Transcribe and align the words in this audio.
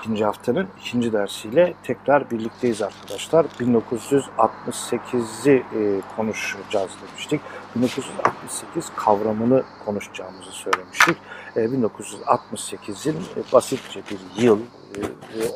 İkinci 0.00 0.24
haftanın 0.24 0.66
ikinci 0.80 1.12
dersiyle 1.12 1.74
tekrar 1.82 2.30
birlikteyiz 2.30 2.82
arkadaşlar. 2.82 3.44
1968'i 3.44 5.52
e, 5.52 6.00
konuşacağız 6.16 6.90
demiştik. 7.08 7.40
1968 7.76 8.90
kavramını 8.96 9.62
konuşacağımızı 9.84 10.52
söylemiştik. 10.52 11.16
E, 11.56 11.60
1968'in 11.60 13.16
basitçe 13.52 14.02
bir 14.10 14.42
yıl 14.42 14.60
e, 14.60 14.62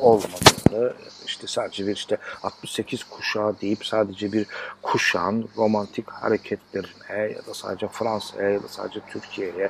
olmadığını, 0.01 0.93
işte 1.25 1.47
sadece 1.47 1.87
bir 1.87 1.95
işte 1.95 2.17
68 2.43 3.03
kuşağı 3.03 3.61
deyip 3.61 3.85
sadece 3.85 4.31
bir 4.31 4.45
kuşağın 4.81 5.49
romantik 5.57 6.11
hareketlerine 6.11 7.33
ya 7.35 7.45
da 7.47 7.53
sadece 7.53 7.87
Fransa'ya 7.87 8.49
ya 8.49 8.63
da 8.63 8.67
sadece 8.67 8.99
Türkiye'ye 9.09 9.69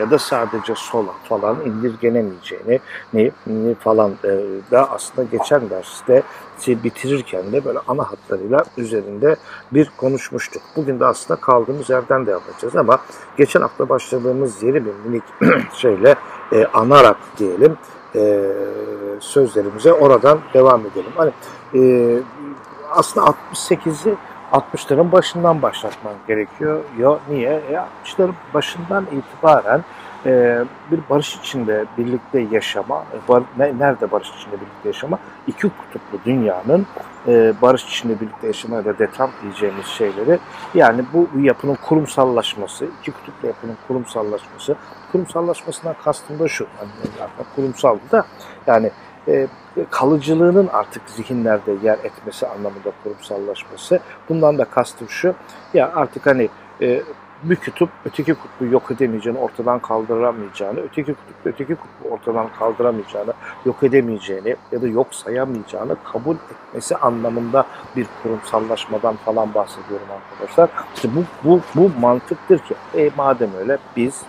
ya 0.00 0.10
da 0.10 0.18
sadece 0.18 0.74
sola 0.76 1.12
falan 1.28 1.60
indirgenemeyeceğini 1.66 2.80
ne, 3.12 3.30
ne 3.46 3.74
falan 3.74 4.12
e, 4.24 4.28
da 4.70 4.90
aslında 4.90 5.28
geçen 5.30 5.70
derste 5.70 6.22
bitirirken 6.68 7.52
de 7.52 7.64
böyle 7.64 7.78
ana 7.88 8.10
hatlarıyla 8.10 8.64
üzerinde 8.76 9.36
bir 9.72 9.90
konuşmuştuk. 9.96 10.62
Bugün 10.76 11.00
de 11.00 11.06
aslında 11.06 11.40
kaldığımız 11.40 11.90
yerden 11.90 12.26
de 12.26 12.30
yapacağız 12.30 12.76
ama 12.76 12.98
geçen 13.36 13.60
hafta 13.60 13.88
başladığımız 13.88 14.62
yeri 14.62 14.84
bir 14.84 14.92
minik 15.04 15.22
şeyle 15.74 16.14
e, 16.52 16.64
anarak 16.64 17.16
diyelim 17.38 17.76
e, 18.14 18.52
sözlerimize 19.20 19.92
oradan 19.92 20.38
devam 20.54 20.80
edelim. 20.80 21.12
Hani 21.16 21.30
e, 21.74 22.12
aslında 22.90 23.26
68'i 23.52 24.14
60'ların 24.52 25.12
başından 25.12 25.62
başlatman 25.62 26.14
gerekiyor. 26.28 26.84
Ya 26.98 27.18
niye? 27.28 27.62
E, 27.70 27.72
60'ların 28.04 28.32
başından 28.54 29.06
itibaren 29.12 29.84
e, 30.26 30.64
bir 30.90 31.00
barış 31.10 31.36
içinde 31.36 31.84
birlikte 31.98 32.46
yaşama, 32.50 33.04
e, 33.12 33.28
bar, 33.28 33.42
ne, 33.58 33.78
nerede 33.78 34.10
barış 34.10 34.30
içinde 34.30 34.54
birlikte 34.54 34.88
yaşama? 34.88 35.18
İki 35.46 35.68
kutuplu 35.68 36.18
dünyanın 36.24 36.86
e, 37.28 37.54
barış 37.62 37.84
içinde 37.84 38.20
birlikte 38.20 38.46
yaşama 38.46 38.76
ya 38.76 38.84
da 38.84 38.98
detam 38.98 39.30
diyeceğimiz 39.42 39.86
şeyleri 39.86 40.38
yani 40.74 41.04
bu 41.12 41.28
yapının 41.40 41.74
kurumsallaşması, 41.74 42.86
iki 43.00 43.10
kutuplu 43.10 43.48
yapının 43.48 43.76
kurumsallaşması, 43.88 44.76
kurumsallaşmasından 45.12 45.96
kastım 46.04 46.38
da 46.38 46.48
şu, 46.48 46.66
yani 47.20 47.30
kurumsal 47.56 47.98
da 48.12 48.26
yani 48.66 48.90
e, 49.28 49.46
kalıcılığının 49.90 50.68
artık 50.72 51.02
zihinlerde 51.06 51.72
yer 51.82 51.98
etmesi 51.98 52.46
anlamında 52.46 52.92
kurumsallaşması. 53.02 54.00
Bundan 54.28 54.58
da 54.58 54.64
kastım 54.64 55.08
şu, 55.08 55.34
ya 55.74 55.92
artık 55.94 56.26
hani 56.26 56.48
e, 56.80 57.02
bir 57.42 57.56
kutup 57.56 57.90
öteki 58.04 58.34
kutbu 58.34 58.64
yok 58.64 58.90
edemeyeceğini, 58.90 59.38
ortadan 59.38 59.78
kaldıramayacağını, 59.78 60.80
öteki 60.80 61.14
kutup 61.14 61.36
öteki 61.44 61.74
kutbu 61.74 62.08
ortadan 62.14 62.48
kaldıramayacağını, 62.58 63.32
yok 63.64 63.82
edemeyeceğini 63.82 64.56
ya 64.72 64.82
da 64.82 64.86
yok 64.88 65.14
sayamayacağını 65.14 65.96
kabul 66.04 66.36
etmesi 66.50 66.96
anlamında 66.96 67.66
bir 67.96 68.06
kurumsallaşmadan 68.22 69.16
falan 69.16 69.54
bahsediyorum 69.54 70.06
arkadaşlar. 70.16 70.70
İşte 70.94 71.08
bu, 71.16 71.24
bu, 71.44 71.60
bu 71.74 72.00
mantıktır 72.00 72.58
ki 72.58 72.74
e, 72.94 73.10
madem 73.16 73.50
öyle 73.60 73.78
biz 73.96 74.22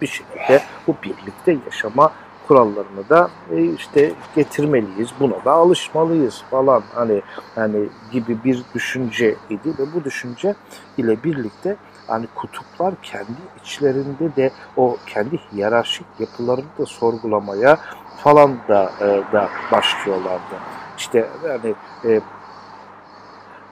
bir 0.00 0.06
şekilde 0.06 0.62
bu 0.86 0.96
birlikte 1.02 1.56
yaşama 1.64 2.12
kurallarını 2.48 3.08
da 3.08 3.30
e, 3.50 3.62
işte 3.64 4.12
getirmeliyiz. 4.36 5.10
Buna 5.20 5.44
da 5.44 5.52
alışmalıyız 5.52 6.42
falan 6.50 6.82
hani 6.94 7.22
hani 7.54 7.88
gibi 8.12 8.44
bir 8.44 8.62
düşünce 8.74 9.34
idi 9.50 9.68
ve 9.78 9.92
bu 9.94 10.04
düşünce 10.04 10.54
ile 10.98 11.22
birlikte 11.24 11.76
yani 12.08 12.26
kutuplar 12.34 12.94
kendi 13.02 13.40
içlerinde 13.64 14.36
de 14.36 14.50
o 14.76 14.96
kendi 15.06 15.38
hiyerarşik 15.52 16.06
yapılarını 16.18 16.78
da 16.78 16.86
sorgulamaya 16.86 17.78
falan 18.16 18.58
da 18.68 18.92
e, 19.00 19.32
da 19.32 19.48
başlıyorlardı. 19.72 20.54
İşte 20.98 21.28
yani 21.48 21.74
e, 22.04 22.20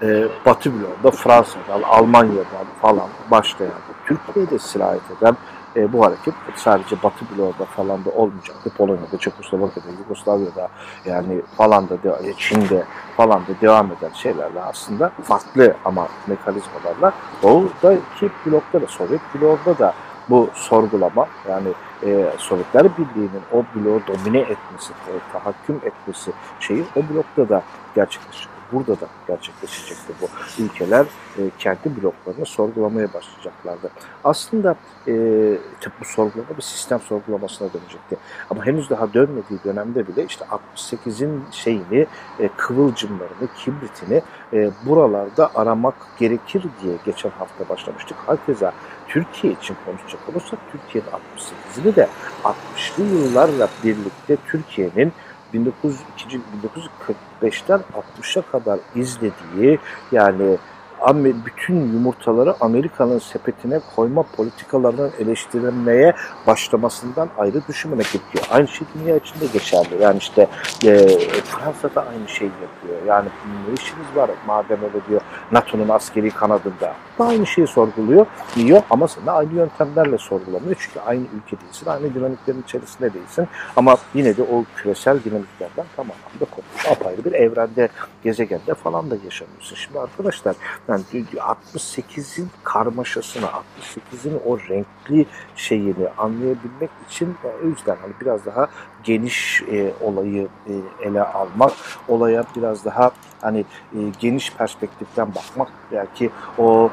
e, 0.02 0.28
Batı 0.46 0.72
bloğunda 0.72 1.10
Fransa'dan, 1.10 1.82
Almanya'dan 1.82 2.66
falan 2.82 3.08
başlayan, 3.30 3.72
Türkiye'de 4.06 4.58
sirayet 4.58 5.02
eden 5.18 5.36
e, 5.76 5.92
bu 5.92 6.04
hareket 6.04 6.34
sadece 6.56 7.02
Batı 7.02 7.24
bloğunda 7.36 7.64
falan 7.64 8.04
da 8.04 8.10
olmayacaktı. 8.10 8.70
Polonya'da, 8.76 9.18
Çekoslovakya'da, 9.18 9.88
Yugoslavya'da 10.00 10.68
yani 11.04 11.42
falan 11.56 11.88
da 11.88 11.94
e, 11.94 12.34
Çin'de 12.38 12.84
falan 13.16 13.40
da 13.40 13.60
devam 13.60 13.86
eden 13.86 14.12
şeylerle 14.14 14.60
aslında 14.60 15.12
farklı 15.22 15.74
ama 15.84 16.08
mekanizmalarla 16.26 17.12
oradaki 17.42 18.30
blokta 18.46 18.82
da 18.82 18.86
Sovyet 18.86 19.20
bloğunda 19.34 19.78
da 19.78 19.94
bu 20.30 20.50
sorgulama 20.54 21.26
yani 21.48 21.68
e, 22.02 22.26
Sovyetler 22.38 22.84
Birliği'nin 22.98 23.42
o 23.52 23.64
bloğu 23.74 24.00
domine 24.06 24.38
etmesi, 24.38 24.92
e, 24.92 25.12
tahakküm 25.32 25.76
etmesi 25.76 26.32
şeyi 26.60 26.84
o 26.96 27.14
blokta 27.14 27.48
da 27.48 27.62
gerçekleşecek 27.94 28.51
burada 28.72 29.00
da 29.00 29.06
gerçekleşecekti 29.28 30.12
bu. 30.20 30.26
Ülkeler 30.62 31.06
e, 31.38 31.42
kendi 31.58 32.02
bloklarını 32.02 32.46
sorgulamaya 32.46 33.08
başlayacaklardı. 33.14 33.90
Aslında 34.24 34.76
e, 35.08 35.12
bu 36.00 36.04
sorgulama 36.04 36.56
bir 36.56 36.62
sistem 36.62 37.00
sorgulamasına 37.00 37.68
dönecekti. 37.72 38.16
Ama 38.50 38.66
henüz 38.66 38.90
daha 38.90 39.14
dönmediği 39.14 39.58
dönemde 39.64 40.08
bile 40.08 40.24
işte 40.24 40.44
68'in 40.76 41.44
şeyini, 41.50 42.06
e, 42.40 42.48
kıvılcımlarını, 42.56 43.48
kibritini 43.56 44.22
e, 44.52 44.70
buralarda 44.86 45.50
aramak 45.54 45.94
gerekir 46.18 46.64
diye 46.82 46.94
geçen 47.04 47.30
hafta 47.30 47.68
başlamıştık. 47.68 48.16
Hakeza 48.26 48.72
Türkiye 49.08 49.52
için 49.52 49.76
konuşacak 49.86 50.20
olursak 50.28 50.58
Türkiye'nin 50.72 51.10
68'ini 51.10 51.96
de 51.96 52.08
60'lı 52.44 53.04
yıllarla 53.04 53.68
birlikte 53.84 54.36
Türkiye'nin 54.46 55.12
1945'ten 55.54 57.80
60'a 58.20 58.42
kadar 58.42 58.80
izlediği 58.94 59.78
yani 60.12 60.58
bütün 61.46 61.74
yumurtaları 61.92 62.54
Amerika'nın 62.60 63.18
sepetine 63.18 63.80
koyma 63.96 64.22
politikalarının 64.22 65.10
eleştirilmeye 65.18 66.14
başlamasından 66.46 67.28
ayrı 67.38 67.66
düşünmemek 67.68 68.06
gerekiyor. 68.12 68.44
Aynı 68.50 68.68
şey 68.68 68.86
dünya 68.94 69.16
içinde 69.16 69.46
geçerli. 69.52 70.02
Yani 70.02 70.18
işte 70.18 70.42
e, 70.84 71.08
Fransa'da 71.44 72.06
aynı 72.06 72.28
şeyi 72.28 72.50
yapıyor. 72.62 73.06
Yani 73.06 73.28
ne 73.68 73.74
işiniz 73.74 74.16
var 74.16 74.30
madem 74.46 74.78
öyle 74.82 75.06
diyor 75.08 75.20
NATO'nun 75.52 75.88
askeri 75.88 76.30
kanadında. 76.30 76.94
Da 77.19 77.26
aynı 77.26 77.46
şeyi 77.46 77.66
sorguluyor. 77.66 78.26
Diyor 78.56 78.82
ama 78.90 79.06
de 79.26 79.30
aynı 79.30 79.54
yöntemlerle 79.54 80.19
sorgulamıyor. 80.19 80.76
Çünkü 80.78 81.00
aynı 81.00 81.22
ülke 81.22 81.60
değilsin, 81.60 81.86
aynı 81.86 82.14
dinamiklerin 82.14 82.62
içerisinde 82.62 83.14
değilsin. 83.14 83.48
Ama 83.76 83.96
yine 84.14 84.36
de 84.36 84.42
o 84.42 84.64
küresel 84.76 85.24
dinamiklerden 85.24 85.86
tamamen 85.96 86.40
de 86.40 86.44
kopmuş. 86.44 86.88
Apayrı 86.90 87.24
bir 87.24 87.32
evrende, 87.32 87.88
gezegende 88.24 88.74
falan 88.74 89.10
da 89.10 89.16
yaşamıyorsun. 89.24 89.76
Şimdi 89.76 89.98
arkadaşlar 89.98 90.56
yani 90.92 91.25
68'in 91.36 92.48
karmaşasını, 92.64 93.47
68'in 93.47 94.41
o 94.47 94.58
renkli 94.58 95.26
şeyini 95.56 96.08
anlayabilmek 96.19 96.91
için 97.08 97.36
o 97.64 97.66
yüzden 97.66 97.97
hani 98.03 98.12
biraz 98.20 98.47
daha 98.47 98.69
geniş 99.04 99.62
e, 99.62 99.92
olayı 100.00 100.48
e, 100.66 100.72
ele 101.08 101.22
almak, 101.22 101.72
olaya 102.08 102.44
biraz 102.56 102.84
daha 102.84 103.10
hani 103.41 103.64
e, 103.94 103.98
geniş 104.20 104.52
perspektiften 104.52 105.34
bakmak 105.34 105.69
belki 105.92 106.31
o 106.58 106.91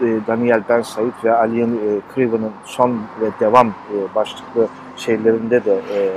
e, 0.00 0.06
Daniel 0.26 0.62
Ben 0.68 0.82
Said 0.82 1.24
ve 1.24 1.36
Aliyan 1.36 1.72
e, 1.72 2.00
Criven'ın 2.14 2.52
son 2.64 2.92
ve 3.20 3.30
devam 3.40 3.68
e, 3.68 4.14
başlıklı 4.14 4.68
şeylerinde 4.96 5.64
de 5.64 5.74
e, 5.74 5.98
e, 5.98 6.10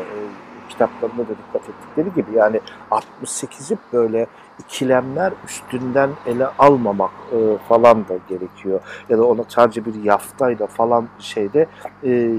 kitaplarında 0.69 1.23
da 1.23 1.35
dikkat 1.47 1.69
ettikleri 1.69 2.13
gibi 2.15 2.37
yani 2.37 2.61
68'i 2.91 3.77
böyle 3.93 4.27
ikilemler 4.59 5.33
üstünden 5.45 6.09
ele 6.25 6.47
almamak 6.59 7.11
e, 7.31 7.57
falan 7.69 8.07
da 8.07 8.13
gerekiyor. 8.29 8.79
Ya 9.09 9.17
da 9.17 9.25
ona 9.25 9.43
sadece 9.47 9.85
bir 9.85 10.03
yaftayla 10.03 10.67
falan 10.67 11.07
şeyde 11.19 11.67
e, 12.03 12.31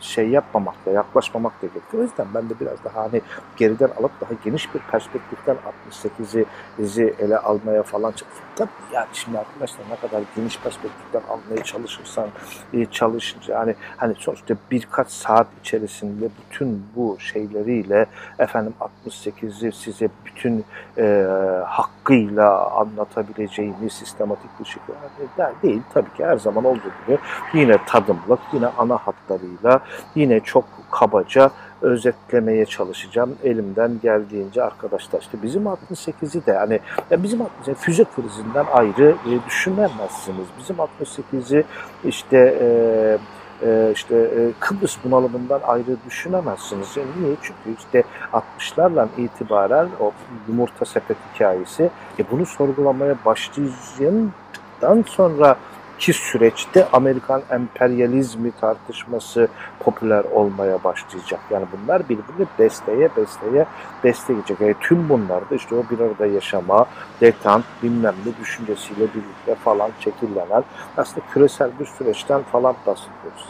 şey 0.00 0.28
yapmamak 0.28 0.86
da 0.86 0.90
yaklaşmamak 0.90 1.52
da 1.62 1.66
gerekiyor. 1.66 2.02
O 2.02 2.06
yüzden 2.06 2.26
ben 2.34 2.50
de 2.50 2.60
biraz 2.60 2.84
daha 2.84 3.02
hani 3.02 3.20
geriden 3.56 3.88
alıp 4.00 4.20
daha 4.20 4.30
geniş 4.44 4.74
bir 4.74 4.80
perspektiften 4.80 5.56
68'i 5.98 7.14
ele 7.18 7.38
almaya 7.38 7.82
falan 7.82 8.10
çalışıyorum. 8.10 8.50
Tabii 8.56 8.70
yani 8.92 9.06
şimdi 9.12 9.38
arkadaşlar 9.38 9.84
ne 9.90 10.08
kadar 10.08 10.22
geniş 10.36 10.58
perspektiften 10.58 11.22
almaya 11.28 11.64
çalışırsan 11.64 12.28
e, 12.72 12.86
çalışınca 12.86 13.58
hani 13.58 13.74
hani 13.96 14.14
sonuçta 14.18 14.54
birkaç 14.70 15.10
saat 15.10 15.46
içerisinde 15.60 16.28
bütün 16.40 16.82
bu 16.96 17.16
şeyleriyle 17.20 18.06
efendim 18.38 18.74
68'i 19.04 19.72
size 19.72 20.08
bütün 20.24 20.64
e, 20.98 21.26
hakkıyla 21.60 22.70
anlatabileceğini 22.70 23.90
sistematik 23.90 24.60
bir 24.60 24.64
şekilde 24.64 25.52
değil. 25.62 25.82
Tabii 25.94 26.14
ki 26.16 26.24
her 26.24 26.36
zaman 26.36 26.64
olduğu 26.64 26.78
gibi 27.06 27.18
yine 27.54 27.78
tadımlık, 27.86 28.40
yine 28.52 28.66
ana 28.66 28.96
hatlarıyla, 28.96 29.80
yine 30.14 30.40
çok 30.40 30.64
kabaca 30.90 31.50
özetlemeye 31.82 32.66
çalışacağım 32.66 33.36
elimden 33.44 34.00
geldiğince 34.02 34.62
arkadaşlar. 34.62 35.20
İşte 35.20 35.42
bizim 35.42 35.62
68'i 35.62 36.46
de 36.46 36.56
hani 36.56 36.80
ya 37.10 37.22
bizim 37.22 37.40
68'i 37.40 37.74
füze 37.74 38.04
krizinden 38.16 38.66
ayrı 38.72 39.14
e, 39.26 39.46
düşünemezsiniz. 39.46 40.46
Bizim 40.58 40.76
68'i 40.76 41.64
işte 42.04 42.58
e, 42.60 43.18
e, 43.62 43.90
işte 43.94 44.30
Kıbrıs 44.60 44.96
bunalımından 45.04 45.60
ayrı 45.66 45.96
düşünemezsiniz. 46.06 46.96
Niye? 46.96 47.36
Çünkü 47.42 47.78
işte 47.78 48.02
60'larla 48.32 49.08
itibaren 49.18 49.88
o 50.00 50.12
yumurta 50.48 50.84
sepet 50.84 51.16
hikayesi 51.34 51.90
e, 52.18 52.30
bunu 52.30 52.46
sorgulamaya 52.46 53.16
başlayacağından 53.24 55.04
sonra 55.06 55.56
ki 56.00 56.12
süreçte 56.12 56.88
Amerikan 56.92 57.42
emperyalizmi 57.50 58.52
tartışması 58.60 59.48
popüler 59.80 60.24
olmaya 60.24 60.84
başlayacak. 60.84 61.40
Yani 61.50 61.66
bunlar 61.72 62.02
birbirini 62.08 62.46
besleye 62.58 63.08
besleye 63.16 63.66
besleyecek. 64.04 64.60
Yani 64.60 64.74
tüm 64.80 65.08
bunlar 65.08 65.50
da 65.50 65.54
işte 65.54 65.74
o 65.74 65.84
bir 65.90 66.00
arada 66.00 66.26
yaşama, 66.26 66.86
detant, 67.20 67.64
bilmem 67.82 68.14
ne 68.26 68.42
düşüncesiyle 68.42 69.00
birlikte 69.00 69.54
falan 69.54 69.90
çekillenen 70.00 70.64
aslında 70.96 71.26
küresel 71.32 71.70
bir 71.80 71.86
süreçten 71.86 72.42
falan 72.42 72.74
bahsediyoruz. 72.86 73.44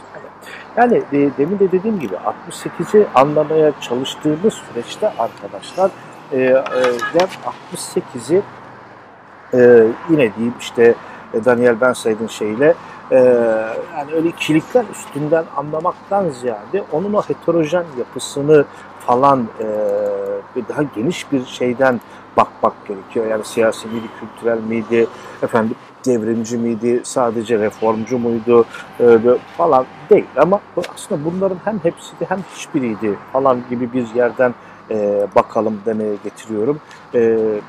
Yani, 0.77 1.03
yani 1.13 1.23
e, 1.23 1.37
demin 1.37 1.59
de 1.59 1.71
dediğim 1.71 1.99
gibi 1.99 2.15
68'i 2.15 3.07
anlamaya 3.15 3.71
çalıştığımız 3.81 4.53
süreçte 4.53 5.09
arkadaşlar 5.17 5.91
e, 6.31 6.37
e, 6.37 6.53
68'i 7.73 8.41
e, 9.53 9.87
yine 10.09 10.35
diyeyim 10.35 10.53
işte 10.59 10.95
Daniel 11.45 11.81
Bernstein'in 11.81 12.27
şeyiyle 12.27 12.73
e, 13.11 13.15
yani 13.97 14.13
öyle 14.13 14.29
ikilikler 14.29 14.85
üstünden 14.91 15.43
anlamaktan 15.57 16.29
ziyade 16.29 16.83
onun 16.91 17.13
o 17.13 17.21
heterojen 17.21 17.85
yapısını 17.99 18.65
falan 18.99 19.47
e, 19.59 19.65
daha 20.69 20.83
geniş 20.83 21.31
bir 21.31 21.45
şeyden 21.45 22.01
bakmak 22.37 22.87
gerekiyor. 22.87 23.25
Yani 23.27 23.43
siyasi 23.45 23.87
miydi, 23.87 24.07
kültürel 24.19 24.59
miydi, 24.61 25.07
efendim 25.43 25.75
devrimci 26.05 26.57
miydi, 26.57 27.01
sadece 27.03 27.59
reformcu 27.59 28.19
muydu 28.19 28.65
e, 28.99 29.19
falan 29.57 29.85
değil. 30.09 30.25
Ama 30.37 30.59
aslında 30.95 31.25
bunların 31.25 31.57
hem 31.65 31.79
hepsiydi 31.83 32.25
hem 32.29 32.39
hiçbiriydi 32.55 33.17
falan 33.33 33.59
gibi 33.69 33.93
bir 33.93 34.15
yerden 34.15 34.53
e, 34.91 35.27
bakalım 35.35 35.81
demeye 35.85 36.15
getiriyorum 36.23 36.79
e, 37.13 37.19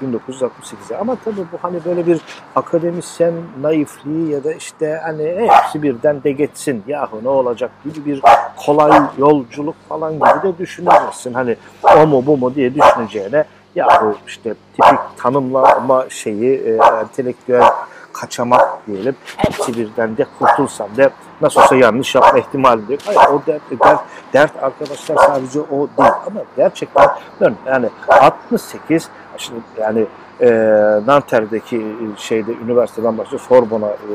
1968'e. 0.05 0.97
Ama 0.97 1.17
tabii 1.25 1.41
bu 1.53 1.59
hani 1.63 1.85
böyle 1.85 2.07
bir 2.07 2.21
akademisyen 2.57 3.35
naifliği 3.61 4.31
ya 4.31 4.45
da 4.45 4.53
işte 4.53 5.01
hani 5.05 5.49
hepsi 5.49 5.83
birden 5.83 6.23
de 6.23 6.33
geçsin 6.33 6.83
yahu 6.87 7.21
ne 7.23 7.29
olacak 7.29 7.71
gibi 7.85 8.05
bir 8.05 8.23
kolay 8.57 9.01
yolculuk 9.19 9.77
falan 9.89 10.15
gibi 10.15 10.43
de 10.43 10.59
düşünemezsin. 10.59 11.35
Hani 11.35 11.57
o 11.97 12.07
mu 12.07 12.27
bu 12.27 12.37
mu 12.37 12.55
diye 12.55 12.75
düşüneceğine 12.75 13.45
yahu 13.75 14.17
işte 14.27 14.55
tipik 14.73 14.99
tanımlama 15.17 16.07
şeyi 16.09 16.55
e, 16.55 16.79
entelektüel 17.03 17.65
kaçamak 18.12 18.87
diyelim. 18.87 19.17
Hepsi 19.37 19.76
birden 19.76 20.17
de 20.17 20.26
kurtulsam 20.38 20.88
da 20.97 21.11
nasıl 21.41 21.61
olsa 21.61 21.76
yanlış 21.76 22.14
yapma 22.14 22.38
ihtimali 22.38 22.93
yok. 22.93 23.00
Hayır 23.05 23.20
o 23.31 23.43
dert, 23.47 23.62
dert, 23.70 24.00
dert 24.32 24.62
arkadaşlar 24.62 25.17
sadece 25.17 25.61
o 25.61 25.88
değil 25.99 26.12
ama 26.26 26.41
gerçekten 26.56 27.09
yani 27.67 27.88
68 28.09 29.09
şimdi 29.37 29.61
yani 29.81 30.06
e, 30.41 30.50
Nanter'deki 31.06 31.87
şeyde 32.17 32.53
üniversiteden 32.64 33.19
başlıyor 33.19 33.41
Sorbon'a 33.49 33.88
e, 33.88 34.12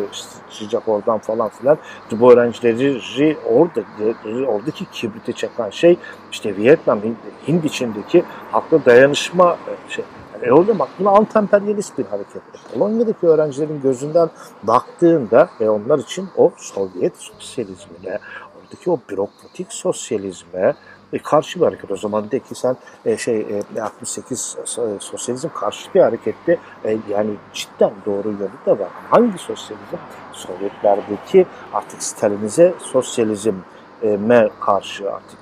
sıcak 0.49 0.87
oradan 0.87 1.17
falan 1.17 1.49
filan 1.49 1.77
bu 2.11 2.33
öğrencileri 2.33 3.37
orada 3.45 3.81
oradaki 4.47 4.85
kibriti 4.85 5.33
çeken 5.33 5.69
şey 5.69 5.97
işte 6.31 6.57
Vietnam 6.57 6.99
Hind, 7.47 7.63
içindeki 7.63 8.23
haklı 8.51 8.85
dayanışma 8.85 9.51
e, 9.51 9.91
şey 9.91 10.05
e 10.43 10.51
orada 10.51 10.83
aklına 10.83 11.09
anti-emperyalist 11.09 11.97
bir 11.97 12.05
hareket. 12.05 12.41
Polonya'daki 12.73 13.27
öğrencilerin 13.27 13.81
gözünden 13.81 14.29
baktığında 14.63 15.49
ve 15.61 15.69
onlar 15.69 15.99
için 15.99 16.29
o 16.37 16.51
Sovyet 16.57 17.17
sosyalizmine, 17.17 18.19
oradaki 18.61 18.91
o 18.91 18.99
bürokratik 19.09 19.73
sosyalizme 19.73 20.75
e, 21.13 21.19
karşı 21.19 21.59
bir 21.59 21.65
hareket. 21.65 21.91
O 21.91 21.97
zaman 21.97 22.31
de 22.31 22.39
ki 22.39 22.55
sen 22.55 22.77
e, 23.05 23.17
şey 23.17 23.45
e, 23.77 23.81
68 23.81 24.57
e, 24.61 24.65
sosyalizm 24.99 25.49
karşı 25.49 25.93
bir 25.95 26.01
hareketti. 26.01 26.59
E, 26.85 26.97
yani 27.09 27.31
cidden 27.53 27.93
doğru 28.05 28.27
yolu 28.27 28.49
da 28.65 28.79
var. 28.79 28.89
Hangi 29.09 29.37
sosyalizm? 29.37 29.97
Sovyetlerdeki 30.33 31.45
artık 31.73 32.03
Stalinize 32.03 32.73
sosyalizm 32.79 33.53
me 34.03 34.49
karşı 34.61 35.11
artık. 35.13 35.39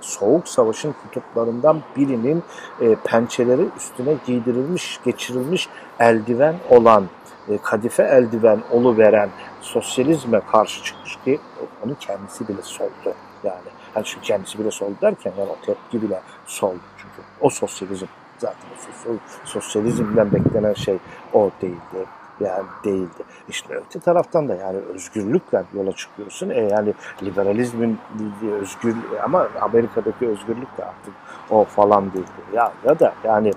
Soğuk 0.00 0.48
savaşın 0.48 0.94
kutuplarından 1.02 1.80
birinin 1.96 2.42
e, 2.80 2.94
pençeleri 2.94 3.66
üstüne 3.76 4.14
giydirilmiş, 4.26 5.00
geçirilmiş 5.04 5.68
eldiven 6.00 6.54
olan 6.70 7.04
e, 7.48 7.58
kadife 7.58 8.02
eldiven 8.02 8.60
olu 8.72 8.98
veren 8.98 9.28
sosyalizme 9.60 10.40
karşı 10.52 10.84
çıkmış 10.84 11.16
ki 11.24 11.40
onu 11.84 11.94
kendisi 12.00 12.48
bile 12.48 12.62
soldu. 12.62 13.14
Yani. 13.44 13.76
Yani 13.96 14.06
şu 14.06 14.20
kendisi 14.20 14.58
bile 14.58 14.70
soldu 14.70 14.94
derken 15.02 15.32
yani 15.38 15.50
o 15.50 15.66
tepki 15.66 16.02
bile 16.02 16.20
soldu. 16.46 16.80
Çünkü 16.96 17.28
o 17.40 17.50
sosyalizm 17.50 18.06
zaten 18.38 18.56
sosyalizmden 19.44 20.32
beklenen 20.32 20.74
şey 20.74 20.98
o 21.32 21.50
değildi 21.62 22.06
yani 22.40 22.64
değildi. 22.84 23.22
İşte 23.48 23.74
öte 23.74 24.00
taraftan 24.00 24.48
da 24.48 24.54
yani 24.54 24.78
özgürlükle 24.94 25.64
yola 25.74 25.92
çıkıyorsun. 25.92 26.50
E 26.50 26.60
yani 26.60 26.94
liberalizmin 27.22 27.98
özgür 28.60 28.94
ama 29.24 29.48
Amerika'daki 29.60 30.28
özgürlük 30.28 30.78
de 30.78 30.84
artık 30.84 31.14
o 31.50 31.64
falan 31.64 32.12
değildi. 32.12 32.26
Ya 32.54 32.72
ya 32.84 32.98
da 32.98 33.14
yani 33.24 33.52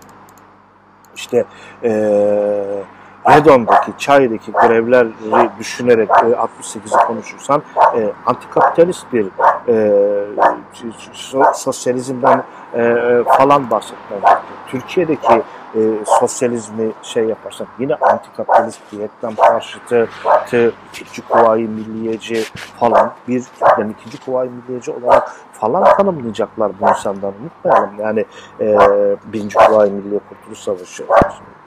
işte 1.15 1.45
eee 1.83 2.83
Redon'daki, 3.29 3.91
Çay'daki 3.97 4.51
grevleri 4.51 5.49
düşünerek 5.59 6.09
e, 6.09 6.13
68'i 6.13 7.07
konuşursan 7.07 7.61
e, 7.95 8.11
antikapitalist 8.25 9.13
bir 9.13 9.27
e, 9.67 9.93
sosyalizmden 11.53 12.43
e, 12.75 12.95
falan 13.37 13.71
bahsetmem 13.71 14.19
Türkiye'deki 14.67 15.41
e, 15.75 15.79
sosyalizmi 16.19 16.91
şey 17.03 17.25
yaparsan 17.25 17.67
yine 17.79 17.95
antikapitalist 17.95 18.93
Vietnam 18.93 19.35
karşıtı 19.35 20.09
tı, 20.47 20.73
ikinci 20.93 21.21
kuvayi 21.21 21.67
milliyeci 21.67 22.43
falan 22.79 23.13
bir 23.27 23.43
yani 23.79 23.93
ikinci 23.99 24.25
kuvayi 24.25 24.49
milliyeci 24.49 24.91
olarak 24.91 25.31
falan 25.53 25.97
tanımlayacaklar 25.97 26.71
bu 26.81 26.89
insanları 26.89 27.33
unutmayalım. 27.41 27.99
Yani 27.99 28.25
e, 28.59 28.77
birinci 29.33 29.57
kuvayi 29.57 29.91
milliye 29.91 30.19
kurtuluş 30.29 30.59
savaşı 30.59 31.03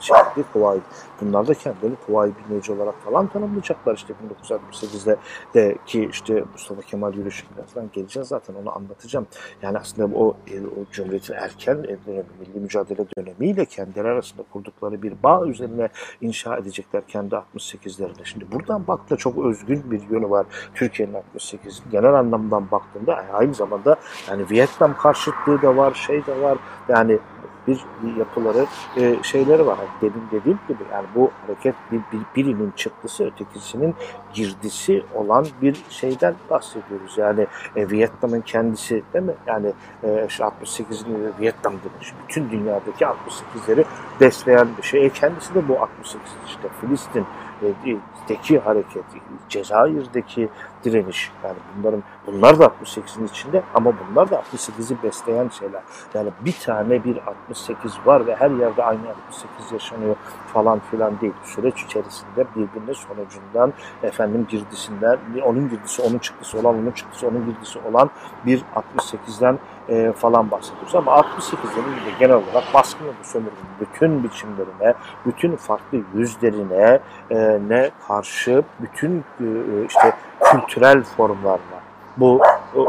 şeydi 0.02 0.46
kuvayi 0.52 0.80
bunlar 1.20 1.46
da 1.46 1.54
kendilerini 1.54 1.96
kuvayi 2.06 2.32
milliyeci 2.44 2.72
olarak 2.72 2.94
falan 3.04 3.26
tanımlayacaklar 3.26 3.94
işte 3.94 4.14
1968'de 4.48 5.16
de 5.54 5.76
ki 5.86 6.08
işte 6.12 6.44
Mustafa 6.52 6.82
Kemal 6.82 7.14
yürüyüşü 7.14 7.46
birazdan 7.56 7.90
geleceğiz 7.92 8.28
zaten 8.28 8.54
onu 8.54 8.76
anlatacağım. 8.76 9.26
Yani 9.62 9.78
aslında 9.78 10.18
o, 10.18 10.36
e, 10.46 10.60
o 10.60 10.92
Cumhuriyet'in 10.92 11.34
erken 11.34 11.74
e, 11.74 11.96
milli 12.40 12.60
mücadele 12.60 13.04
dönemiyle 13.16 13.64
kendileri 13.92 14.14
arasında 14.14 14.42
kurdukları 14.52 15.02
bir 15.02 15.22
bağ 15.22 15.46
üzerine 15.46 15.88
inşa 16.20 16.56
edecekler 16.56 17.02
kendi 17.08 17.34
68'lerinde. 17.34 18.24
Şimdi 18.24 18.52
buradan 18.52 18.86
baktığında 18.86 19.18
çok 19.18 19.38
özgün 19.44 19.90
bir 19.90 20.00
yönü 20.10 20.30
var 20.30 20.46
Türkiye'nin 20.74 21.14
68 21.14 21.82
genel 21.90 22.14
anlamdan 22.14 22.70
baktığında 22.70 23.24
aynı 23.32 23.54
zamanda 23.54 23.96
yani 24.28 24.50
Vietnam 24.50 24.96
karşıtlığı 24.96 25.62
da 25.62 25.76
var, 25.76 25.94
şey 25.94 26.26
de 26.26 26.40
var. 26.40 26.58
Yani 26.88 27.18
bir 27.66 27.80
yapıları, 28.18 28.66
e, 28.96 29.22
şeyleri 29.22 29.66
var. 29.66 29.78
Yani 29.78 30.12
demin 30.12 30.26
dediğim 30.32 30.58
gibi 30.68 30.82
yani 30.92 31.06
bu 31.14 31.30
hareket 31.46 31.74
bir, 31.92 31.98
bir, 31.98 32.24
birinin 32.36 32.72
çıktısı 32.76 33.26
ötekisinin 33.26 33.94
girdisi 34.34 35.04
olan 35.14 35.46
bir 35.62 35.76
şeyden 35.90 36.34
bahsediyoruz. 36.50 37.18
Yani 37.18 37.46
e, 37.76 37.90
Vietnam'ın 37.90 38.40
kendisi 38.40 39.02
değil 39.14 39.24
mi? 39.24 39.34
Yani 39.46 39.72
e, 40.02 40.26
şu 40.28 40.42
68'in 40.42 41.32
Vietnam 41.40 41.72
demiş. 41.72 42.12
Bütün 42.28 42.50
dünyadaki 42.50 43.04
68'leri 43.04 43.84
besleyen 44.20 44.68
bir 44.78 44.82
şey. 44.82 45.06
E, 45.06 45.08
kendisi 45.08 45.54
de 45.54 45.68
bu 45.68 45.80
68 45.80 46.32
işte 46.46 46.68
Filistin 46.80 47.26
Filistin'deki 47.62 48.58
hareket, 48.58 49.04
Cezayir'deki 49.48 50.48
direniş. 50.84 51.30
Yani 51.44 51.56
bunların 51.76 52.02
bunlar 52.26 52.58
da 52.58 52.64
68'in 52.64 53.26
içinde 53.26 53.62
ama 53.74 53.92
bunlar 54.00 54.30
da 54.30 54.42
68'i 54.52 55.02
besleyen 55.02 55.48
şeyler. 55.48 55.82
Yani 56.14 56.30
bir 56.40 56.52
tane 56.52 57.04
bir 57.04 57.16
68 57.26 57.92
var 58.04 58.26
ve 58.26 58.36
her 58.36 58.50
yerde 58.50 58.84
aynı 58.84 59.00
68 59.28 59.72
yaşanıyor 59.72 60.16
falan 60.52 60.80
filan 60.90 61.20
değil. 61.20 61.32
Süreç 61.44 61.82
içerisinde 61.82 62.46
birbirine 62.56 62.94
sonucundan 62.94 63.72
efendim 64.02 64.46
girdisinden 64.50 65.18
onun 65.44 65.68
girdisi 65.68 66.02
onun 66.02 66.18
çıktısı 66.18 66.58
olan 66.58 66.78
onun 66.78 66.90
çıktısı 66.90 67.28
onun 67.28 67.46
girdisi 67.46 67.78
olan 67.78 68.10
bir 68.46 68.62
68'den 68.74 69.58
e, 69.88 70.12
falan 70.12 70.50
bahsediyoruz. 70.50 70.94
Ama 70.94 71.12
68'lerin 71.12 72.06
de 72.06 72.10
genel 72.18 72.34
olarak 72.34 72.64
baskın 72.74 73.06
ve 73.06 73.10
sömürünün 73.22 73.56
bütün 73.80 74.24
biçimlerine, 74.24 74.94
bütün 75.26 75.56
farklı 75.56 75.98
yüzlerine 76.14 77.00
e, 77.30 77.58
ne 77.68 77.90
karşı 78.08 78.62
bütün 78.80 79.24
e, 79.40 79.46
işte 79.88 80.12
kültürel 80.40 81.02
formlarla 81.02 81.82
bu 82.16 82.40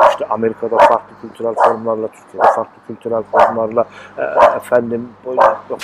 işte 0.10 0.26
Amerika'da 0.30 0.78
farklı 0.78 1.22
kültürel 1.22 1.54
formlarla, 1.54 2.08
Türkiye'de 2.08 2.48
farklı 2.56 2.88
kültürel 2.88 3.24
formlarla, 3.24 3.86
e, 4.18 4.22
efendim 4.56 5.10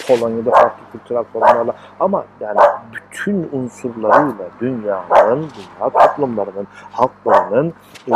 Polonya'da 0.07 0.51
farklı 0.51 0.83
kültürel 0.91 1.23
formlarla. 1.23 1.75
Ama 1.99 2.25
yani 2.39 2.59
bütün 2.93 3.49
unsurlarıyla 3.51 4.45
dünyanın, 4.61 5.49
dünya 5.55 5.89
toplumlarının, 5.89 6.67
halklarının 6.91 7.73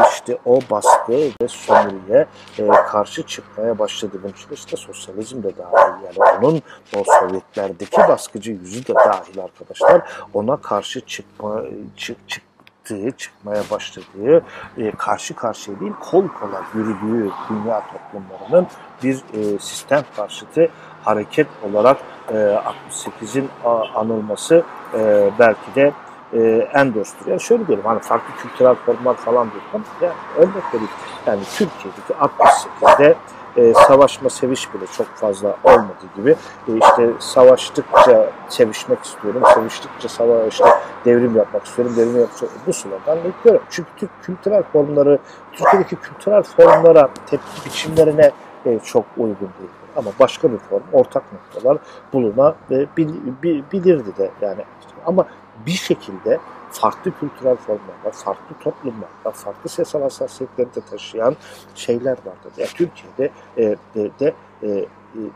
işte 0.10 0.38
o 0.46 0.60
baskı 0.72 1.14
ve 1.14 1.48
sömürüye 1.48 2.26
e, 2.60 2.68
karşı 2.68 3.24
çıkmaya 3.24 3.80
başladı. 3.80 4.20
Bunun 4.24 4.34
için 4.34 4.48
işte 4.52 4.78
sosyalizm 4.78 5.44
de 5.44 5.52
dahil. 5.58 6.04
Yani 6.04 6.46
onun 6.46 6.62
o 6.98 7.04
Sovyetlerdeki 7.20 7.98
baskıcı 7.98 8.52
yüzü 8.52 8.88
de 8.88 8.96
dahil 8.96 9.40
arkadaşlar. 9.44 10.02
Ona 10.34 10.58
karşı 10.58 11.02
çıkma 11.02 11.62
çık, 11.98 12.30
çık 12.30 12.53
çıktığı, 12.84 13.12
çıkmaya 13.18 13.64
başladığı, 13.72 14.44
e, 14.78 14.92
karşı 14.92 15.36
karşıya 15.36 15.80
değil 15.80 15.92
kol 16.00 16.28
kola 16.28 16.64
yürüdüğü 16.76 17.32
dünya 17.50 17.84
toplumlarının 17.92 18.68
bir 19.04 19.16
e, 19.34 19.60
sistem 19.60 20.04
karşıtı 20.16 20.70
hareket 21.04 21.48
olarak 21.64 21.98
e, 22.30 22.58
68'in 22.94 23.50
anılması 23.96 24.64
e, 24.94 25.32
belki 25.40 25.76
de 25.76 25.94
e, 26.34 26.70
en 26.74 26.96
dosttur. 26.96 27.28
Yani 27.28 27.42
şöyle 27.42 27.68
diyelim 27.68 27.86
hani 27.86 28.00
farklı 28.00 28.36
kültürel 28.36 28.76
formlar 28.76 29.16
falan 29.16 29.52
diyorum. 29.52 29.88
Yani 30.02 30.14
örnek 30.38 30.74
vereyim. 30.74 30.92
Yani 31.28 31.42
Türkiye'deki 31.44 32.14
68'de 32.14 33.16
e, 33.58 33.74
savaşma 33.74 34.30
seviş 34.30 34.74
bile 34.74 34.86
çok 34.98 35.08
fazla 35.08 35.58
olmadığı 35.64 36.08
gibi 36.16 36.36
e, 36.68 36.78
işte 36.78 37.10
savaştıkça 37.20 38.30
sevişmek 38.50 39.04
istiyorum, 39.04 39.44
seviştikçe 39.54 40.08
savaş 40.08 40.54
işte 40.54 40.66
devrim 41.06 41.36
yapmak 41.36 41.66
istiyorum, 41.66 41.94
devrim 41.98 42.20
yapmak 42.20 42.32
istiyorum. 42.32 42.58
Bu 42.68 42.74
sloganla 42.74 43.26
yapıyorum. 43.26 43.62
Çünkü 43.70 43.90
Türk 43.98 44.24
kültürel 44.24 44.64
formları, 44.64 45.20
Türkiye'deki 45.52 45.96
kültürel 45.96 46.44
formlara, 46.44 47.10
tepki 47.26 47.66
biçimlerine 47.66 48.32
e, 48.66 48.80
çok 48.80 49.06
uygun 49.18 49.50
değil. 49.60 49.72
Ama 49.96 50.12
başka 50.20 50.52
bir 50.52 50.58
form, 50.58 50.84
ortak 50.94 51.24
noktalar 51.34 51.78
bulunabilirdi 52.14 54.18
de 54.18 54.32
yani. 54.42 54.62
Ama 55.06 55.26
bir 55.66 55.72
şekilde 55.72 56.40
farklı 56.74 57.12
kültürel 57.20 57.56
formlarda, 57.56 58.12
farklı 58.12 58.56
toplumlarda, 58.60 59.32
farklı 59.34 59.70
siyasal 59.70 60.02
hassasiyetleri 60.02 60.76
de 60.76 60.82
taşıyan 60.82 61.36
şeyler 61.76 62.12
vardır. 62.12 62.54
Yani 62.58 62.70
Türkiye'de 62.70 63.32
e, 63.58 63.76
de, 63.96 64.12
de 64.20 64.34
e, 64.64 64.86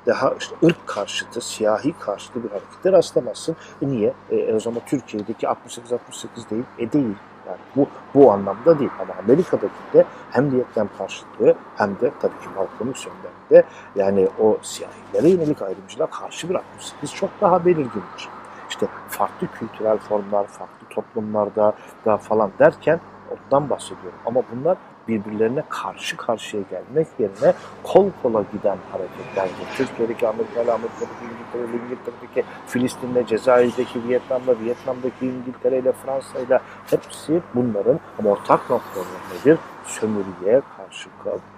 daha 0.06 0.34
işte 0.40 0.56
ırk 0.64 0.88
karşıtı, 0.88 1.42
siyahi 1.42 1.94
karşıtı 2.00 2.44
bir 2.44 2.50
harekete 2.50 2.92
rastlamazsın. 2.92 3.56
E 3.82 3.88
niye? 3.88 4.14
E, 4.32 4.54
o 4.54 4.60
zaman 4.60 4.82
Türkiye'deki 4.86 5.46
68-68 5.46 6.50
değil, 6.50 6.64
e 6.80 6.92
değil. 6.92 7.16
Yani 7.48 7.58
bu, 7.76 7.88
bu 8.14 8.32
anlamda 8.32 8.80
değil 8.80 8.92
ama 9.00 9.14
Amerika'daki 9.24 9.74
de 9.94 10.06
hem 10.32 10.52
Vietnam 10.52 10.90
karşıtlığı 10.98 11.56
hem 11.76 11.90
de 11.90 12.12
tabii 12.22 12.40
ki 12.40 12.50
Malcolm 12.56 12.90
X 12.90 13.06
de 13.50 13.64
yani 13.96 14.28
o 14.40 14.58
siyahilere 14.62 15.30
yönelik 15.30 15.62
ayrımcılığa 15.62 16.08
karşı 16.08 16.50
bir 16.50 16.56
68 16.56 17.14
çok 17.14 17.30
daha 17.42 17.66
belirgindir. 17.66 18.30
İşte 18.78 18.88
farklı 19.08 19.48
kültürel 19.48 19.98
formlar, 19.98 20.48
farklı 20.48 20.88
toplumlarda 20.90 21.74
da 22.06 22.18
falan 22.18 22.52
derken 22.60 23.00
ondan 23.32 23.70
bahsediyorum. 23.70 24.20
Ama 24.26 24.42
bunlar 24.56 24.78
birbirlerine 25.08 25.64
karşı 25.70 26.18
karşıya 26.18 26.64
gelmek 26.70 27.08
yerine 27.20 27.54
kol 27.84 28.10
kola 28.24 28.44
giden 28.54 28.78
hareketlerdir. 28.92 29.76
Türkiye'deki 29.78 30.28
Amerika'yla, 30.28 30.74
Amerika'daki 30.74 31.12
İngiltere'yle, 31.24 31.86
İngiltere'deki 31.86 32.44
Filistin'le, 32.68 33.28
Cezayir'deki 33.28 34.10
Vietnam'la, 34.10 34.60
Vietnam'daki 34.60 35.26
İngiltere'yle, 35.26 35.92
Fransa'yla 35.92 36.62
hepsi 36.90 37.42
bunların 37.56 38.00
ama 38.20 38.30
ortak 38.30 38.70
noktaları 38.70 39.08
nedir? 39.34 39.60
Sömürüye 39.86 40.62
karşı 40.78 41.10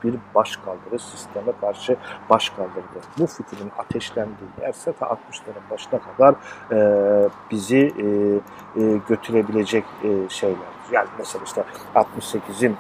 bir 0.04 0.16
başkaldırı, 0.36 1.00
sisteme 1.00 1.52
karşı 1.62 1.98
başkaldırıdır. 2.30 3.04
Bu 3.20 3.28
fikrin 3.28 3.72
ateşlendiği 3.78 4.50
yerse 4.62 4.94
ta 4.94 5.06
60'ların 5.06 5.72
başına 5.72 6.00
kadar 6.00 6.36
e, 6.72 7.30
bizi 7.52 7.78
e, 7.78 8.06
e, 8.82 9.00
götürebilecek 9.10 9.84
e, 10.04 10.30
şeyler. 10.30 10.70
Yani 10.92 11.08
mesela 11.18 11.44
işte 11.46 11.64
68'in 11.96 12.78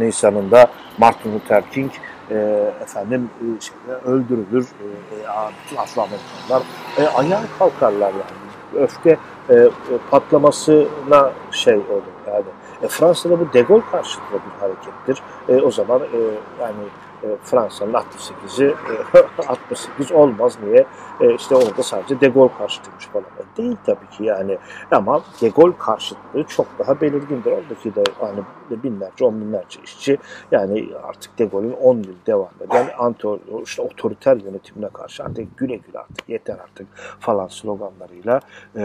Nisan'ında 0.00 0.66
Martin 0.98 1.34
Luther 1.34 1.70
King 1.70 1.90
e, 2.30 2.34
efendim 2.82 3.30
e, 3.40 3.44
şeyde 3.60 4.00
öldürülür. 4.04 4.64
E, 4.64 4.84
e, 5.14 5.50
bütün 5.64 5.76
Afro-Amerikanlar 5.76 6.62
e, 6.98 7.06
ayağa 7.06 7.42
kalkarlar 7.58 8.12
yani. 8.12 8.82
Öfke 8.84 9.18
e, 9.50 9.68
patlamasına 10.10 11.32
şey 11.50 11.76
olur 11.76 12.02
yani. 12.26 12.44
E, 12.82 12.88
Fransa'da 12.88 13.40
bu 13.40 13.52
De 13.52 13.60
Gaulle 13.60 13.82
karşıtı 13.92 14.22
bir 14.32 14.60
harekettir. 14.60 15.22
E, 15.48 15.62
o 15.62 15.70
zaman 15.70 16.00
e, 16.00 16.18
yani 16.60 16.74
e, 17.22 17.36
Fransa'nın 17.42 17.92
68'i 17.92 18.74
e, 19.14 19.46
68 19.48 20.12
olmaz 20.12 20.58
niye? 20.62 20.86
E, 21.20 21.34
işte 21.34 21.54
orada 21.54 21.82
sadece 21.82 22.20
De 22.20 22.28
Gaulle 22.28 22.52
karşıtıymış 22.58 23.06
falan. 23.06 23.24
E, 23.24 23.56
değil 23.56 23.76
tabii 23.86 24.10
ki 24.10 24.24
yani 24.24 24.58
ama 24.90 25.20
De 25.42 25.48
Gaulle 25.48 25.78
karşıtlığı 25.78 26.44
çok 26.44 26.66
daha 26.78 27.00
belirgindir. 27.00 27.52
Oradaki 27.52 27.94
de 27.94 28.02
hani 28.20 28.40
binlerce, 28.70 29.24
on 29.24 29.40
binlerce 29.40 29.80
işçi 29.84 30.18
yani 30.50 30.88
artık 31.08 31.38
De 31.38 31.44
Gaulle'ün 31.44 31.72
10 31.72 31.96
yıl 31.96 32.14
devam 32.26 32.50
eden 32.60 32.86
anti, 32.98 33.28
işte 33.64 33.82
otoriter 33.82 34.36
yönetimine 34.36 34.88
karşı 34.88 35.24
artık 35.24 35.58
güle 35.58 35.76
güle 35.76 35.98
artık 35.98 36.28
yeter 36.28 36.54
artık 36.54 36.86
falan 37.20 37.46
sloganlarıyla 37.46 38.40
e, 38.76 38.82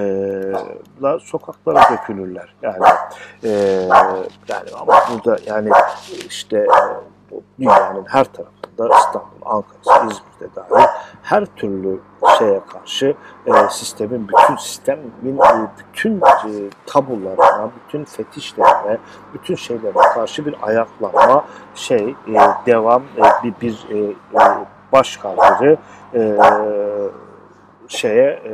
la 1.01 1.19
sokaklara 1.19 1.81
dökülürler. 1.91 2.55
Yani 2.61 2.85
e, 3.43 3.49
yani 4.47 4.69
ama 4.79 4.93
burada 5.13 5.37
yani 5.45 5.69
işte 6.27 6.67
dünyanın 7.59 8.05
her 8.05 8.25
tarafında 8.25 8.97
İstanbul, 8.97 9.45
Ankara, 9.45 10.05
İzmir'de 10.05 10.55
dahil 10.55 10.87
her 11.23 11.45
türlü 11.45 11.99
şeye 12.39 12.61
karşı 12.73 13.15
e, 13.45 13.51
sistemin 13.69 14.27
bütün 14.27 14.55
sistemin 14.55 15.37
e, 15.37 15.67
bütün 15.79 16.17
e, 16.17 16.69
tabularına, 16.85 17.69
bütün 17.75 18.03
fetişlerine, 18.05 18.97
bütün 19.33 19.55
şeylerine 19.55 20.01
karşı 20.13 20.45
bir 20.45 20.55
ayaklanma 20.61 21.45
şey 21.75 22.15
e, 22.27 22.39
devam 22.65 23.03
e, 23.03 23.43
bir 23.43 23.53
bir 23.61 23.87
e, 23.89 23.97
e, 24.09 24.65
baş 24.91 25.17
kaldırı 25.17 25.77
e, 26.13 26.19
şeye 27.91 28.29
e, 28.29 28.51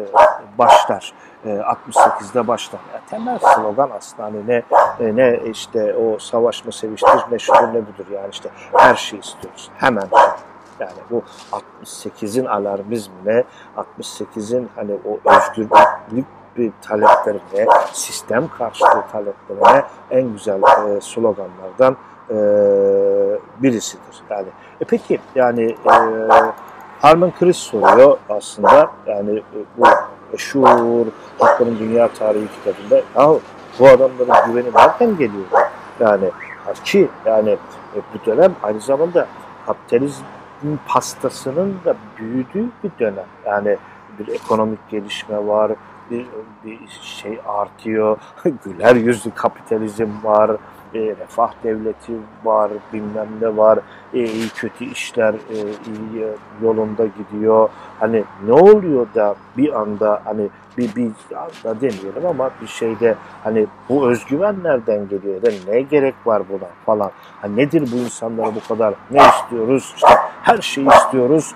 başlar. 0.58 1.13
68'de 1.46 2.39
e, 2.39 2.48
başlar. 2.48 2.79
Yani 2.94 3.03
temel 3.10 3.39
slogan 3.39 3.89
aslında 3.98 4.24
hani 4.24 4.48
ne 4.48 4.63
e, 5.00 5.15
ne 5.15 5.39
işte 5.51 5.96
o 5.96 6.20
savaşma 6.20 6.72
seviştir 6.72 7.32
ne 7.32 7.39
şudur 7.39 7.67
ne 7.67 7.82
budur 7.82 8.06
yani 8.13 8.29
işte 8.32 8.50
her 8.74 8.96
şeyi 8.96 9.22
istiyoruz. 9.22 9.70
Hemen 9.77 10.08
yani 10.79 10.91
bu 11.12 11.24
68'in 11.86 12.46
alarmizmine, 12.46 13.44
68'in 13.77 14.70
hani 14.75 14.91
o 15.06 15.29
özgürlük 15.36 16.25
bir 16.58 16.72
taleplerine, 16.82 17.67
sistem 17.94 18.48
karşıtı 18.58 19.03
taleplerine 19.12 19.84
en 20.12 20.34
güzel 20.34 20.62
e, 20.62 21.01
sloganlardan 21.01 21.98
e, 22.29 22.36
birisidir. 23.58 24.22
Yani 24.29 24.48
e 24.82 24.86
peki 24.86 25.20
yani 25.36 25.63
e, 25.86 25.94
Harman 27.01 27.32
Chris 27.39 27.58
soruyor 27.58 28.18
aslında 28.30 28.92
yani 29.08 29.38
e, 29.38 29.60
bu 29.77 29.86
meşhur 30.32 31.08
Hakların 31.39 31.80
Dünya 31.80 32.08
Tarihi 32.08 32.48
kitabında 32.48 32.96
ya 32.96 33.39
bu 33.80 33.88
adamların 33.88 34.51
güveni 34.51 34.74
nereden 34.75 35.18
geliyor? 35.18 35.46
Yani 36.00 36.32
ki 36.84 37.08
yani 37.25 37.50
e, 37.96 37.98
bu 38.13 38.25
dönem 38.25 38.56
aynı 38.63 38.80
zamanda 38.80 39.27
kapitalizmin 39.66 40.80
pastasının 40.88 41.75
da 41.86 41.96
büyüdüğü 42.18 42.70
bir 42.84 42.92
dönem. 43.00 43.25
Yani 43.46 43.77
bir 44.20 44.27
ekonomik 44.27 44.89
gelişme 44.89 45.48
var, 45.48 45.72
bir, 46.12 46.25
bir 46.66 46.80
şey 47.01 47.39
artıyor, 47.48 48.18
güler 48.66 48.96
yüzlü 48.96 49.32
kapitalizm 49.32 50.10
var, 50.24 50.51
e, 50.98 51.16
refah 51.20 51.51
devleti 51.63 52.13
var, 52.44 52.72
bilmem 52.94 53.27
ne 53.42 53.58
var, 53.58 53.80
e, 54.13 54.24
iyi 54.24 54.50
kötü 54.50 54.86
işler 54.86 55.34
e, 55.34 55.58
iyi 55.58 56.27
yolunda 56.62 57.06
gidiyor. 57.06 57.70
Hani 58.00 58.24
ne 58.46 58.54
oluyor 58.54 59.08
da 59.16 59.36
bir 59.58 59.80
anda 59.82 60.22
hani 60.25 60.50
bir 60.77 60.96
bir 60.96 61.12
anda 61.36 61.82
demeyelim 61.82 62.25
ama 62.30 62.50
bir 62.62 62.68
şeyde 62.68 63.16
hani 63.44 63.68
bu 63.89 64.10
özgüven 64.10 64.56
nereden 64.63 65.10
geliyor 65.10 65.36
ya 65.36 65.42
da 65.42 65.51
ne 65.68 65.82
gerek 65.82 66.16
var 66.25 66.44
buna 66.50 66.70
falan. 66.86 67.12
Hani 67.42 67.58
nedir 67.58 67.89
bu 67.92 67.96
insanlara 67.96 68.56
bu 68.56 68.68
kadar 68.68 68.94
ne 69.12 69.22
istiyoruz? 69.27 69.94
İşte 69.96 70.16
her 70.42 70.62
şeyi 70.62 70.88
istiyoruz. 70.88 71.56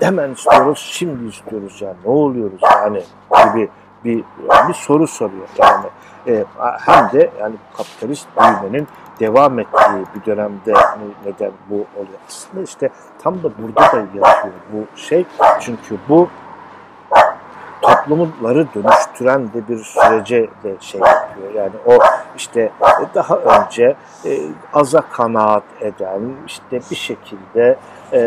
Hemen 0.00 0.30
istiyoruz, 0.30 0.90
şimdi 0.92 1.28
istiyoruz 1.28 1.82
yani. 1.82 1.96
Ne 2.04 2.10
oluyoruz 2.10 2.60
yani 2.62 3.02
gibi 3.52 3.68
bir 4.04 4.24
bir 4.68 4.74
soru 4.74 5.06
soruyor 5.06 5.48
yani 5.58 5.86
e, 6.26 6.44
hem 6.86 7.10
de 7.12 7.30
yani 7.40 7.54
kapitalist 7.76 8.26
büyümenin 8.40 8.88
devam 9.20 9.58
ettiği 9.58 10.04
bir 10.14 10.24
dönemde 10.26 10.74
neden 11.24 11.52
bu 11.70 11.74
oluyor? 11.74 12.18
Aslında 12.28 12.64
işte 12.64 12.90
tam 13.22 13.42
da 13.42 13.50
burada 13.58 13.80
da 13.80 13.96
yatıyor 13.98 14.54
bu 14.72 14.98
şey. 14.98 15.24
Çünkü 15.60 15.98
bu 16.08 16.28
toplumları 17.82 18.66
dönüştüren 18.74 19.52
de 19.52 19.68
bir 19.68 19.78
sürece 19.78 20.48
de 20.64 20.76
şey 20.80 21.00
yapıyor. 21.00 21.54
Yani 21.54 21.72
o 21.86 21.98
işte 22.36 22.72
daha 23.14 23.36
önce 23.36 23.96
e, 24.24 24.38
aza 24.72 25.00
kanaat 25.00 25.64
eden 25.80 26.20
işte 26.46 26.80
bir 26.90 26.96
şekilde 26.96 27.76
e, 28.12 28.20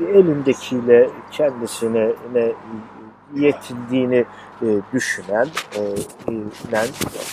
elindekiyle 0.00 1.10
kendisine 1.30 2.12
ne 2.34 2.52
yetindiğini 3.34 4.24
e, 4.62 4.66
düşünen, 4.92 5.48
e, 5.76 5.80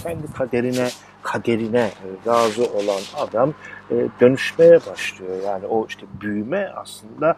kendi 0.03 0.33
kaderine 0.33 0.89
kaderine 1.24 1.79
e, 1.79 2.29
razı 2.29 2.63
olan 2.63 3.01
adam 3.17 3.53
e, 3.91 3.95
dönüşmeye 4.21 4.79
başlıyor. 4.91 5.36
Yani 5.45 5.65
o 5.65 5.86
işte 5.88 6.05
büyüme 6.21 6.71
aslında 6.75 7.36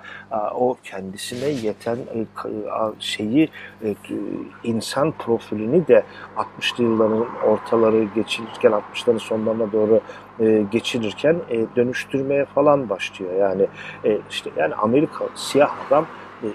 o 0.55 0.77
kendisine 0.83 1.49
yeten 1.49 1.95
e, 1.97 2.25
şeyi 2.99 3.49
insan 4.63 5.11
profilini 5.11 5.87
de 5.87 6.03
60'lı 6.37 6.83
yılların 6.83 7.25
ortaları 7.45 8.03
geçirirken 8.03 8.71
60'ların 8.71 9.19
sonlarına 9.19 9.71
doğru 9.71 10.01
geçirirken 10.71 11.35
dönüştürmeye 11.75 12.45
falan 12.45 12.89
başlıyor. 12.89 13.33
Yani 13.33 13.67
işte 14.29 14.49
yani 14.57 14.75
Amerika 14.75 15.25
siyah 15.35 15.71
adam 15.87 16.05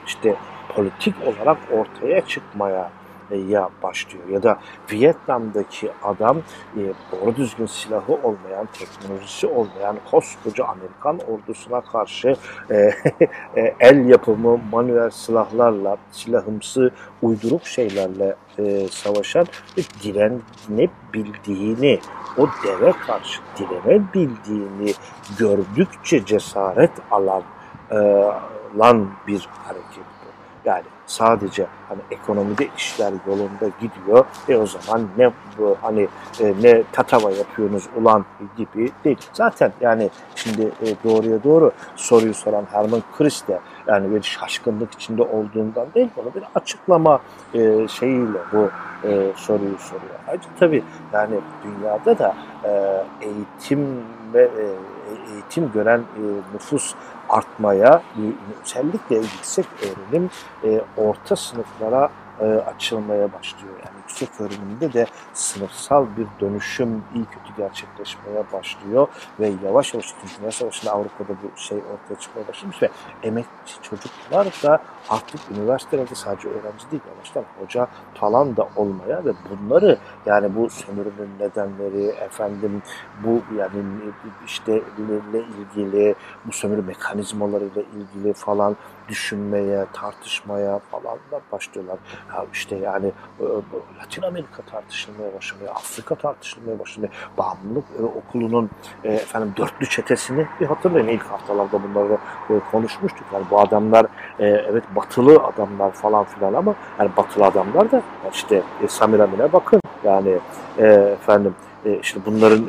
işte 0.06 0.36
politik 0.68 1.14
olarak 1.26 1.58
ortaya 1.72 2.26
çıkmaya 2.26 2.90
ya 3.34 3.68
başlıyor. 3.82 4.28
Ya 4.28 4.42
da 4.42 4.58
Vietnam'daki 4.92 5.90
adam 6.02 6.38
e, 6.76 6.80
doğru 7.12 7.36
düzgün 7.36 7.66
silahı 7.66 8.12
olmayan, 8.12 8.68
teknolojisi 8.72 9.46
olmayan 9.46 9.96
koskoca 10.10 10.64
Amerikan 10.64 11.18
ordusuna 11.28 11.80
karşı 11.80 12.36
e, 12.70 12.74
e, 13.56 13.74
el 13.80 14.08
yapımı 14.08 14.60
manuel 14.72 15.10
silahlarla, 15.10 15.96
silahımsı 16.10 16.90
uyduruk 17.22 17.66
şeylerle 17.66 18.36
e, 18.58 18.88
savaşan 18.88 19.46
ve 19.78 19.82
direnebildiğini, 20.02 22.00
o 22.38 22.48
deve 22.64 22.92
karşı 22.92 23.40
direnebildiğini 23.58 24.92
gördükçe 25.38 26.24
cesaret 26.24 26.92
alan 27.10 27.42
e, 27.90 27.96
lan 28.78 29.10
bir 29.26 29.48
hareket. 29.64 29.95
Yani 30.66 30.84
sadece 31.06 31.66
hani 31.88 32.00
ekonomide 32.10 32.68
işler 32.76 33.12
yolunda 33.26 33.68
gidiyor 33.80 34.24
e 34.48 34.56
o 34.56 34.66
zaman 34.66 35.08
ne 35.18 35.30
bu 35.58 35.76
hani 35.82 36.08
e, 36.40 36.54
ne 36.62 36.82
tatava 36.92 37.30
yapıyorsunuz 37.30 37.88
ulan 37.96 38.24
gibi 38.56 38.92
değil. 39.04 39.18
Zaten 39.32 39.72
yani 39.80 40.10
şimdi 40.34 40.62
e, 40.62 40.86
doğruya 41.04 41.44
doğru 41.44 41.72
soruyu 41.96 42.34
soran 42.34 42.64
Herman 42.72 43.02
Chris 43.18 43.48
de 43.48 43.58
yani 43.86 44.14
bir 44.14 44.22
şaşkınlık 44.22 44.92
içinde 44.92 45.22
olduğundan 45.22 45.86
değil 45.94 46.08
bunu 46.16 46.34
bir 46.34 46.44
açıklama 46.54 47.20
e, 47.54 47.88
şeyiyle 47.88 48.38
bu 48.52 48.70
e, 49.04 49.32
soruyu 49.36 49.78
soruyor. 49.78 50.14
Ayrıca 50.28 50.48
tabii 50.60 50.84
yani 51.12 51.34
dünyada 51.64 52.18
da 52.18 52.34
e, 52.64 53.02
eğitim 53.20 54.04
ve 54.34 54.42
e, 54.42 54.64
eğitim 55.32 55.72
gören 55.72 55.98
e, 55.98 56.22
nüfus 56.54 56.94
artmaya, 57.28 58.02
özellikle 58.64 59.16
yüksek 59.16 59.66
öğrenim 59.82 60.30
e, 60.64 60.80
orta 60.96 61.36
sınıflara 61.36 62.10
e, 62.40 62.44
açılmaya 62.44 63.32
başlıyor. 63.32 63.74
Yani 63.78 64.05
yüksek 64.08 64.28
öğrenimde 64.40 64.92
de 64.92 65.06
sınıfsal 65.34 66.06
bir 66.16 66.26
dönüşüm 66.40 67.04
iyi 67.14 67.24
kötü 67.24 67.56
gerçekleşmeye 67.56 68.44
başlıyor 68.52 69.08
ve 69.40 69.52
yavaş 69.64 69.94
yavaş 69.94 70.14
Dünya 70.40 70.52
Savaşı'nda 70.52 70.92
Avrupa'da 70.92 71.32
bu 71.42 71.60
şey 71.60 71.78
ortaya 71.78 72.20
çıkmaya 72.20 72.48
başlamış 72.48 72.82
ve 72.82 72.90
emekçi 73.22 73.82
çocuklar 73.82 74.46
da 74.62 74.82
artık 75.08 75.40
üniversitelerde 75.50 76.14
sadece 76.14 76.48
öğrenci 76.48 76.90
değil 76.90 77.02
yavaştan 77.14 77.44
hoca 77.60 77.88
falan 78.14 78.56
da 78.56 78.68
olmaya 78.76 79.24
ve 79.24 79.32
bunları 79.50 79.98
yani 80.26 80.56
bu 80.56 80.70
sömürünün 80.70 81.30
nedenleri 81.40 82.06
efendim 82.06 82.82
bu 83.24 83.42
yani 83.58 83.82
işte 84.46 84.82
ile 84.98 85.44
ilgili 85.44 86.14
bu 86.46 86.52
sömürü 86.52 86.82
mekanizmalarıyla 86.82 87.82
ilgili 87.82 88.32
falan 88.32 88.76
düşünmeye, 89.08 89.86
tartışmaya 89.92 90.78
falan 90.78 91.18
da 91.32 91.40
başlıyorlar. 91.52 91.98
Ya 92.34 92.46
işte 92.52 92.76
yani 92.76 93.06
e, 93.40 93.44
Latin 94.00 94.22
Amerika 94.22 94.62
tartışılmaya 94.62 95.34
başlıyor, 95.34 95.72
Afrika 95.74 96.14
tartışılmaya 96.14 96.78
başlıyor. 96.78 97.08
Bağımlılık 97.38 97.84
e, 98.00 98.02
okulunun 98.02 98.70
e, 99.04 99.12
efendim 99.12 99.54
dörtlü 99.56 99.88
çetesini 99.88 100.46
bir 100.60 100.66
hatırlayın 100.66 101.08
ilk 101.08 101.22
haftalarda 101.22 101.82
bunları 101.82 102.18
konuşmuştuk. 102.70 103.26
Yani 103.32 103.44
bu 103.50 103.60
adamlar 103.60 104.06
evet 104.38 104.84
batılı 104.96 105.36
adamlar 105.36 105.92
falan 105.92 106.24
filan 106.24 106.54
ama 106.54 106.74
yani 106.98 107.10
batılı 107.16 107.44
adamlar 107.44 107.92
da 107.92 108.02
işte 108.32 108.62
e, 108.82 108.88
Samiramin'e 108.88 109.52
bakın 109.52 109.80
yani 110.04 110.38
efendim 110.78 111.54
işte 112.02 112.20
bunların 112.26 112.66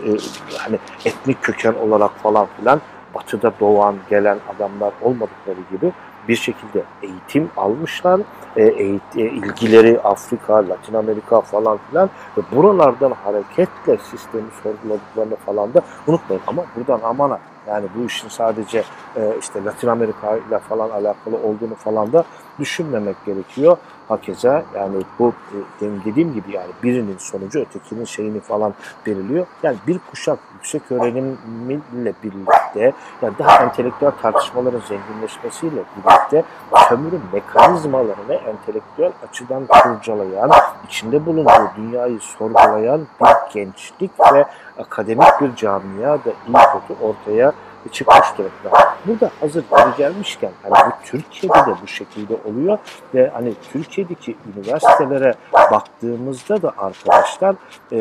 hani 0.57 0.79
etnik 1.05 1.43
köken 1.43 1.73
olarak 1.73 2.11
falan 2.11 2.47
filan 2.59 2.81
batıda 3.15 3.51
doğan 3.59 3.95
gelen 4.09 4.37
adamlar 4.55 4.93
olmadıkları 5.01 5.59
gibi 5.71 5.91
bir 6.27 6.35
şekilde 6.35 6.83
eğitim 7.01 7.49
almışlar. 7.57 8.21
E, 8.55 8.63
eğit, 8.63 9.01
e, 9.15 9.21
ilgileri 9.21 9.99
Afrika, 10.01 10.69
Latin 10.69 10.93
Amerika 10.93 11.41
falan 11.41 11.79
filan 11.89 12.09
ve 12.37 12.41
buralardan 12.55 13.11
hareketle 13.11 13.97
sistemi 13.97 14.45
sorguladıklarını 14.63 15.35
falan 15.35 15.73
da 15.73 15.81
unutmayın. 16.07 16.43
Ama 16.47 16.63
buradan 16.75 17.01
amana 17.01 17.39
yani 17.67 17.85
bu 17.95 18.05
işin 18.05 18.29
sadece 18.29 18.83
e, 19.15 19.33
işte 19.39 19.63
Latin 19.65 19.87
Amerika 19.87 20.37
ile 20.37 20.59
falan 20.59 20.89
alakalı 20.89 21.35
olduğunu 21.35 21.75
falan 21.75 22.13
da 22.13 22.25
düşünmemek 22.59 23.25
gerekiyor. 23.25 23.77
Hakeza 24.07 24.63
yani 24.75 24.95
bu 25.19 25.33
e, 25.81 25.85
dediğim 26.05 26.33
gibi 26.33 26.51
yani 26.51 26.71
birinin 26.83 27.17
sonucu 27.17 27.59
ötekinin 27.59 28.05
şeyini 28.05 28.39
falan 28.39 28.73
belirliyor. 29.05 29.47
Yani 29.63 29.77
bir 29.87 29.99
kuşak 30.11 30.39
yüksek 30.53 30.91
öğrenimle 30.91 32.13
birlikte 32.23 32.93
yani 33.21 33.33
daha 33.39 33.63
entelektüel 33.63 34.11
tartışmaların 34.21 34.81
zenginleşmesiyle 34.87 35.83
birlikte 35.97 36.43
sömürü 36.89 37.19
mekanizmalarını 37.33 38.33
entelektüel 38.33 39.11
açıdan 39.29 39.65
kurcalayan, 39.65 40.51
içinde 40.87 41.25
bulunduğu 41.25 41.71
dünyayı 41.77 42.19
sorgulayan 42.19 43.07
bir 43.21 43.53
gençlik 43.53 44.11
ve 44.33 44.45
akademik 44.79 45.41
bir 45.41 45.55
camia 45.55 46.13
da 46.13 46.31
iyi 46.47 46.55
kötü 46.55 47.03
ortaya 47.03 47.53
çıkmış 47.87 48.37
durumda. 48.37 48.87
Burada 49.05 49.31
hazır 49.39 49.63
yeri 49.77 49.97
gelmişken 49.97 50.51
hani 50.63 50.91
bu 50.91 51.05
Türkiye'de 51.05 51.71
de 51.71 51.75
bu 51.83 51.87
şekilde 51.87 52.35
oluyor 52.45 52.77
ve 53.13 53.29
hani 53.33 53.53
Türkiye'deki 53.71 54.35
üniversitelere 54.55 55.33
baktığımızda 55.53 56.61
da 56.61 56.73
arkadaşlar 56.77 57.55
e, 57.91 57.97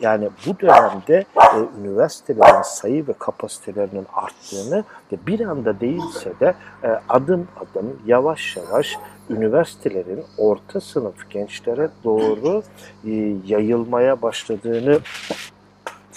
yani 0.00 0.28
bu 0.46 0.60
dönemde 0.60 1.24
e, 1.36 1.80
üniversitelerin 1.80 2.62
sayı 2.62 3.08
ve 3.08 3.12
kapasitelerinin 3.12 4.06
arttığını 4.14 4.84
ve 5.12 5.16
bir 5.26 5.40
anda 5.40 5.80
değilse 5.80 6.32
de 6.40 6.54
e, 6.84 6.88
adım 7.08 7.48
adım 7.56 8.00
yavaş 8.06 8.56
yavaş 8.56 8.98
üniversitelerin 9.30 10.24
orta 10.38 10.80
sınıf 10.80 11.30
gençlere 11.30 11.88
doğru 12.04 12.62
e, 13.04 13.10
yayılmaya 13.46 14.22
başladığını 14.22 14.98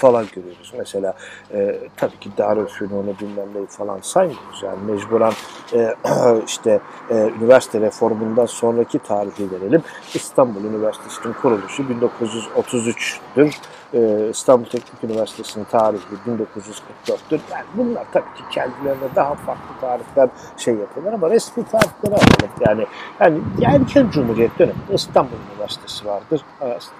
falan 0.01 0.25
görüyoruz. 0.35 0.73
Mesela 0.77 1.13
e, 1.53 1.79
tabii 1.97 2.19
ki 2.19 2.29
Darülfünun'u 2.37 3.15
bilmem 3.21 3.47
neyi 3.55 3.67
falan 3.67 3.99
saymıyoruz. 4.01 4.63
Yani 4.63 4.91
mecburen 4.91 5.33
e, 5.73 5.95
işte 6.47 6.79
e, 7.09 7.15
üniversite 7.15 7.81
reformundan 7.81 8.45
sonraki 8.45 8.99
tarihi 8.99 9.51
verelim. 9.51 9.83
İstanbul 10.13 10.63
Üniversitesi'nin 10.63 11.33
kuruluşu 11.33 11.83
1933'tür. 11.83 13.55
E, 13.93 14.29
İstanbul 14.29 14.65
Teknik 14.65 15.03
Üniversitesi'nin 15.03 15.63
tarihi 15.63 16.01
1944'tür. 16.27 17.39
Yani 17.51 17.65
bunlar 17.77 18.05
tabii 18.11 18.33
ki 18.37 18.43
kendilerine 18.51 19.15
daha 19.15 19.35
farklı 19.35 19.79
tarihler 19.81 20.29
şey 20.57 20.75
yapıyorlar 20.75 21.13
ama 21.13 21.29
resmi 21.29 21.65
tarihleri 21.65 22.15
alalım. 22.15 22.51
Yani 22.67 22.85
yani 23.19 23.41
erken 23.65 24.09
Cumhuriyet 24.09 24.59
döneminde 24.59 24.93
İstanbul 24.93 25.37
Üniversitesi 25.53 26.05
vardır. 26.05 26.41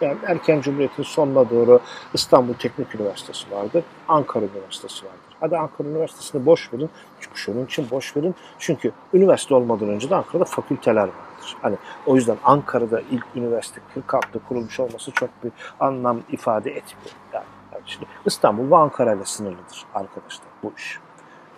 Yani 0.02 0.18
erken 0.28 0.62
Cumhuriyet'in 0.62 1.04
sonuna 1.04 1.50
doğru 1.50 1.80
İstanbul 2.14 2.54
Teknik 2.54 2.96
Üniversitesi 2.96 3.52
vardır. 3.52 3.84
Ankara 4.08 4.46
Üniversitesi 4.46 5.06
vardır. 5.06 5.32
Hadi 5.40 5.58
Ankara 5.58 5.88
Üniversitesi'ni 5.88 6.46
boş 6.46 6.74
verin. 6.74 6.90
Çünkü 7.20 7.38
şunun 7.38 7.66
için 7.66 7.88
boş 7.92 8.18
verin. 8.18 8.36
Çünkü 8.60 8.92
üniversite 9.14 9.56
olmadan 9.56 9.90
önce 9.90 10.10
de 10.10 10.16
Ankara'da 10.16 10.46
fakülteler 10.46 11.10
vardır. 11.42 11.58
Hani 11.62 11.76
o 12.06 12.16
yüzden 12.16 12.38
Ankara'da 12.44 13.02
ilk 13.12 13.26
üniversite 13.36 13.82
46'da 13.96 14.40
kurulmuş 14.48 14.80
olması 14.80 15.12
çok 15.12 15.30
bir 15.44 15.52
anlam 15.80 16.22
ifade 16.32 16.70
etmiyor. 16.70 17.16
Yani, 17.34 17.46
yani 17.74 17.84
şimdi 17.86 18.06
İstanbul 18.26 18.72
ve 18.72 18.76
Ankara 18.76 19.14
ile 19.14 19.26
sınırlıdır 19.26 19.86
arkadaşlar 19.94 20.48
bu 20.64 20.74
iş. 20.78 21.00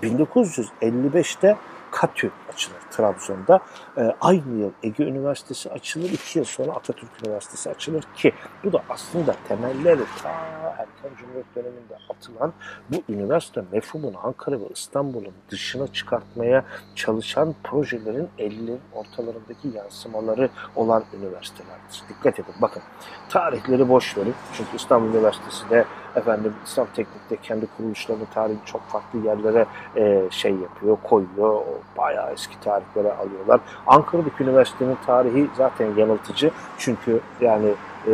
1955'te 0.03 1.57
KATÜ 1.91 2.31
açılır 2.53 2.79
Trabzon'da. 2.91 3.59
E, 3.97 4.15
aynı 4.21 4.59
yıl 4.59 4.71
Ege 4.83 5.03
Üniversitesi 5.03 5.69
açılır. 5.69 6.09
iki 6.09 6.39
yıl 6.39 6.45
sonra 6.45 6.71
Atatürk 6.71 7.09
Üniversitesi 7.25 7.69
açılır 7.69 8.03
ki 8.15 8.33
bu 8.63 8.73
da 8.73 8.83
aslında 8.89 9.35
temelleri 9.47 10.01
ta 10.23 10.29
erken 10.77 11.17
Cumhuriyet 11.17 11.55
döneminde 11.55 11.97
atılan 12.09 12.53
bu 12.89 13.13
üniversite 13.13 13.63
mefhumunu 13.71 14.17
Ankara 14.23 14.59
ve 14.59 14.67
İstanbul'un 14.73 15.33
dışına 15.49 15.87
çıkartmaya 15.87 16.65
çalışan 16.95 17.55
projelerin 17.63 18.29
50'lerin 18.39 18.79
ortalarındaki 18.93 19.67
yansımaları 19.67 20.49
olan 20.75 21.03
üniversitelerdir. 21.13 22.03
Dikkat 22.09 22.39
edin 22.39 22.53
bakın 22.61 22.83
tarihleri 23.29 23.89
boş 23.89 24.17
verin. 24.17 24.35
Çünkü 24.53 24.75
İstanbul 24.75 25.13
Üniversitesi 25.13 25.69
de 25.69 25.85
efendim 26.15 26.53
İslam 26.65 26.87
Teknik'te 26.95 27.37
kendi 27.37 27.67
kuruluşlarını 27.77 28.25
tarihi 28.33 28.57
çok 28.65 28.81
farklı 28.81 29.19
yerlere 29.19 29.65
e, 29.95 30.27
şey 30.31 30.51
yapıyor, 30.51 30.97
koyuyor. 31.03 31.53
O 31.53 31.79
bayağı 31.97 32.33
eski 32.43 32.59
tarihlere 32.59 33.13
alıyorlar. 33.13 33.59
Ankara'daki 33.87 34.43
üniversitenin 34.43 34.97
tarihi 35.05 35.47
zaten 35.57 35.87
yanıltıcı. 35.97 36.51
Çünkü 36.77 37.19
yani 37.41 37.69
e, 38.07 38.11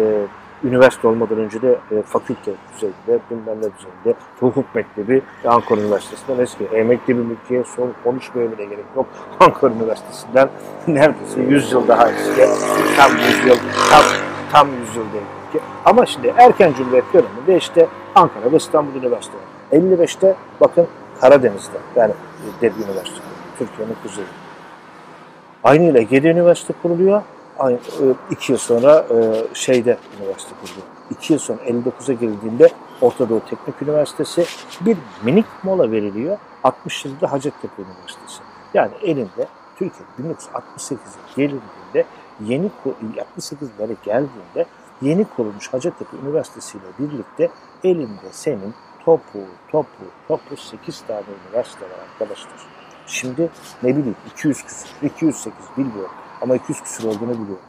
üniversite 0.64 1.08
olmadan 1.08 1.38
önce 1.38 1.62
de 1.62 1.80
e, 1.92 2.02
fakülte 2.02 2.52
düzeyinde, 2.74 3.20
bilmem 3.32 3.58
ne 3.58 3.70
düzeyinde, 3.78 4.14
hukuk 4.40 4.76
mektebi 4.76 5.22
Ankara 5.46 5.82
Üniversitesi'nden 5.82 6.44
eski. 6.44 6.64
E, 6.64 6.84
mektebi 6.84 7.22
mülkiye 7.22 7.64
son 7.64 7.94
konuşmaya 8.04 8.52
bile 8.52 8.66
gerek 8.66 8.86
yok. 8.96 9.06
Ankara 9.40 9.74
Üniversitesi'nden 9.74 10.50
neredeyse 10.88 11.42
100 11.42 11.72
yıl 11.72 11.88
daha 11.88 12.12
eski. 12.12 12.42
Tam 12.98 13.12
100 13.18 13.46
yıl, 13.46 13.58
tam, 13.90 14.04
tam 14.52 14.68
100 14.82 14.96
yıl 14.96 15.04
değil. 15.14 15.24
Ama 15.86 16.06
şimdi 16.06 16.34
erken 16.38 16.74
Cumhuriyet 16.74 17.14
döneminde 17.14 17.58
işte 17.58 17.88
Ankara 18.16 18.52
ve 18.52 18.58
İstanbul 18.58 19.02
Üniversiteleri. 19.02 19.44
55'te 19.72 20.36
bakın 20.62 20.88
Karadeniz'de 21.22 21.78
yani 21.96 22.14
Dev 22.62 22.72
Üniversite 22.72 23.29
Türkiye'nin 23.60 23.96
kuzeyi. 24.04 24.28
Aynı 25.64 25.84
yıl 25.84 25.96
Ege'de 25.96 26.30
üniversite 26.30 26.74
kuruluyor. 26.82 27.22
Aynı, 27.60 27.78
e, 27.78 28.06
iki 28.32 28.52
yıl 28.52 28.60
sonra 28.60 29.06
e, 29.10 29.46
şeyde 29.54 29.98
üniversite 30.20 30.52
kuruluyor. 30.62 30.88
İki 31.12 31.34
yıl 31.34 31.40
sonra 31.40 31.60
59'a 31.62 32.14
girildiğinde 32.14 32.70
Orta 33.02 33.30
Doğu 33.30 33.42
Teknik 33.50 33.82
Üniversitesi 33.82 34.46
bir 34.82 34.98
minik 35.24 35.46
mola 35.64 35.92
veriliyor. 35.92 36.38
67'de 36.64 37.28
Hacettepe 37.28 37.82
Üniversitesi. 37.82 38.42
Yani 38.74 38.92
elinde 39.04 39.48
Türkiye 39.76 40.08
1968'e 40.20 41.36
gelindiğinde 41.36 42.06
yeni 42.46 42.72
68'lere 43.38 43.96
geldiğinde 44.06 44.66
yeni 45.02 45.26
kurulmuş 45.26 45.74
Hacettepe 45.74 46.18
Üniversitesi 46.24 46.78
ile 46.78 47.08
birlikte 47.08 47.50
elinde 47.84 48.30
senin 48.32 48.74
topu, 49.06 49.40
topu, 49.72 50.04
topu 50.28 50.58
8 50.58 51.02
tane 51.02 51.24
üniversite 51.48 51.86
var 51.86 52.00
arkadaşlar. 52.12 52.79
Şimdi 53.10 53.50
ne 53.84 53.98
bileyim 53.98 54.16
200 54.34 54.64
küsur, 54.64 54.90
208 55.02 55.54
bilmiyorum 55.78 56.12
ama 56.42 56.56
200 56.56 56.82
küsur 56.82 57.04
olduğunu 57.04 57.32
biliyorum. 57.34 57.60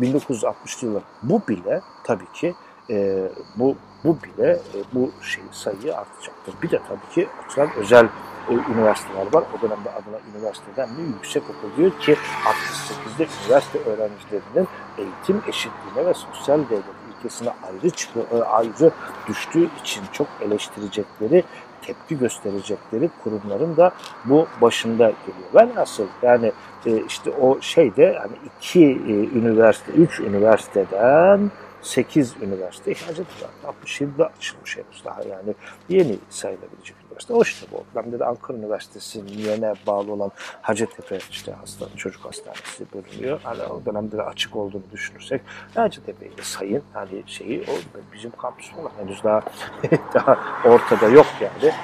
1960'lı 0.00 0.88
yıllar. 0.88 1.02
Bu 1.22 1.42
bile 1.48 1.80
tabii 2.04 2.32
ki 2.32 2.54
e, 2.90 3.28
bu 3.56 3.76
bu 4.04 4.16
bile 4.22 4.50
e, 4.50 4.78
bu 4.94 5.10
şey 5.22 5.44
sayıyı 5.52 5.96
artacaktır. 5.96 6.54
Bir 6.62 6.70
de 6.70 6.80
tabii 6.88 7.14
ki 7.14 7.28
açılan 7.46 7.68
özel 7.76 8.04
e, 8.50 8.52
üniversiteler 8.72 9.32
var. 9.32 9.44
O 9.58 9.62
dönemde 9.62 9.90
adına 9.90 10.18
üniversiteden 10.34 10.88
mi 10.88 11.02
yüksek 11.02 11.42
okul 11.42 11.76
diyor 11.76 12.00
ki 12.00 12.16
68'de 12.44 13.26
üniversite 13.46 13.78
öğrencilerinin 13.78 14.68
eğitim 14.98 15.42
eşitliğine 15.48 16.06
ve 16.06 16.14
sosyal 16.14 16.58
devlet 16.70 16.84
ilkesine 17.16 17.52
ayrı 17.62 17.90
çıkıyor, 17.90 18.26
ayrı 18.46 18.92
düştüğü 19.28 19.68
için 19.80 20.02
çok 20.12 20.26
eleştirecekleri 20.40 21.44
tepki 21.86 22.18
gösterecekleri 22.18 23.10
kurumların 23.24 23.76
da 23.76 23.92
bu 24.24 24.46
başında 24.60 25.04
geliyor. 25.04 25.48
Ben 25.54 25.74
nasıl 25.74 26.06
yani 26.22 26.52
e, 26.86 27.04
işte 27.06 27.30
o 27.30 27.60
şeyde 27.60 28.02
yani 28.02 28.32
iki 28.46 28.84
e, 28.84 29.38
üniversite, 29.38 29.92
üç 29.92 30.20
üniversiteden 30.20 31.50
8 31.82 32.34
üniversite 32.42 32.92
ihracat 32.92 33.26
var. 33.42 33.72
67'de 33.84 34.24
açılmış 34.24 34.76
henüz 34.76 35.04
daha 35.04 35.22
yani 35.22 35.54
yeni 35.88 36.18
sayılabilecek 36.30 36.96
üniversite. 37.14 37.34
O 37.34 37.42
işte 37.42 37.66
bu. 37.72 37.84
Ben 37.96 38.12
de 38.12 38.24
Ankara 38.24 38.56
Üniversitesi'nin 38.56 39.28
yene 39.28 39.74
bağlı 39.86 40.12
olan 40.12 40.30
Hacettepe 40.62 41.18
işte 41.30 41.52
hasta, 41.52 41.86
çocuk 41.96 42.24
hastanesi 42.24 42.86
bölünüyor. 42.94 43.40
Hani 43.42 43.62
o 43.62 43.84
dönemde 43.86 44.16
de 44.16 44.22
açık 44.22 44.56
olduğunu 44.56 44.82
düşünürsek 44.92 45.40
Hacettepe'yi 45.74 46.32
sayın 46.42 46.82
hani 46.92 47.22
şeyi 47.26 47.62
o 47.62 47.72
bizim 48.12 48.30
kampüs 48.30 48.70
henüz 48.98 49.24
daha 49.24 49.42
daha 50.14 50.38
ortada 50.64 51.08
yok 51.08 51.26
yani. 51.40 51.74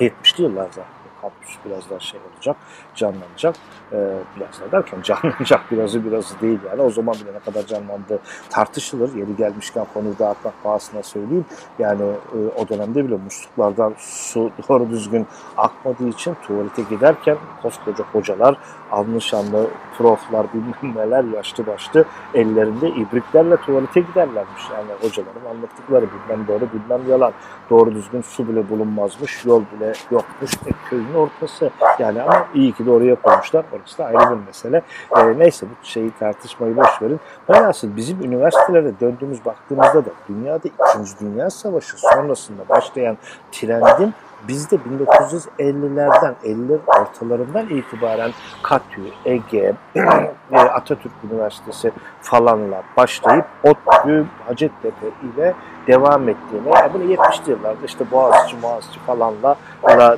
70'li 0.00 0.42
yıllar 0.42 0.66
zaten 0.66 1.01
kampüs 1.22 1.56
biraz 1.64 1.90
daha 1.90 2.00
şey 2.00 2.20
olacak, 2.34 2.56
canlanacak. 2.94 3.54
Ee, 3.92 4.18
biraz 4.36 4.60
daha 4.60 4.72
derken 4.72 5.00
canlanacak 5.02 5.70
birazı 5.70 6.04
birazı 6.04 6.40
değil 6.40 6.58
yani. 6.70 6.82
O 6.82 6.90
zaman 6.90 7.14
bile 7.14 7.34
ne 7.34 7.38
kadar 7.38 7.66
canlandı 7.66 8.18
tartışılır. 8.50 9.14
Yeri 9.14 9.36
gelmişken 9.36 9.86
konuyu 9.94 10.18
dağıtmak 10.18 10.62
pahasına 10.62 11.02
söyleyeyim. 11.02 11.46
Yani 11.78 12.02
e, 12.02 12.60
o 12.60 12.68
dönemde 12.68 13.04
bile 13.04 13.16
musluklardan 13.16 13.94
su 13.98 14.50
doğru 14.68 14.90
düzgün 14.90 15.26
akmadığı 15.56 16.08
için 16.08 16.36
tuvalete 16.46 16.82
giderken 16.82 17.36
koskoca 17.62 18.04
hocalar, 18.12 18.56
alnı 18.92 19.20
şanlı 19.20 19.66
proflar 19.98 20.46
bilmem 20.54 20.96
neler 20.96 21.24
yaşlı 21.24 21.66
başlı 21.66 22.04
ellerinde 22.34 22.88
ibriklerle 22.88 23.56
tuvalete 23.56 24.00
giderlermiş. 24.00 24.62
Yani 24.72 24.90
hocaların 25.00 25.50
anlattıkları 25.50 26.06
bilmem 26.06 26.46
doğru 26.48 26.68
bilmem 26.72 27.10
yalan. 27.10 27.32
Doğru 27.70 27.94
düzgün 27.94 28.20
su 28.20 28.48
bile 28.48 28.70
bulunmazmış, 28.70 29.44
yol 29.44 29.62
bile 29.76 29.92
yokmuş. 30.10 30.54
E, 30.54 30.70
köyün 30.90 31.14
ortası. 31.14 31.70
Yani 31.98 32.22
ama 32.22 32.46
iyi 32.54 32.72
ki 32.72 32.86
de 32.86 32.90
oraya 32.90 33.14
koymuşlar. 33.14 33.64
Orası 33.72 33.98
da 33.98 34.04
ayrı 34.04 34.30
bir 34.30 34.46
mesele. 34.46 34.82
E, 35.16 35.38
neyse 35.38 35.66
bu 35.66 35.86
şeyi 35.86 36.10
tartışmayı 36.18 36.76
boş 36.76 37.02
verin. 37.02 37.20
Aslında 37.48 37.96
bizim 37.96 38.24
üniversitelere 38.24 38.92
döndüğümüz 39.00 39.44
baktığımızda 39.44 40.04
da 40.04 40.10
dünyada 40.28 40.68
2. 40.68 41.20
Dünya 41.20 41.50
Savaşı 41.50 41.96
sonrasında 41.96 42.68
başlayan 42.68 43.16
trendin 43.52 44.14
bizde 44.48 44.76
1950'lerden 44.76 46.34
50 46.44 46.78
ortalarından 46.86 47.66
itibaren 47.68 48.30
Katü, 48.62 49.02
Ege, 49.24 49.74
Atatürk 50.52 51.12
Üniversitesi 51.30 51.92
falanla 52.20 52.82
başlayıp 52.96 53.46
ODTÜ, 53.64 54.26
Hacettepe 54.46 55.06
ile 55.06 55.54
devam 55.86 56.28
ettiğini, 56.28 56.68
yani 56.74 56.92
bunu 56.94 57.04
70'li 57.04 57.50
yıllarda 57.50 57.86
işte 57.86 58.10
Boğaziçi, 58.10 58.62
Boğaziçi 58.62 59.00
falanla 59.00 59.56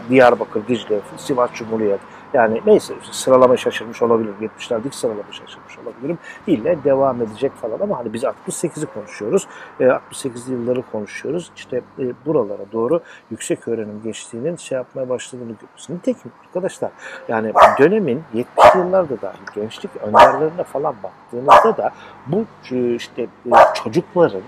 Diyarbakır, 0.09 0.67
Dicle, 0.69 1.01
Sivas 1.17 1.53
Cumhuriyet 1.53 2.01
yani 2.35 2.61
neyse 2.67 2.95
sıralama 3.11 3.57
şaşırmış 3.57 4.03
olabilirim. 4.03 4.35
70'lerdeki 4.41 4.93
sıralama 4.97 5.33
şaşırmış 5.33 5.79
olabilirim. 5.79 6.19
İlle 6.47 6.85
devam 6.85 7.23
edecek 7.23 7.53
falan 7.53 7.81
ama 7.81 7.99
hani 7.99 8.13
biz 8.13 8.23
68'i 8.23 8.87
konuşuyoruz. 8.87 9.47
E, 9.81 9.85
68'li 9.85 10.53
yılları 10.53 10.83
konuşuyoruz. 10.93 11.51
İşte 11.57 11.83
e, 11.99 12.13
buralara 12.27 12.63
doğru 12.73 13.01
yüksek 13.31 13.69
öğrenim 13.69 14.01
geçtiğinin 14.05 14.57
şey 14.57 14.77
yapmaya 14.77 15.09
başladığını 15.09 15.53
görüyoruz. 15.53 15.87
Nitekim 15.89 16.33
arkadaşlar 16.47 16.91
yani 17.29 17.53
dönemin 17.79 18.23
70'li 18.35 18.79
yıllarda 18.79 19.23
dahil 19.23 19.39
gençlik 19.55 19.91
önderlerine 19.97 20.65
falan 20.65 20.95
baktığınızda 21.03 21.77
da 21.77 21.91
bu 22.27 22.45
e, 22.71 22.95
işte 22.95 23.23
e, 23.23 23.51
çocukların 23.75 24.43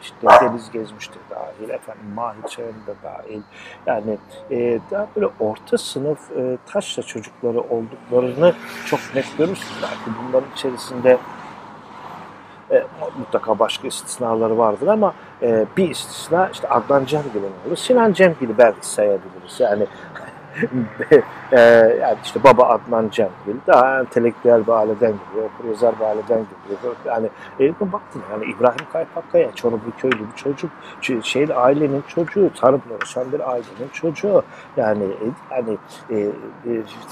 işte 0.00 0.16
Deniz 0.40 0.70
Gezmiş'te 0.70 1.18
dahil, 1.30 1.70
efendim 1.70 2.04
Mahir 2.14 2.42
Çayır'da 2.48 2.94
dahil 3.02 3.42
yani 3.86 4.18
e, 4.50 4.80
daha 4.90 5.06
böyle 5.16 5.28
orta 5.40 5.78
sınıf 5.78 6.30
e, 6.36 6.58
taşla 6.66 7.02
çocukları 7.02 7.60
olduklarını 7.60 8.54
çok 8.86 9.00
net 9.14 9.38
görürsünüz. 9.38 9.82
Belki 9.82 10.18
bunların 10.22 10.48
içerisinde 10.54 11.18
e, 12.70 12.84
mutlaka 13.18 13.58
başka 13.58 13.88
istisnaları 13.88 14.58
vardır 14.58 14.86
ama 14.86 15.14
e, 15.42 15.66
bir 15.76 15.90
istisna 15.90 16.48
işte 16.52 16.68
Adnan 16.68 17.04
Cemgil'in 17.04 17.52
olur. 17.66 17.76
Sinan 17.76 18.12
Cemgil'i 18.12 18.58
belki 18.58 18.86
sayabiliriz. 18.88 19.60
Yani 19.60 19.86
e, 21.52 21.60
yani 22.00 22.18
işte 22.24 22.44
baba 22.44 22.64
Adnan 22.64 23.08
Cemgil 23.08 23.60
daha 23.66 24.00
entelektüel 24.00 24.66
bir 24.66 24.72
aileden 24.72 25.12
geliyor, 25.12 25.50
okuryazar 25.54 26.00
bir 26.00 26.04
aileden 26.04 26.26
geliyor. 26.28 26.61
Yani 27.06 27.28
e, 27.60 27.92
baktın 27.92 28.22
yani 28.32 28.44
İbrahim 28.44 28.86
Kaypakkaya 28.92 29.52
Çorumlu 29.54 29.96
köylü 29.98 30.20
bir 30.32 30.36
çocuk, 30.36 30.70
şeyli 31.22 31.54
ailenin 31.54 32.04
çocuğu, 32.08 32.50
tarımla 32.60 32.94
uğraşan 32.96 33.32
bir 33.32 33.50
ailenin 33.50 33.88
çocuğu. 33.92 34.42
Yani 34.76 35.04
e, 35.04 35.26
yani 35.56 35.78
e, 36.10 36.16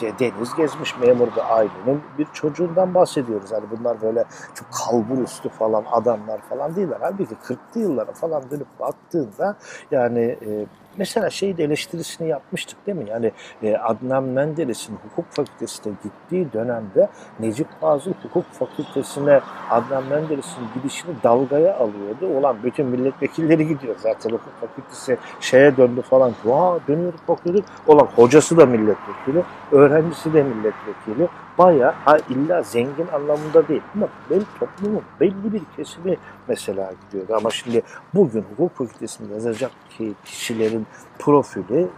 e, 0.03 0.19
deniz 0.19 0.55
gezmiş 0.57 0.99
memur 0.99 1.27
bir 1.27 1.57
ailenin 1.57 2.03
bir 2.19 2.27
çocuğundan 2.33 2.95
bahsediyoruz. 2.95 3.51
Yani 3.51 3.65
bunlar 3.79 4.03
böyle 4.03 4.25
çok 4.55 4.67
kalbur 4.73 5.23
üstü 5.23 5.49
falan 5.49 5.85
adamlar 5.93 6.41
falan 6.41 6.77
değiller. 6.77 6.99
Halbuki 7.01 7.35
40'lı 7.35 7.81
yıllara 7.81 8.13
falan 8.13 8.51
dönüp 8.51 8.81
baktığında 8.81 9.57
yani 9.91 10.21
e, 10.21 10.67
mesela 10.97 11.31
şey 11.31 11.51
eleştirisini 11.51 12.29
yapmıştık 12.29 12.87
değil 12.87 12.99
mi? 12.99 13.11
Yani 13.11 13.33
e, 13.63 13.77
Adnan 13.77 14.25
Menderes'in 14.25 14.97
hukuk 14.97 15.33
fakültesine 15.33 15.93
gittiği 16.03 16.53
dönemde 16.53 17.09
Necip 17.41 17.81
Fazıl 17.81 18.13
hukuk 18.23 18.45
fakültesine 18.53 19.41
Adnan 19.71 20.05
Menderes'in 20.05 20.63
gidişini 20.75 21.15
dalgaya 21.23 21.77
alıyordu. 21.77 22.39
Olan 22.39 22.57
bütün 22.63 22.87
milletvekilleri 22.87 23.69
gidiyor 23.69 23.95
zaten 23.99 24.31
hukuk 24.31 24.61
fakültesi 24.61 25.19
şeye 25.41 25.77
döndü 25.77 26.03
falan. 26.03 26.33
Vaa 26.45 26.79
dönüyoruz 26.89 27.21
bakıyorduk. 27.29 27.65
Olan 27.87 28.09
hocası 28.17 28.57
da 28.57 28.67
milletvekili, 28.67 29.43
öğrencisi 29.73 30.33
de 30.33 30.43
milletvekili. 30.43 31.29
Baya 31.59 31.95
ha 32.05 32.17
illa 32.31 32.63
zengin 32.63 33.07
anlamında 33.15 33.69
değil 33.69 33.83
ama 33.95 34.09
benim 34.31 34.47
toplumun 34.61 35.03
belli 35.21 35.53
bir 35.53 35.63
kesimi 35.77 36.17
mesela 36.51 36.93
gidiyordu. 37.05 37.35
Ama 37.37 37.51
şimdi 37.51 37.83
bugün 38.15 38.45
hukuk 38.51 38.77
fakültesinde 38.77 39.35
yazacak 39.35 39.71
ki 39.91 40.13
kişilerin 40.25 40.87
profili, 41.19 41.89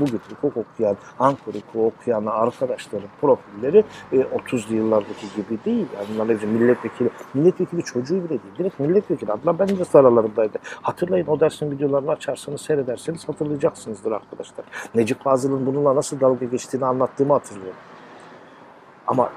bugün 0.00 0.20
hukuk 0.30 0.56
okuyan, 0.56 0.96
Ankara 1.18 1.56
hukuk 1.56 1.76
okuyan 1.76 2.26
arkadaşların 2.26 3.08
profilleri 3.20 3.84
e, 4.12 4.16
30'lu 4.16 4.74
yıllardaki 4.74 5.26
gibi 5.36 5.64
değil. 5.64 5.86
Yani 6.18 6.32
hepsi 6.32 6.46
milletvekili, 6.46 7.10
milletvekili 7.34 7.82
çocuğu 7.82 8.16
bile 8.16 8.28
değil. 8.28 8.54
Direkt 8.58 8.80
milletvekili. 8.80 9.32
Adnan 9.32 9.58
ben 9.58 9.68
de 9.68 9.98
aralarındaydı. 9.98 10.58
Hatırlayın 10.82 11.26
o 11.26 11.40
dersin 11.40 11.70
videolarını 11.70 12.10
açarsanız 12.10 12.60
seyrederseniz 12.60 13.28
hatırlayacaksınızdır 13.28 14.12
arkadaşlar. 14.12 14.64
Necip 14.94 15.24
Fazıl'ın 15.24 15.66
bununla 15.66 15.94
nasıl 15.94 16.20
dalga 16.20 16.46
geçtiğini 16.46 16.86
anlattığımı 16.86 17.32
hatırlıyorum. 17.32 17.76
Ama 19.06 19.30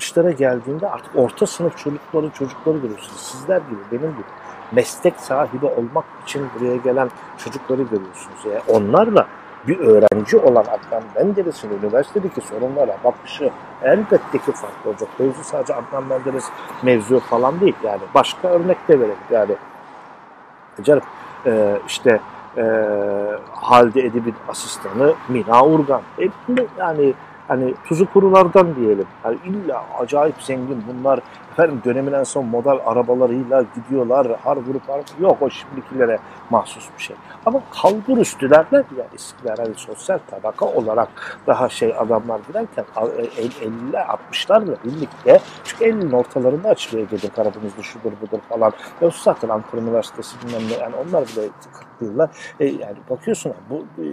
60'lara 0.00 0.30
geldiğinde 0.30 0.88
artık 0.88 1.16
orta 1.16 1.46
sınıf 1.46 1.78
çocukları 1.78 2.30
çocukları 2.30 2.78
görüyorsunuz. 2.78 3.20
Sizler 3.20 3.56
gibi, 3.56 3.80
benim 3.92 4.12
gibi 4.12 4.24
meslek 4.72 5.20
sahibi 5.20 5.66
olmak 5.66 6.04
için 6.26 6.46
buraya 6.54 6.76
gelen 6.76 7.10
çocukları 7.38 7.82
görüyorsunuz. 7.82 8.44
Yani 8.44 8.62
onlarla 8.68 9.26
bir 9.68 9.78
öğrenci 9.78 10.36
olan 10.36 10.64
Adnan 10.64 11.02
Menderes'in 11.16 11.70
üniversitedeki 11.82 12.40
sorunlara 12.40 12.96
bakışı 13.04 13.50
elbette 13.82 14.38
ki 14.38 14.52
farklı 14.52 14.90
olacak. 14.90 15.08
Mevzu 15.18 15.44
sadece 15.44 15.74
Adnan 15.74 16.04
Menderes 16.04 16.44
mevzu 16.82 17.20
falan 17.20 17.60
değil. 17.60 17.76
Yani 17.84 18.00
başka 18.14 18.48
örnek 18.48 18.88
de 18.88 19.00
verelim. 19.00 19.16
Yani 19.30 19.56
canım 20.82 21.02
e, 21.46 21.78
işte 21.86 22.20
e, 22.56 22.62
Halide 23.52 24.00
Edip'in 24.00 24.34
asistanı 24.48 25.14
Mina 25.28 25.64
Urgan. 25.64 26.02
E, 26.18 26.28
yani 26.78 27.14
hani 27.48 27.74
tuzu 27.84 28.12
kurulardan 28.12 28.76
diyelim. 28.76 29.06
Yani 29.24 29.38
illa 29.46 29.84
acayip 29.98 30.42
zengin 30.42 30.84
bunlar 30.88 31.20
efendim 31.52 31.82
dönemin 31.84 32.12
en 32.12 32.24
son 32.24 32.46
model 32.46 32.78
arabalarıyla 32.86 33.64
gidiyorlar. 33.74 34.26
Har 34.44 34.56
grup 34.56 34.88
har 34.88 35.00
yok 35.20 35.36
o 35.40 35.50
şimdikilere 35.50 36.18
mahsus 36.50 36.88
bir 36.98 37.02
şey. 37.02 37.16
Ama 37.46 37.62
kalbur 37.82 38.18
üstü 38.18 38.50
derler 38.50 38.84
ya 38.98 39.06
eskiler 39.14 39.58
hani 39.58 39.74
sosyal 39.74 40.18
tabaka 40.30 40.66
olarak 40.66 41.08
daha 41.46 41.68
şey 41.68 41.94
adamlar 41.98 42.40
giderken 42.48 42.84
50'ler 42.96 44.06
60'larla 44.32 44.76
birlikte 44.84 45.40
çünkü 45.64 45.84
50'nin 45.84 46.12
ortalarında 46.12 46.68
açılıyor 46.68 47.08
Gece 47.08 47.28
Karadeniz'de 47.28 47.82
şudur 47.82 48.12
budur 48.22 48.40
falan. 48.48 48.72
Ya 49.00 49.10
zaten 49.22 49.48
Ankara 49.48 49.80
Üniversitesi 49.80 50.36
bilmem 50.42 50.62
ne 50.70 50.82
yani 50.82 50.94
onlar 50.96 51.22
bile 51.22 51.48
40 51.72 51.86
yıllar. 52.00 52.30
E, 52.60 52.66
yani 52.66 52.96
bakıyorsun 53.10 53.52
bu 53.70 53.84
e, 54.02 54.06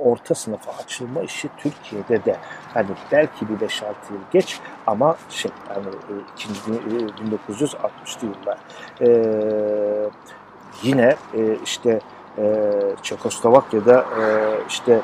orta 0.00 0.34
sınıfa 0.34 0.72
açılma 0.82 1.20
işi 1.20 1.48
Türkiye'de 1.56 2.24
de 2.24 2.36
hani 2.74 2.86
belki 3.12 3.48
bir 3.48 3.66
5-6 3.66 3.84
yıl 3.84 4.20
geç 4.30 4.60
ama 4.86 5.16
şey 5.28 5.50
yani 5.70 5.86
e, 5.86 6.12
ikinci 6.34 6.60
1960'lı 7.50 8.26
e, 8.26 8.30
yıllar 8.30 8.58
e, 9.00 10.10
yine 10.82 11.16
e, 11.34 11.56
işte 11.64 12.00
e, 12.38 12.72
Çekoslovakya'da 13.02 14.04
e, 14.20 14.24
işte 14.68 15.00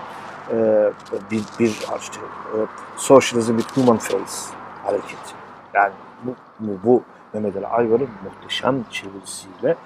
e, 0.53 0.91
bir, 1.31 1.43
bir 1.59 1.69
işte, 2.01 2.21
e, 2.55 2.57
Socialism 2.97 3.59
with 3.59 3.77
Human 3.77 3.99
Face 3.99 4.57
hareketi. 4.85 5.35
Yani 5.75 5.93
bu, 6.25 6.35
bu, 6.61 6.79
bu 6.85 7.03
Mehmet 7.33 7.57
Ali 7.57 7.67
Ayvar'ın 7.67 8.09
muhteşem 8.25 8.85
çevirisiyle 8.91 9.77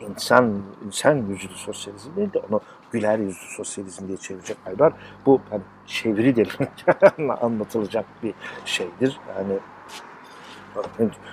insan 0.00 0.52
insan 0.86 1.14
yüzlü 1.16 1.54
sosyalizm 1.54 2.16
değil 2.16 2.32
de 2.32 2.42
onu 2.50 2.60
güler 2.92 3.18
yüzlü 3.18 3.46
sosyalizm 3.56 4.08
diye 4.08 4.16
çevirecek 4.16 4.56
Aybar. 4.66 4.92
Bu 5.26 5.40
hani 5.50 5.62
çeviri 5.86 6.36
diliyle 6.36 6.70
anlatılacak 7.40 8.04
bir 8.22 8.34
şeydir. 8.64 9.20
Yani 9.36 9.58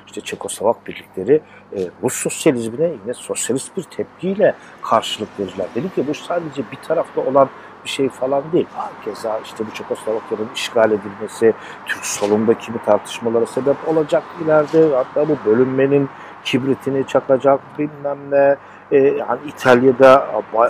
işte 0.08 0.22
Çekoslovak 0.22 0.88
birlikleri 0.88 1.42
e, 1.76 1.80
Rus 2.04 2.13
sosyalizmine 2.13 2.92
yine 3.04 3.13
sosyalist 3.13 3.78
bir 3.78 3.84
tepkiyle 3.84 4.56
karşılık 4.82 5.39
verirler. 5.39 5.68
Dedi 5.76 5.96
ki 5.96 6.08
bu 6.08 6.13
sadece 6.13 6.63
bir 6.72 6.78
tarafta 6.78 7.22
olan 7.22 7.50
bir 7.84 7.89
şey 7.89 8.10
falan 8.10 8.44
değil. 8.52 8.68
Keza 9.06 9.39
işte 9.39 9.66
bu 9.68 9.74
Çekoslovakya'nın 9.74 10.50
işgal 10.56 10.92
edilmesi, 10.92 11.54
Türk 11.86 12.06
solundaki 12.06 12.74
bir 12.74 12.80
tartışmalara 12.80 13.46
sebep 13.46 13.88
olacak 13.88 14.24
ileride. 14.44 14.96
Hatta 14.96 15.30
bu 15.30 15.38
bölünmenin 15.46 16.10
kibritini 16.45 17.08
çakacak 17.08 17.60
bilmem 17.79 18.17
ne. 18.32 18.56
E, 18.91 18.97
yani 18.97 19.39
İtalya'da 19.47 20.27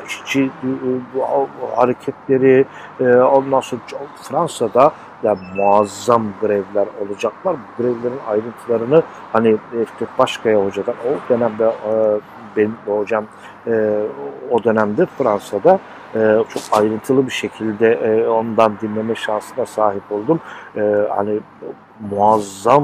işçi 0.08 0.44
e, 0.44 0.50
hareketleri, 1.76 2.66
e, 3.00 3.16
ondan 3.16 3.60
sonra 3.60 3.82
Fransa'da 4.22 4.92
ya 5.24 5.36
muazzam 5.56 6.24
grevler 6.42 6.88
olacaklar. 7.02 7.56
Bu 7.56 7.84
grevlerin 7.84 8.20
ayrıntılarını 8.30 9.04
hani 9.34 9.58
Fikret 9.72 10.20
Başkaya 10.20 10.66
hocadan 10.66 10.96
o 11.08 11.30
dönemde 11.30 11.66
e, 11.66 12.20
benim 12.58 12.78
hocam 12.86 13.26
e, 13.68 14.00
o 14.52 14.64
dönemde 14.64 15.06
Fransa'da 15.06 15.80
e, 16.16 16.20
çok 16.50 16.64
ayrıntılı 16.72 17.26
bir 17.26 17.32
şekilde 17.32 17.94
e, 17.94 18.28
ondan 18.28 18.74
dinleme 18.82 19.16
şansına 19.16 19.66
sahip 19.66 20.12
oldum. 20.12 20.40
E, 20.76 20.82
hani 21.16 21.40
muazzam 22.12 22.84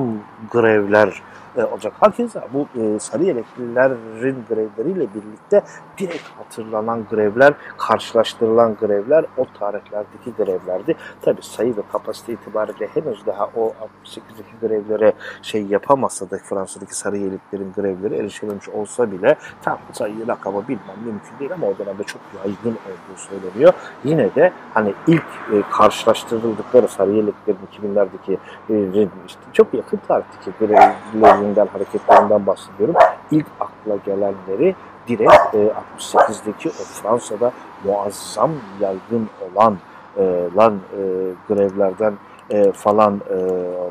grevler 0.51 1.21
e, 1.57 1.63
olacak. 1.63 1.93
Hakeza 1.99 2.47
bu 2.53 2.67
e, 2.81 2.99
sarı 2.99 3.23
yeleklilerin 3.23 4.43
grevleriyle 4.49 5.07
birlikte 5.13 5.63
direkt 5.97 6.27
hatırlanan 6.37 7.05
grevler, 7.09 7.53
karşılaştırılan 7.77 8.75
grevler 8.75 9.25
o 9.37 9.45
tarihlerdeki 9.59 10.33
grevlerdi. 10.37 10.95
Tabi 11.21 11.41
sayı 11.41 11.77
ve 11.77 11.81
kapasite 11.91 12.33
itibariyle 12.33 12.87
henüz 12.93 13.25
daha 13.25 13.45
o 13.55 13.73
68'deki 14.05 14.67
grevlere 14.67 15.13
şey 15.41 15.65
yapamasa 15.65 16.29
da 16.29 16.37
Fransa'daki 16.37 16.95
sarı 16.95 17.17
yeleklerin 17.17 17.73
grevleri 17.73 18.15
erişememiş 18.15 18.69
olsa 18.69 19.11
bile 19.11 19.35
tam 19.61 19.79
sayı 19.91 20.27
rakamı 20.27 20.67
bilmem 20.67 20.97
mümkün 21.05 21.39
değil 21.39 21.53
ama 21.53 21.67
o 21.67 21.77
dönemde 21.77 22.03
çok 22.03 22.21
yaygın 22.37 22.79
olduğu 22.79 23.17
söyleniyor. 23.17 23.73
Yine 24.03 24.35
de 24.35 24.53
hani 24.73 24.93
ilk 25.07 25.25
e, 25.53 25.61
karşılaştırıldıkları 25.71 26.87
sarı 26.87 27.11
yeleklerin 27.11 27.59
2000'lerdeki 27.73 28.37
e, 28.69 29.07
işte 29.27 29.41
çok 29.53 29.73
yakın 29.73 29.99
tarihteki 30.07 30.51
grevlerin 30.59 31.38
enden 31.39 31.67
hareketlerinden 31.67 32.45
bahsediyorum. 32.45 32.95
İlk 33.31 33.45
akla 33.59 33.95
gelenleri 34.05 34.75
direkt 35.07 35.55
e, 35.55 35.71
68'deki 35.97 36.69
o 36.69 36.71
Fransa'da 36.71 37.51
muazzam 37.83 38.51
yaygın 38.81 39.29
olan 39.53 39.77
e, 40.17 40.49
lan 40.57 40.73
e, 40.73 41.01
grevlerden 41.47 42.13
e, 42.49 42.71
falan 42.71 43.21
e, 43.29 43.37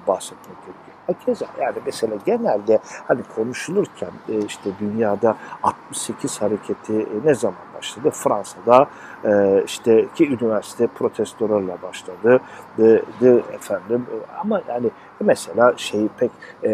bahsetmek 0.07 0.57
gerekiyor. 0.57 0.89
Keza 1.27 1.47
yani 1.61 1.77
mesela 1.87 2.15
genelde 2.27 2.79
hani 3.09 3.23
konuşulurken 3.37 4.11
e, 4.29 4.39
işte 4.39 4.71
dünyada 4.81 5.37
68 5.63 6.43
hareketi 6.43 6.93
e, 6.93 7.07
ne 7.25 7.35
zaman 7.35 7.59
başladı? 7.77 8.11
Fransa'da 8.11 8.87
e, 9.25 9.63
işte 9.65 10.09
ki 10.15 10.29
üniversite 10.29 10.87
protestolarla 10.87 11.83
başladı. 11.83 12.41
De, 12.79 13.03
de 13.21 13.43
efendim 13.53 14.07
ama 14.41 14.63
yani 14.69 14.91
mesela 15.21 15.75
şey 15.77 16.09
pek 16.19 16.31
e, 16.65 16.71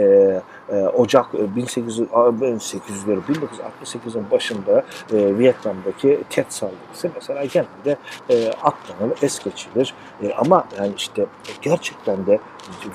e, 0.68 0.76
Ocak 0.82 1.26
1800'leri 1.34 3.20
1968'in 3.28 4.30
başında 4.30 4.84
e, 5.12 5.38
Vietnam'daki 5.38 6.20
Tet 6.30 6.52
saldırısı 6.52 7.10
mesela 7.14 7.44
genelde 7.44 7.96
e, 8.30 8.48
atlanır, 8.48 9.18
es 9.22 9.44
geçilir. 9.44 9.94
E, 10.22 10.32
ama 10.32 10.64
yani 10.78 10.92
işte 10.96 11.26
gerçekten 11.62 12.26
de 12.26 12.38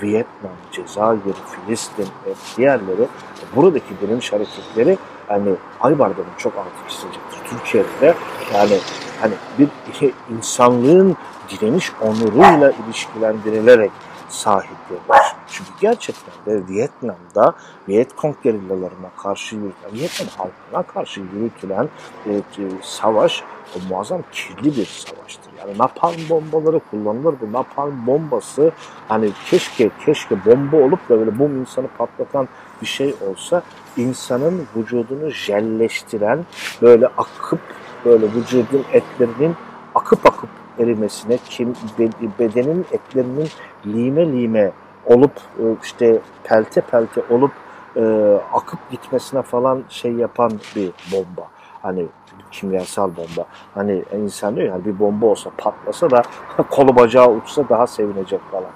Vietnam, 0.02 0.52
Cezayir, 0.72 1.36
Filistin 1.48 2.08
ve 2.26 2.34
diğerleri 2.58 3.08
buradaki 3.56 4.00
direniş 4.02 4.34
hareketleri 4.34 4.98
yani 5.30 5.56
Aybar'da 5.82 6.22
çok 6.38 6.54
altı. 6.58 6.70
Türkiye'de 7.50 8.02
de 8.02 8.14
yani 8.54 8.78
hani 9.22 9.34
bir 9.60 9.70
insanlığın 10.38 11.18
direniş 11.50 11.92
onuruyla 12.02 12.72
ilişkilendirilerek 12.72 13.92
sahiplenir. 14.30 15.36
Çünkü 15.48 15.70
gerçekten 15.82 16.34
de 16.46 16.68
Vietnam'da 16.68 17.54
Vietkong 17.90 18.36
gerillalarına 18.44 19.10
karşı 19.24 19.56
yürütülen, 19.56 19.94
Vietnam 19.94 20.28
halkına 20.38 20.94
karşı 20.94 21.22
yürütülen 21.22 21.90
e, 22.26 22.34
e, 22.34 22.42
savaş 22.82 23.44
o 23.76 23.90
muazzam 23.90 24.22
kirli 24.32 24.78
bir 24.78 24.86
savaştır. 24.86 25.54
Yani 25.60 25.78
napalm 25.78 26.30
bombaları 26.30 26.80
kullanılır. 26.92 27.36
Bu 27.42 27.52
napalm 27.54 28.08
bombası 28.08 28.72
hani 29.08 29.30
keşke 29.50 29.90
keşke 30.06 30.46
bomba 30.46 30.78
olup 30.78 31.10
da 31.10 31.20
böyle 31.20 31.40
bom 31.40 31.62
insanı 31.62 31.88
patlatan 31.98 32.48
bir 32.82 32.88
şey 32.88 33.16
olsa 33.30 33.62
insanın 33.98 34.68
vücudunu 34.76 35.30
jelleştiren 35.30 36.46
böyle 36.82 37.08
akıp 37.08 37.62
böyle 38.06 38.26
vücudun 38.26 38.86
etlerinin 38.94 39.56
akıp 39.96 40.26
akıp 40.26 40.50
erimesine, 40.80 41.38
kim, 41.50 41.74
bedenin 42.40 42.86
etlerinin 42.92 43.50
lime 43.86 44.32
lime 44.32 44.72
olup 45.06 45.32
e, 45.60 45.64
işte 45.84 46.20
pelte 46.44 46.82
pelte 46.82 47.22
olup 47.30 47.52
e, 47.96 48.34
akıp 48.54 48.92
gitmesine 48.92 49.42
falan 49.42 49.84
şey 49.90 50.12
yapan 50.12 50.52
bir 50.76 50.92
bomba. 51.12 51.48
Hani 51.82 52.06
kimyasal 52.52 53.10
bomba. 53.16 53.46
Hani 53.74 54.04
insan 54.18 54.56
diyor 54.56 54.68
yani 54.68 54.86
bir 54.86 55.00
bomba 55.00 55.26
olsa 55.26 55.50
patlasa 55.58 56.12
da 56.12 56.24
kolu 56.70 56.96
bacağı 56.96 57.30
uçsa 57.30 57.70
daha 57.70 57.88
sevinecek 57.88 58.42
falan. 58.52 58.72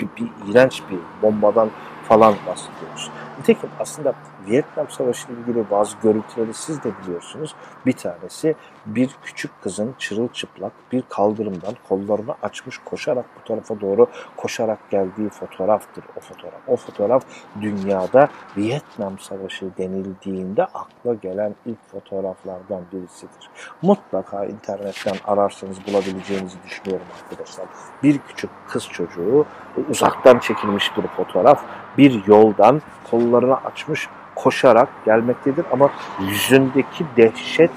Bir, 0.00 0.08
bir 0.16 0.50
iğrenç 0.50 0.82
bir 0.90 0.98
bombadan 1.22 1.70
falan 2.08 2.34
bahsediyoruz. 2.46 3.10
Nitekim 3.38 3.70
aslında 3.80 4.14
Vietnam 4.46 4.90
Savaşı 4.90 5.32
ile 5.32 5.40
ilgili 5.40 5.70
bazı 5.70 5.96
görüntüleri 6.02 6.54
siz 6.54 6.84
de 6.84 6.90
biliyorsunuz. 7.02 7.54
Bir 7.86 7.92
tanesi 7.92 8.54
bir 8.86 9.10
küçük 9.22 9.62
kızın 9.62 9.94
çırılçıplak 9.98 10.72
bir 10.92 11.02
kaldırımdan 11.08 11.74
kollarını 11.88 12.34
açmış 12.42 12.78
koşarak 12.78 13.24
bu 13.40 13.48
tarafa 13.48 13.80
doğru 13.80 14.06
koşarak 14.36 14.90
geldiği 14.90 15.28
fotoğraftır 15.28 16.04
o 16.16 16.20
fotoğraf. 16.20 16.60
O 16.66 16.76
fotoğraf 16.76 17.24
dünyada 17.60 18.28
Vietnam 18.56 19.18
Savaşı 19.18 19.76
denildiğinde 19.78 20.64
akla 20.64 21.14
gelen 21.14 21.54
ilk 21.66 21.90
fotoğraflardan 21.90 22.82
birisidir. 22.92 23.50
Mutlaka 23.82 24.44
internetten 24.44 25.16
ararsanız 25.24 25.86
bulabileceğinizi 25.86 26.56
düşünüyorum 26.66 27.06
arkadaşlar. 27.22 27.66
Bir 28.02 28.18
küçük 28.18 28.50
kız 28.68 28.88
çocuğu 28.88 29.46
uzaktan 29.90 30.38
çekilmiş 30.38 30.96
bir 30.96 31.06
fotoğraf 31.06 31.64
bir 31.98 32.26
yoldan 32.26 32.82
kollarını 33.10 33.56
açmış 33.56 34.08
koşarak 34.34 34.88
gelmektedir 35.04 35.64
ama 35.72 35.90
yüzündeki 36.20 37.04
dehşet 37.16 37.70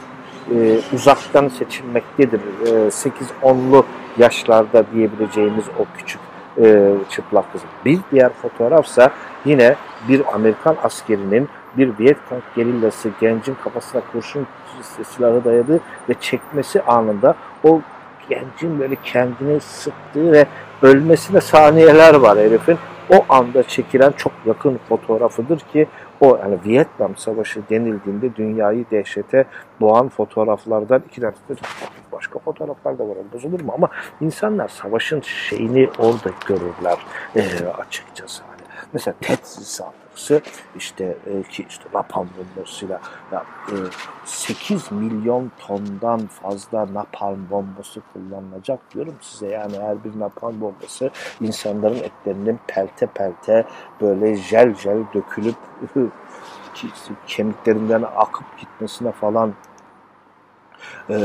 e, 0.55 0.79
uzaktan 0.93 1.47
seçilmektedir. 1.47 2.41
E, 2.65 2.69
8-10'lu 3.43 3.85
yaşlarda 4.17 4.83
diyebileceğimiz 4.93 5.65
o 5.79 5.85
küçük 5.97 6.21
e, 6.61 6.93
çıplak 7.09 7.51
kız. 7.51 7.61
Bir 7.85 7.99
diğer 8.11 8.29
fotoğrafsa 8.33 9.11
yine 9.45 9.75
bir 10.07 10.21
Amerikan 10.33 10.75
askerinin 10.83 11.49
bir 11.77 11.99
Vietcong 11.99 12.43
gerillası 12.55 13.09
gencin 13.21 13.55
kafasına 13.63 14.01
kurşun 14.11 14.47
silahı 15.03 15.45
dayadı 15.45 15.79
ve 16.09 16.13
çekmesi 16.21 16.81
anında 16.81 17.35
o 17.63 17.81
gencin 18.29 18.79
böyle 18.79 18.95
kendini 19.03 19.59
sıktığı 19.59 20.31
ve 20.31 20.45
ölmesine 20.81 21.41
saniyeler 21.41 22.13
var 22.13 22.37
herifin. 22.37 22.77
O 23.13 23.25
anda 23.29 23.63
çekilen 23.63 24.11
çok 24.11 24.31
yakın 24.45 24.79
fotoğrafıdır 24.89 25.59
ki 25.59 25.87
o 26.21 26.37
yani 26.37 26.57
Vietnam 26.65 27.15
Savaşı 27.15 27.61
denildiğinde 27.69 28.35
dünyayı 28.35 28.85
dehşete 28.91 29.45
boğan 29.81 30.09
fotoğraflardan 30.09 31.03
iki 31.07 31.21
tanesi 31.21 31.41
başka 32.11 32.39
fotoğraflar 32.39 32.99
da 32.99 33.09
var 33.09 33.17
bozulur 33.33 33.61
mu 33.61 33.71
ama 33.75 33.89
insanlar 34.21 34.67
savaşın 34.67 35.21
şeyini 35.21 35.89
orada 35.99 36.29
görürler 36.47 36.97
e, 37.35 37.41
açıkçası. 37.79 38.43
Mesela 38.93 39.15
TED 39.21 39.43
saldırısı 39.43 40.41
işte 40.75 41.17
e, 41.27 41.43
ki 41.43 41.65
işte 41.69 41.83
napalm 41.93 42.29
bombasıyla 42.37 43.01
ya, 43.31 43.45
e, 43.71 43.75
8 44.25 44.91
milyon 44.91 45.51
tondan 45.59 46.27
fazla 46.27 46.93
napalm 46.93 47.49
bombası 47.49 48.01
kullanılacak 48.13 48.79
diyorum 48.93 49.15
size. 49.21 49.47
Yani 49.47 49.79
her 49.79 50.03
bir 50.03 50.19
napalm 50.19 50.61
bombası 50.61 51.11
insanların 51.41 51.95
etlerinin 51.95 52.59
pelte 52.67 53.05
pelte 53.07 53.65
böyle 54.01 54.35
jel 54.35 54.75
jel 54.75 54.99
dökülüp 55.13 55.55
kemiklerinden 57.27 58.03
akıp 58.15 58.57
gitmesine 58.57 59.11
falan 59.11 59.53
e, 61.09 61.17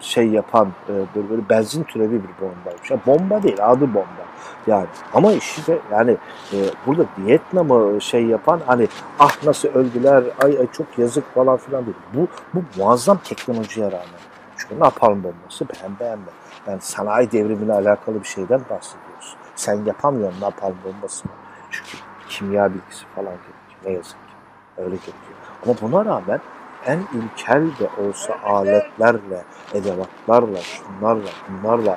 şey 0.00 0.28
yapan 0.28 0.68
e, 0.88 0.92
böyle, 1.14 1.30
böyle 1.30 1.48
benzin 1.48 1.84
türevi 1.84 2.12
bir 2.12 2.40
bombaymış. 2.40 2.90
Yani 2.90 3.00
bomba 3.06 3.42
değil, 3.42 3.58
adı 3.60 3.94
bomba. 3.94 4.24
Yani 4.66 4.86
ama 5.14 5.32
işi 5.32 5.66
de 5.66 5.78
yani 5.92 6.16
e, 6.52 6.56
burada 6.86 7.04
Vietnam'ı 7.18 8.00
şey 8.00 8.26
yapan 8.26 8.60
hani 8.66 8.88
ah 9.18 9.44
nasıl 9.44 9.68
öldüler, 9.68 10.24
ay, 10.44 10.58
ay 10.58 10.66
çok 10.72 10.98
yazık 10.98 11.34
falan 11.34 11.56
filan 11.56 11.86
değil. 11.86 11.96
Bu, 12.14 12.28
bu 12.54 12.62
muazzam 12.76 13.18
teknolojiye 13.24 13.86
rağmen. 13.86 14.24
Çünkü 14.56 14.80
napalm 14.80 15.24
bombası 15.24 15.68
beğen 15.68 15.98
beğenme. 16.00 16.30
Yani 16.66 16.80
sanayi 16.80 17.32
devrimiyle 17.32 17.72
alakalı 17.72 18.22
bir 18.22 18.28
şeyden 18.28 18.60
bahsediyoruz. 18.60 19.36
Sen 19.54 19.84
yapamıyorsun 19.84 20.40
napalm 20.40 20.74
bombasını. 20.84 21.32
Çünkü 21.70 21.96
kimya 22.28 22.74
bilgisi 22.74 23.04
falan 23.14 23.32
gerekiyor. 23.32 23.80
Ne 23.84 23.92
yazık 23.92 24.12
ki. 24.12 24.34
Öyle 24.76 24.96
gerekiyor. 24.96 25.38
Ama 25.66 25.74
buna 25.82 26.04
rağmen 26.04 26.40
en 26.86 26.98
ilkel 26.98 27.62
de 27.62 28.08
olsa 28.08 28.34
aletlerle, 28.44 29.44
edevatlarla, 29.74 30.58
şunlarla, 30.60 31.28
bunlarla 31.48 31.96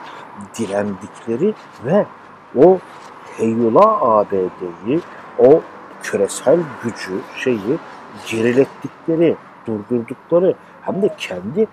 direndikleri 0.59 1.53
ve 1.85 2.05
o 2.55 2.77
Heyula 3.37 4.01
ABD'yi, 4.01 4.99
o 5.39 5.61
küresel 6.03 6.59
gücü, 6.83 7.19
şeyi 7.35 7.77
gerilettikleri, 8.27 9.35
durdurdukları 9.67 10.55
hem 10.81 11.01
de 11.01 11.09
kendi 11.17 11.67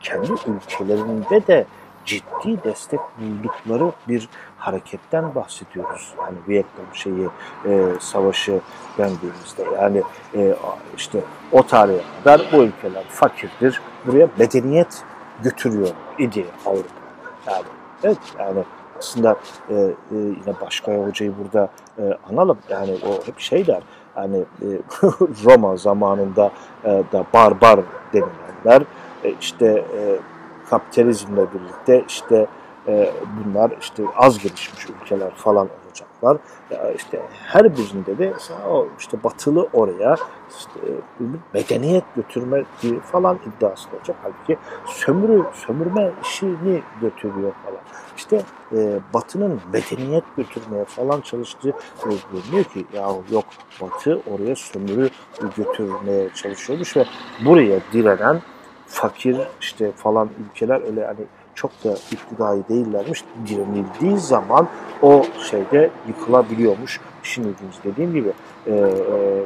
kendi 0.00 0.32
ülkelerinde 0.32 1.46
de 1.46 1.66
ciddi 2.06 2.64
destek 2.64 3.00
buldukları 3.18 3.92
bir 4.08 4.28
hareketten 4.58 5.34
bahsediyoruz. 5.34 6.14
Yani 6.18 6.36
Vietnam 6.48 6.86
şeyi 6.92 7.28
e, 7.66 7.86
savaşı 8.00 8.60
dendiğimizde 8.98 9.64
yani 9.74 10.02
e, 10.34 10.54
işte 10.96 11.20
o 11.52 11.66
tarihe 11.66 12.00
kadar 12.24 12.46
bu 12.52 12.56
ülkeler 12.56 13.04
fakirdir. 13.08 13.80
Buraya 14.06 14.28
medeniyet 14.38 15.04
götürüyor 15.42 15.88
idi 16.18 16.46
Avrupa. 16.66 16.88
Yani 17.46 17.64
evet 18.02 18.18
yani 18.38 18.64
aslında 18.98 19.36
e, 19.70 19.74
e, 19.74 19.94
yine 20.10 20.60
Başkaya 20.60 21.06
Hoca'yı 21.06 21.32
burada 21.38 21.68
e, 21.98 22.18
analım. 22.32 22.58
Yani 22.68 22.98
o 23.06 23.26
hep 23.26 23.40
şey 23.40 23.66
der. 23.66 23.82
Yani 24.16 24.36
e, 24.36 24.66
Roma 25.44 25.76
zamanında 25.76 26.50
e, 26.84 26.88
da 27.12 27.24
barbar 27.34 27.80
denilenler 28.12 28.82
e, 29.24 29.34
işte 29.40 29.66
e, 29.66 30.18
kapitalizmle 30.70 31.46
birlikte 31.54 32.04
işte 32.08 32.46
e, 32.88 33.12
bunlar 33.44 33.72
işte 33.80 34.02
az 34.16 34.38
gelişmiş 34.38 34.86
ülkeler 34.90 35.34
falan 35.34 35.68
olacaklar. 35.86 36.38
Ya 36.70 36.92
işte 36.92 37.22
her 37.46 37.76
birinde 37.76 38.18
de 38.18 38.32
o 38.68 38.88
işte 38.98 39.24
batılı 39.24 39.68
oraya 39.72 40.16
işte 40.58 40.80
bir 41.20 41.38
medeniyet 41.54 42.04
götürme 42.16 42.64
falan 43.12 43.38
iddiası 43.46 43.88
olacak. 43.96 44.16
Halbuki 44.22 44.58
sömürü, 44.86 45.44
sömürme 45.54 46.12
işini 46.22 46.82
götürüyor 47.00 47.52
falan. 47.64 47.80
İşte 48.16 48.42
e, 48.72 48.98
batının 49.14 49.60
medeniyet 49.72 50.24
götürmeye 50.36 50.84
falan 50.84 51.20
çalıştığı 51.20 51.72
görünüyor 52.32 52.64
ki 52.64 52.86
ya 52.92 53.08
yok 53.30 53.44
batı 53.80 54.20
oraya 54.30 54.56
sömürü 54.56 55.10
götürmeye 55.56 56.30
çalışıyormuş 56.34 56.96
ve 56.96 57.04
buraya 57.44 57.80
direnen 57.92 58.42
fakir 58.86 59.36
işte 59.60 59.92
falan 59.92 60.30
ülkeler 60.50 60.82
öyle 60.86 61.06
hani 61.06 61.20
çok 61.54 61.84
da 61.84 61.94
iktidai 62.12 62.68
değillermiş. 62.68 63.24
Direnildiği 63.46 64.18
zaman 64.18 64.68
o 65.02 65.24
şeyde 65.50 65.90
yıkılabiliyormuş. 66.08 67.00
İşin 67.24 67.42
ilginç 67.42 67.74
dediğim 67.84 68.14
gibi 68.14 68.32
e, 68.66 68.72
e, 68.72 69.44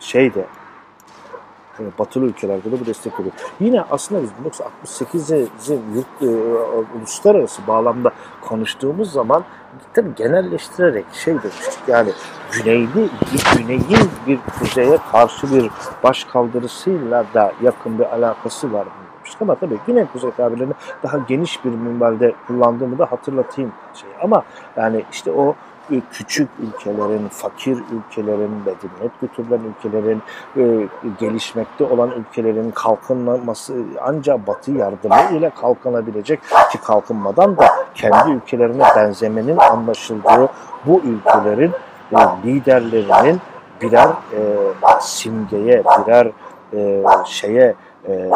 şeyde 0.00 0.46
e, 1.80 1.82
batılı 1.98 2.24
ülkelerde 2.24 2.72
de 2.72 2.80
bu 2.80 2.86
destek 2.86 3.20
oluyor. 3.20 3.34
Yine 3.60 3.82
aslında 3.82 4.22
biz 4.22 4.30
1968'in 4.84 5.82
yurt, 5.94 6.22
e, 6.22 6.26
uluslararası 6.98 7.66
bağlamda 7.66 8.12
konuştuğumuz 8.40 9.12
zaman 9.12 9.44
tabii 9.94 10.14
genelleştirerek 10.14 11.04
şey 11.12 11.34
demiştik 11.34 11.88
yani 11.88 12.10
güneyli, 12.52 13.10
güneyin 13.56 14.10
bir 14.26 14.38
kuzeye 14.58 14.98
karşı 15.12 15.54
bir 15.54 15.70
baş 16.02 16.24
kaldırısıyla 16.24 17.24
da 17.34 17.52
yakın 17.62 17.98
bir 17.98 18.04
alakası 18.04 18.72
var 18.72 18.86
demiştik 19.26 19.42
ama 19.42 19.54
tabii 19.54 19.78
Güney 19.86 20.06
Kuzey 20.06 20.30
tabirlerini 20.30 20.74
daha 21.02 21.18
geniş 21.18 21.64
bir 21.64 21.70
minvalde 21.70 22.34
kullandığımı 22.46 22.98
da 22.98 23.12
hatırlatayım 23.12 23.72
şey. 23.94 24.10
Ama 24.22 24.42
yani 24.76 25.04
işte 25.12 25.32
o 25.32 25.54
küçük 26.12 26.48
ülkelerin, 26.58 27.28
fakir 27.28 27.78
ülkelerin, 27.92 28.50
medeniyet 28.50 29.20
götürülen 29.20 29.60
ülkelerin, 29.60 30.22
gelişmekte 31.18 31.84
olan 31.84 32.10
ülkelerin 32.10 32.70
kalkınması 32.70 33.74
ancak 34.02 34.46
batı 34.46 34.70
yardımı 34.70 35.38
ile 35.38 35.50
kalkınabilecek 35.50 36.40
ki 36.72 36.78
kalkınmadan 36.78 37.56
da 37.56 37.66
kendi 37.94 38.30
ülkelerine 38.30 38.84
benzemenin 38.96 39.56
anlaşıldığı 39.56 40.48
bu 40.86 41.00
ülkelerin 41.00 41.72
liderlerinin 42.44 43.40
birer 43.82 44.08
e, 44.08 45.00
simgeye, 45.00 45.84
birer 45.84 46.32
e, 46.72 47.04
şeye 47.24 47.74
e, 48.08 48.30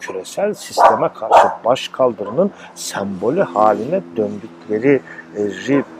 küresel 0.00 0.54
sisteme 0.54 1.08
karşı 1.12 1.48
baş 1.64 1.88
kaldırının 1.88 2.50
sembolü 2.74 3.42
haline 3.42 4.00
döndükleri 4.16 5.02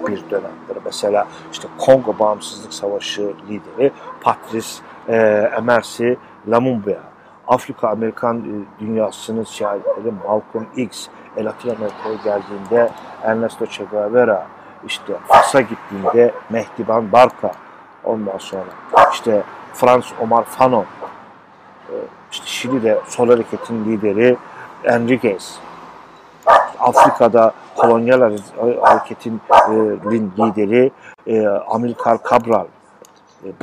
bir 0.08 0.30
dönemdir. 0.30 0.76
Mesela 0.84 1.26
işte 1.52 1.68
Kongo 1.78 2.18
Bağımsızlık 2.18 2.74
Savaşı 2.74 3.32
lideri 3.48 3.92
Patrice 4.20 4.68
e, 5.08 5.16
Emersi 5.56 6.16
Lumumba 6.48 7.14
Afrika 7.46 7.88
Amerikan 7.88 8.38
e, 8.38 8.80
dünyasının 8.80 9.44
şairleri 9.44 10.12
Malcolm 10.26 10.66
X, 10.76 11.08
Latin 11.38 11.68
Amerika'ya 11.68 12.14
geldiğinde 12.24 12.90
Ernesto 13.22 13.66
Che 13.66 13.84
Guevara, 13.84 14.46
işte 14.86 15.12
Fas'a 15.28 15.60
gittiğinde 15.60 16.34
Mehdiban 16.50 17.12
Barka, 17.12 17.52
ondan 18.04 18.38
sonra 18.38 18.64
işte 19.12 19.42
Frans 19.74 20.12
Omar 20.20 20.44
Fanon, 20.44 20.84
e, 21.88 21.94
işte 22.34 22.46
Şili'de 22.46 23.00
Sol 23.06 23.28
Hareket'in 23.28 23.84
lideri 23.84 24.36
Enriquez, 24.84 25.58
Afrika'da 26.80 27.52
kolonyal 27.76 28.38
hareketin 28.80 29.40
lideri 30.38 30.90
Amilcar 31.68 32.18
Cabral. 32.30 32.66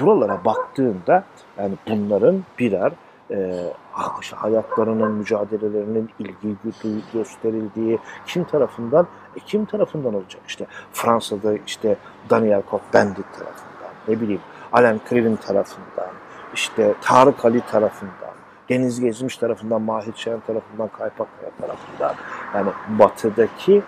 Buralara 0.01 0.45
baktığında 0.45 1.23
yani 1.57 1.75
bunların 1.89 2.43
birer 2.59 2.91
e, 3.31 3.53
hayatlarının, 4.35 5.11
mücadelelerinin 5.11 6.09
ilgi 6.19 6.55
gösterildiği 7.13 7.99
kim 8.25 8.43
tarafından? 8.43 9.07
E, 9.35 9.39
kim 9.39 9.65
tarafından 9.65 10.13
olacak? 10.13 10.41
İşte 10.47 10.65
Fransa'da 10.93 11.53
işte 11.67 11.95
Daniel 12.29 12.61
Cohn-Bendit 12.71 13.25
tarafından, 13.33 13.91
ne 14.07 14.21
bileyim 14.21 14.41
Alain 14.73 15.01
Krivin 15.09 15.35
tarafından, 15.35 16.11
işte 16.53 16.93
Tarık 17.01 17.45
Ali 17.45 17.61
tarafından, 17.61 18.30
Deniz 18.69 18.99
Gezmiş 18.99 19.37
tarafından, 19.37 19.81
Mahir 19.81 20.13
Şen 20.15 20.39
tarafından, 20.39 20.87
Kaypakkaya 20.87 21.51
tarafından. 21.59 22.15
Yani 22.55 22.69
batıdaki 22.99 23.83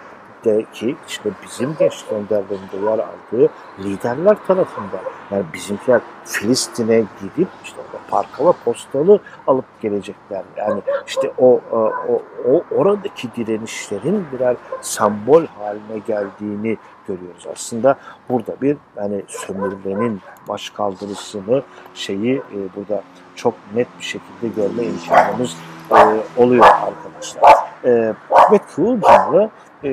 de 0.46 0.66
ki 0.74 0.96
işte 1.08 1.30
bizim 1.44 1.76
gençlik 1.80 2.12
önderlerinde 2.12 2.78
yer 2.84 3.00
aldığı 3.00 3.50
liderler 3.80 4.38
tarafından 4.48 5.00
yani 5.32 5.44
bizimkiler 5.54 6.02
Filistin'e 6.26 6.98
gidip 6.98 7.48
işte 7.64 7.78
orada 7.82 8.04
parkala 8.10 8.54
postalı 8.66 9.20
alıp 9.48 9.66
gelecekler. 9.82 10.44
Yani 10.58 10.82
işte 11.08 11.32
o, 11.38 11.60
o, 11.72 12.22
o 12.50 12.64
oradaki 12.72 13.36
direnişlerin 13.36 14.26
birer 14.32 14.56
sembol 14.82 15.44
haline 15.46 16.00
geldiğini 16.08 16.78
görüyoruz. 17.08 17.48
Aslında 17.54 17.98
burada 18.30 18.62
bir 18.62 18.78
yani 18.98 19.24
sömürmenin 19.28 20.22
baş 20.48 20.70
kaldırısını 20.70 21.64
şeyi 21.94 22.36
e, 22.36 22.58
burada 22.76 23.04
çok 23.36 23.54
net 23.76 23.88
bir 24.00 24.04
şekilde 24.04 24.48
görme 24.56 24.84
imkanımız 24.84 25.58
e, 25.92 25.96
oluyor 26.38 26.66
arkadaşlar. 26.66 27.54
E, 27.86 28.14
Ahmet 28.32 28.62
Kıvılcımlı 28.76 29.50
e, 29.84 29.90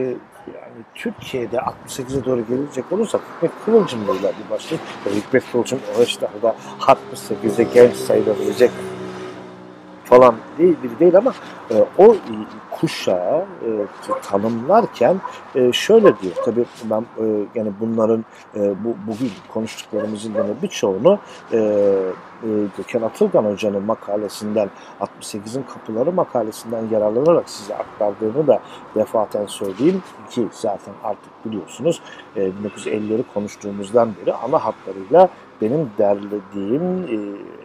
yani 0.54 0.80
Türkiye'de 0.94 1.56
68'e 1.56 2.24
doğru 2.24 2.46
gelecek 2.48 2.92
olursak 2.92 3.20
Hikmet 3.36 3.52
Kıvılcımlı'yla 3.64 4.32
bir 4.44 4.50
başlayıp 4.50 4.84
Hikmet 5.06 5.52
Kıvılcım 5.52 5.80
o 5.96 6.00
yaşlarda 6.00 6.56
68'de 6.80 7.62
genç 7.74 7.94
sayılabilecek 7.94 8.70
falan 10.10 10.34
değil, 10.58 10.76
biri 10.82 10.98
değil 11.00 11.16
ama 11.16 11.34
e, 11.70 11.84
o 11.98 12.16
kuşağı 12.70 13.38
e, 13.40 13.68
tanımlarken 14.22 15.20
e, 15.54 15.72
şöyle 15.72 16.18
diyor. 16.18 16.34
Tabii 16.44 16.64
ben 16.84 17.00
e, 17.00 17.24
yani 17.54 17.72
bunların 17.80 18.24
e, 18.54 18.60
bu 18.84 18.96
bugün 19.06 19.30
konuştuklarımızın 19.52 20.34
da 20.34 20.46
birçoğunu 20.62 21.18
e, 21.52 21.58
e, 21.58 22.48
Gökhan 22.76 23.02
Atılgan 23.02 23.44
Hoca'nın 23.44 23.82
makalesinden 23.82 24.70
68'in 25.00 25.62
kapıları 25.62 26.12
makalesinden 26.12 26.84
yararlanarak 26.90 27.50
size 27.50 27.76
aktardığını 27.76 28.46
da 28.46 28.60
defaten 28.94 29.46
söyleyeyim 29.46 30.02
ki 30.30 30.48
zaten 30.52 30.94
artık 31.04 31.44
biliyorsunuz 31.44 32.02
e, 32.36 32.40
1950'leri 32.40 33.22
konuştuğumuzdan 33.34 34.12
beri 34.20 34.34
ana 34.34 34.64
hatlarıyla 34.64 35.28
benim 35.60 35.90
derlediğim, 35.98 37.04
e, 37.04 37.16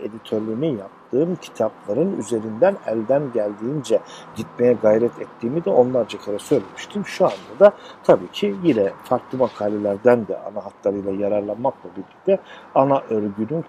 editörlüğünü 0.05 0.65
yaptığım 0.65 0.94
kitapların 1.35 2.19
üzerinden 2.19 2.75
elden 2.87 3.23
geldiğince 3.33 3.99
gitmeye 4.35 4.73
gayret 4.73 5.21
ettiğimi 5.21 5.65
de 5.65 5.69
onlarca 5.69 6.19
kere 6.19 6.39
söylemiştim. 6.39 7.05
Şu 7.05 7.25
anda 7.25 7.59
da 7.59 7.71
tabii 8.03 8.31
ki 8.31 8.55
yine 8.63 8.91
farklı 9.03 9.37
makalelerden 9.37 10.27
de 10.27 10.37
ana 10.37 10.65
hatlarıyla 10.65 11.11
yararlanmakla 11.11 11.89
birlikte 11.97 12.39
ana 12.75 13.01
örgünün, 13.09 13.65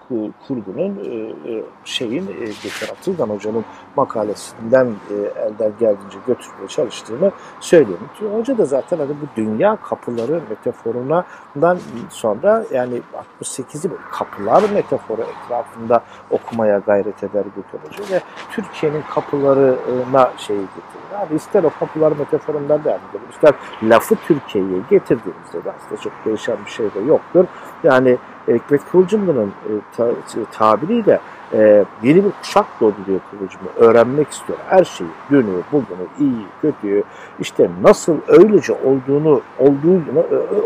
kurgunun 0.47 0.99
e, 1.05 1.51
e, 1.51 1.63
şeyin 1.83 2.27
e, 2.27 2.45
Gökhan 2.63 2.95
Atılgan 2.99 3.29
Hoca'nın 3.29 3.65
makalesinden 3.95 4.87
elden 5.35 5.71
geldiğince 5.79 6.17
götürmeye 6.27 6.67
çalıştığını 6.67 7.31
söylüyorum. 7.59 8.09
Hoca 8.33 8.57
da 8.57 8.65
zaten 8.65 8.97
hani 8.97 9.09
bu 9.09 9.25
dünya 9.35 9.75
kapıları 9.75 10.41
metaforundan 10.49 11.79
sonra 12.09 12.63
yani 12.71 13.01
68'i 13.39 13.91
kapılar 14.11 14.63
metaforu 14.73 15.21
etrafında 15.21 16.03
okumaya 16.31 16.77
gayret 16.77 17.23
Gökhan 17.33 17.87
Hoca 17.87 18.15
ve 18.15 18.21
Türkiye'nin 18.51 19.03
kapılarına 19.13 20.31
şeyi 20.37 20.59
getirir. 20.59 21.21
Abi 21.21 21.35
ister 21.35 21.63
o 21.63 21.69
kapılar 21.79 22.11
metaforundan 22.19 22.83
devam 22.83 22.99
edelim, 23.09 23.29
ister 23.31 23.53
lafı 23.83 24.15
Türkiye'ye 24.15 24.79
getirdiğimizde 24.89 25.63
de 25.65 25.71
aslında 25.71 26.01
çok 26.01 26.13
değişen 26.25 26.57
bir 26.65 26.71
şey 26.71 26.93
de 26.93 26.99
yoktur. 26.99 27.45
Yani 27.83 28.17
Hikmet 28.47 28.81
Kıvılcımlı'nın 28.91 29.47
e, 29.47 29.71
ta, 29.97 30.07
tabiriyle 30.51 31.19
e, 31.53 31.85
yeni 32.03 32.25
bir 32.25 32.31
kuşak 32.31 32.65
doğdu 32.81 32.95
diyor 33.05 33.19
Kıvılcımlı. 33.31 33.69
Öğrenmek 33.75 34.29
istiyor. 34.29 34.59
Her 34.69 34.83
şeyi, 34.83 35.09
günü, 35.29 35.61
bugünü, 35.71 36.07
iyi, 36.19 36.45
kötüyü, 36.61 37.03
işte 37.39 37.69
nasıl 37.81 38.17
öylece 38.27 38.73
olduğunu, 38.73 39.41
olduğu, 39.59 40.01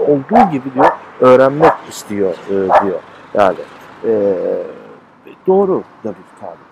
olduğu 0.07 0.51
gibi 0.51 0.73
diyor, 0.73 0.89
öğrenmek 1.19 1.73
istiyor 1.89 2.33
e, 2.49 2.85
diyor. 2.85 2.99
Yani 3.33 3.57
e, 4.03 4.33
doğru 5.47 5.83
tabir 6.03 6.30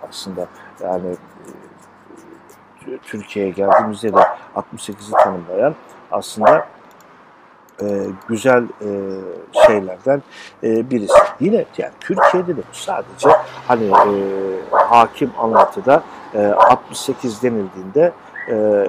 aslında. 0.10 0.48
Yani 0.84 1.16
e, 2.88 2.98
Türkiye'ye 3.04 3.52
geldiğimizde 3.52 4.14
de 4.14 4.24
68'i 4.56 5.12
tanımlayan 5.12 5.76
aslında 6.12 6.68
e, 7.82 8.06
güzel 8.28 8.64
e, 8.64 8.90
şeylerden 9.68 10.24
e, 10.64 10.90
birisi. 10.90 11.14
Yine 11.40 11.66
yani 11.78 11.94
Türkiye'de 12.00 12.58
de 12.58 12.62
sadece 12.72 13.30
hani 13.68 13.86
e, 13.86 14.14
hakim 14.72 15.32
anlatıda 15.40 16.04
e, 16.34 16.46
68 16.48 17.44
denildiğinde 17.44 18.12
e, 18.50 18.88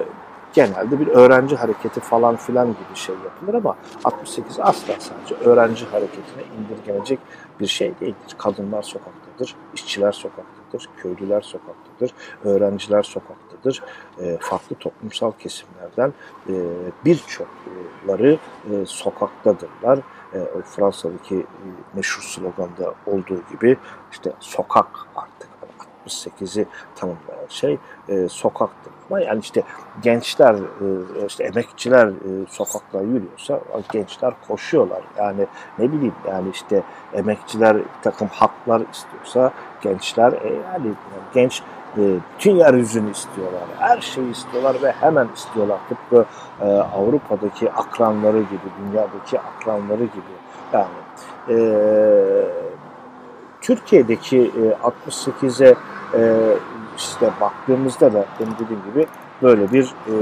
genelde 0.53 0.99
bir 0.99 1.07
öğrenci 1.07 1.55
hareketi 1.55 1.99
falan 1.99 2.35
filan 2.35 2.67
gibi 2.67 2.95
şey 2.95 3.15
yapılır 3.15 3.53
ama 3.53 3.75
68 4.03 4.59
asla 4.59 4.93
sadece 4.99 5.49
öğrenci 5.49 5.85
hareketine 5.85 6.43
indirgenecek 6.59 7.19
bir 7.59 7.67
şey 7.67 7.93
değildir. 8.01 8.35
Kadınlar 8.37 8.81
sokaktadır, 8.81 9.55
işçiler 9.73 10.11
sokaktadır, 10.11 10.60
köylüler 10.97 11.41
sokaktadır, 11.41 12.13
öğrenciler 12.43 13.03
sokaktadır. 13.03 13.83
E, 14.21 14.37
farklı 14.41 14.75
toplumsal 14.75 15.31
kesimlerden 15.31 16.13
e, 16.49 16.53
birçokları 17.05 18.37
e, 18.71 18.85
sokaktadırlar. 18.85 19.99
E, 20.33 20.39
Fransa'daki 20.65 21.35
e, 21.35 21.45
meşhur 21.93 22.23
sloganda 22.23 22.93
olduğu 23.05 23.41
gibi 23.51 23.77
işte 24.11 24.33
sokak 24.39 24.87
artık 25.15 25.50
68'i 26.07 26.65
tanımlayan 26.95 27.47
şey 27.49 27.77
e, 28.09 28.29
sokaktır. 28.29 28.93
Yani 29.19 29.39
işte 29.39 29.63
gençler, 30.01 30.53
e, 30.55 31.25
işte 31.27 31.43
emekçiler 31.43 32.07
e, 32.07 32.45
sokakta 32.49 33.01
yürüyorsa 33.01 33.59
gençler 33.91 34.33
koşuyorlar. 34.47 35.01
Yani 35.17 35.47
ne 35.79 35.91
bileyim 35.91 36.15
yani 36.27 36.49
işte 36.49 36.83
emekçiler 37.13 37.77
takım 38.01 38.27
haklar 38.27 38.81
istiyorsa 38.93 39.51
gençler 39.81 40.31
e, 40.31 40.53
yani, 40.73 40.93
genç 41.33 41.63
e, 41.97 42.01
bütün 42.37 42.55
yeryüzünü 42.55 43.11
istiyorlar. 43.11 43.61
Her 43.79 44.01
şeyi 44.01 44.31
istiyorlar 44.31 44.75
ve 44.83 44.91
hemen 44.91 45.27
istiyorlar. 45.35 45.79
Tıpkı 45.89 46.25
e, 46.61 46.65
Avrupa'daki 46.65 47.71
akranları 47.71 48.39
gibi, 48.39 48.67
dünyadaki 48.79 49.39
akranları 49.39 50.03
gibi. 50.03 50.33
Yani 50.73 50.87
e, 51.49 51.55
Türkiye'deki 53.61 54.37
e, 54.37 54.87
68'e 55.09 55.75
e, 56.13 56.53
işte 56.97 57.29
baktığımızda 57.41 58.13
da 58.13 58.25
benim 58.39 58.53
dediğim 58.59 58.81
gibi 58.91 59.07
böyle 59.41 59.71
bir 59.71 59.85
e, 59.85 60.13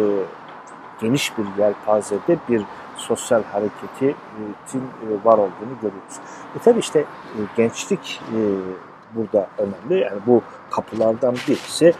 geniş 1.02 1.38
bir 1.38 1.46
yelpazede 1.64 2.38
bir 2.50 2.62
sosyal 2.98 3.44
hareketin 3.44 4.16
e, 4.82 5.26
var 5.26 5.38
olduğunu 5.38 5.76
görüyoruz. 5.82 6.16
E 6.56 6.60
tabi 6.60 6.80
işte 6.80 7.06
gençlik 7.58 8.22
burada 9.16 9.48
önemli. 9.58 10.02
Yani 10.02 10.20
bu 10.28 10.42
kapılardan 10.72 11.36
birisi 11.48 11.94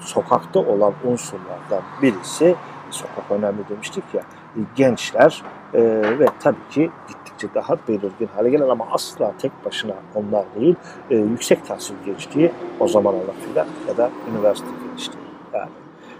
sokakta 0.00 0.60
olan 0.60 0.92
unsurlardan 1.04 1.82
birisi 2.02 2.54
sokak 2.90 3.30
önemli 3.30 3.68
demiştik 3.68 4.04
ya 4.14 4.22
gençler 4.76 5.42
ve 6.18 6.26
tabii 6.40 6.68
ki 6.70 6.90
gittikçe 7.40 7.54
daha 7.54 7.76
belirgin 7.88 8.26
hale 8.26 8.50
gelen 8.50 8.68
ama 8.68 8.86
asla 8.92 9.32
tek 9.38 9.52
başına 9.64 9.94
onlar 10.14 10.44
değil 10.60 10.74
e, 11.10 11.16
yüksek 11.16 11.66
tahsil 11.66 11.94
geçtiği 12.06 12.52
o 12.80 12.88
zaman 12.88 13.14
lafıyla 13.14 13.66
ya 13.88 13.96
da 13.96 14.10
üniversite 14.30 14.68
geçtiği. 14.90 15.18
Yani 15.54 15.70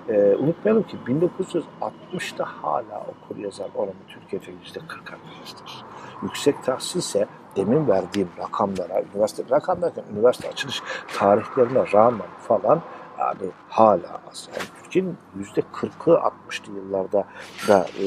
e, 0.09 0.37
unutmayalım 0.37 0.83
ki 0.83 0.97
1960'da 1.07 2.45
hala 2.63 3.07
okur 3.09 3.37
yazar 3.37 3.69
oranı 3.75 3.93
Türkiye'de 4.09 4.47
yüzde 4.63 4.79
40 4.89 5.13
arkadaşlar. 5.13 5.85
Yüksek 6.23 6.65
tahsil 6.65 6.99
ise 6.99 7.27
demin 7.57 7.89
verdiğim 7.89 8.29
rakamlara, 8.39 9.03
üniversite 9.15 9.43
rakamlarken 9.51 10.05
üniversite 10.13 10.49
açılış 10.49 10.83
tarihlerine 11.19 11.93
rağmen 11.93 12.29
falan 12.49 12.81
yani 13.19 13.51
hala 13.69 14.21
az. 14.31 14.49
Yani 14.57 14.69
Türkiye'nin 14.83 15.17
yüzde 15.39 15.61
40'ı 15.61 16.15
60'lı 16.49 16.77
yıllarda 16.77 17.25
da 17.69 17.79
e, 17.79 18.07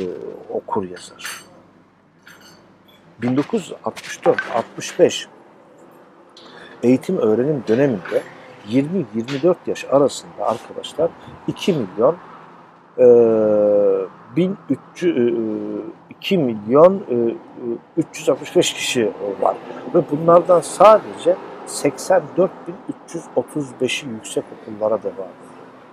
okur 0.49 0.83
yazar. 0.83 1.52
1964-65 3.23 5.25
eğitim 6.83 7.17
öğrenim 7.17 7.63
döneminde 7.67 8.23
20-24 8.69 9.55
yaş 9.67 9.85
arasında 9.85 10.47
arkadaşlar 10.47 11.09
2 11.47 11.73
milyon 11.73 12.17
e, 12.97 13.05
1300 14.35 15.93
2 16.23 16.37
milyon 16.37 17.03
365 17.97 18.71
e, 18.71 18.75
kişi 18.75 19.11
var 19.41 19.55
ve 19.95 20.03
bunlardan 20.11 20.61
sadece 20.61 21.35
84.335'i 21.67 24.09
yüksek 24.09 24.43
okullara 24.53 25.03
devam 25.03 25.13
ediyor. 25.13 25.27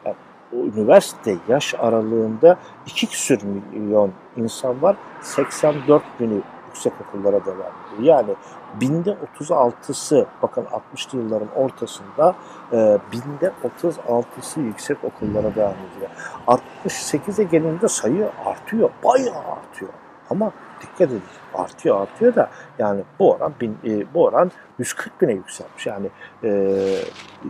Yani 0.04 0.16
o 0.52 0.56
üniversite 0.56 1.36
yaş 1.48 1.74
aralığında 1.74 2.58
2 2.86 3.06
küsür 3.06 3.40
milyon 3.72 4.12
insan 4.36 4.82
var. 4.82 4.96
84 5.20 6.02
bini 6.20 6.40
yüksek 6.70 6.92
okullara 7.08 7.46
devam 7.46 7.72
ediyor. 7.94 8.02
Yani 8.02 8.34
binde 8.80 9.16
36'sı 9.38 10.26
bakın 10.42 10.64
60'lı 10.64 11.18
yılların 11.18 11.48
ortasında 11.56 12.34
e, 12.72 12.98
binde 13.12 13.52
36'sı 13.82 14.60
yüksek 14.60 15.04
okullara 15.04 15.54
devam 15.54 15.74
ediyor. 15.74 16.10
68'e 16.46 17.44
gelince 17.44 17.88
sayı 17.88 18.30
artıyor. 18.46 18.90
Bayağı 19.04 19.38
artıyor. 19.38 19.90
Ama 20.30 20.52
dikkat 20.82 21.00
edin 21.00 21.22
artıyor 21.54 22.00
artıyor 22.00 22.34
da 22.34 22.50
yani 22.78 23.02
bu 23.18 23.32
oran 23.32 23.52
bin, 23.60 23.78
e, 23.84 24.14
bu 24.14 24.24
oran 24.24 24.50
140 24.78 25.20
bine 25.20 25.32
yükselmiş. 25.32 25.86
Yani 25.86 26.10
e, 26.44 26.50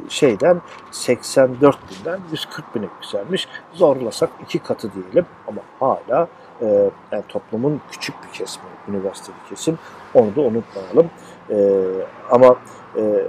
şeyden 0.08 0.60
84 0.90 1.78
binden 1.90 2.20
140 2.30 2.74
bine 2.74 2.84
yükselmiş. 2.84 3.48
Zorlasak 3.72 4.30
iki 4.42 4.58
katı 4.58 4.90
diyelim 4.94 5.26
ama 5.48 5.62
hala 5.80 6.28
e, 6.62 6.90
yani 7.12 7.24
toplumun 7.28 7.80
küçük 7.90 8.14
bir 8.22 8.28
kesimi, 8.32 8.66
üniversiteli 8.88 9.36
kesim. 9.48 9.78
Onu 10.14 10.36
da 10.36 10.40
unutmayalım. 10.40 11.10
E, 11.50 11.88
ama 12.30 12.56
e, 12.96 13.28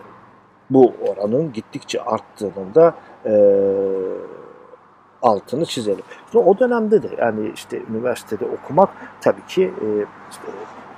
bu 0.69 0.93
oranın 1.07 1.53
gittikçe 1.53 2.01
arttığının 2.01 2.75
da 2.75 2.95
e, 3.25 3.34
altını 5.21 5.65
çizelim. 5.65 6.03
Şimdi 6.32 6.45
o 6.45 6.59
dönemde 6.59 7.03
de 7.03 7.09
yani 7.17 7.51
işte 7.55 7.82
üniversitede 7.89 8.45
okumak 8.45 8.89
tabii 9.21 9.45
ki 9.45 9.73
işte 10.32 10.43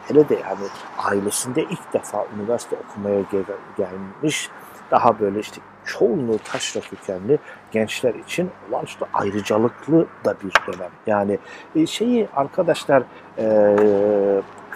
hele 0.07 0.29
de 0.29 0.33
yani 0.35 0.67
ailesinde 0.97 1.63
ilk 1.63 1.93
defa 1.93 2.25
üniversite 2.37 2.75
okumaya 2.89 3.21
gel 3.31 3.43
gelmiş 3.77 4.49
daha 4.91 5.19
böyle 5.19 5.39
işte 5.39 5.61
çoğunluğu 5.85 6.39
taşra 6.51 6.81
kökenli 6.81 7.39
gençler 7.71 8.13
için 8.13 8.49
olağanüstü 8.69 9.05
ayrıcalıklı 9.13 10.07
da 10.25 10.35
bir 10.43 10.73
dönem. 10.73 10.91
Yani 11.07 11.39
e, 11.75 11.85
şeyi 11.85 12.27
arkadaşlar 12.35 13.03
e, 13.37 13.75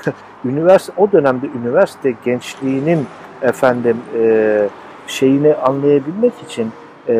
üniversite 0.45 1.01
o 1.01 1.11
dönemde 1.11 1.47
üniversite 1.47 2.15
gençliğinin 2.25 3.07
efendim 3.41 3.97
e, 4.15 4.69
şeyini 5.07 5.55
anlayabilmek 5.55 6.33
için 6.45 6.71
e, 7.07 7.13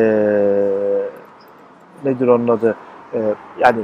nedir 2.04 2.28
onun 2.28 2.48
adı 2.48 2.76
e, 3.14 3.18
yani 3.58 3.80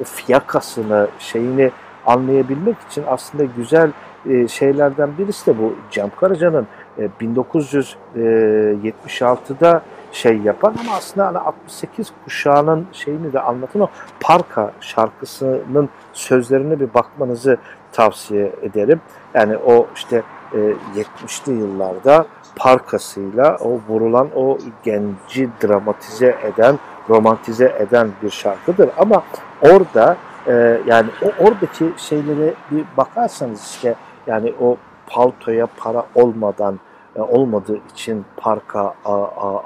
e, 0.00 0.04
fiyakasını 0.04 1.08
şeyini 1.18 1.70
anlayabilmek 2.06 2.76
için 2.90 3.04
aslında 3.06 3.44
güzel 3.56 3.90
e, 4.30 4.48
şeylerden 4.48 5.10
birisi 5.18 5.46
de 5.46 5.58
bu 5.58 5.74
Cem 5.90 6.10
Karaca'nın 6.20 6.66
e, 6.98 7.08
1976'da 7.20 9.82
şey 10.12 10.38
yapan 10.38 10.74
ama 10.80 10.92
aslında 10.96 11.26
hani 11.26 11.38
68 11.38 12.12
kuşağının 12.24 12.86
şeyini 12.92 13.32
de 13.32 13.40
anlatan 13.40 13.82
o 13.82 13.88
Parka 14.20 14.72
şarkısının 14.80 15.88
sözlerine 16.12 16.80
bir 16.80 16.94
bakmanızı 16.94 17.56
tavsiye 17.92 18.52
ederim. 18.62 19.00
Yani 19.34 19.56
o 19.56 19.86
işte 19.94 20.22
e, 20.52 20.58
70'li 20.96 21.52
yıllarda 21.52 22.26
parkasıyla 22.56 23.56
o 23.60 23.80
vurulan 23.88 24.28
o 24.36 24.58
genci 24.82 25.48
dramatize 25.62 26.38
eden, 26.42 26.78
romantize 27.10 27.76
eden 27.78 28.10
bir 28.22 28.30
şarkıdır. 28.30 28.90
Ama 28.98 29.22
orada 29.62 30.16
e, 30.46 30.80
yani 30.86 31.10
o 31.22 31.44
oradaki 31.44 31.92
şeylere 31.96 32.54
bir 32.70 32.84
bakarsanız 32.96 33.64
işte 33.64 33.94
yani 34.26 34.54
o 34.60 34.76
paltoya 35.06 35.66
para 35.76 36.06
olmadan 36.14 36.80
e, 37.16 37.20
olmadığı 37.20 37.80
için 37.92 38.24
parka 38.36 38.94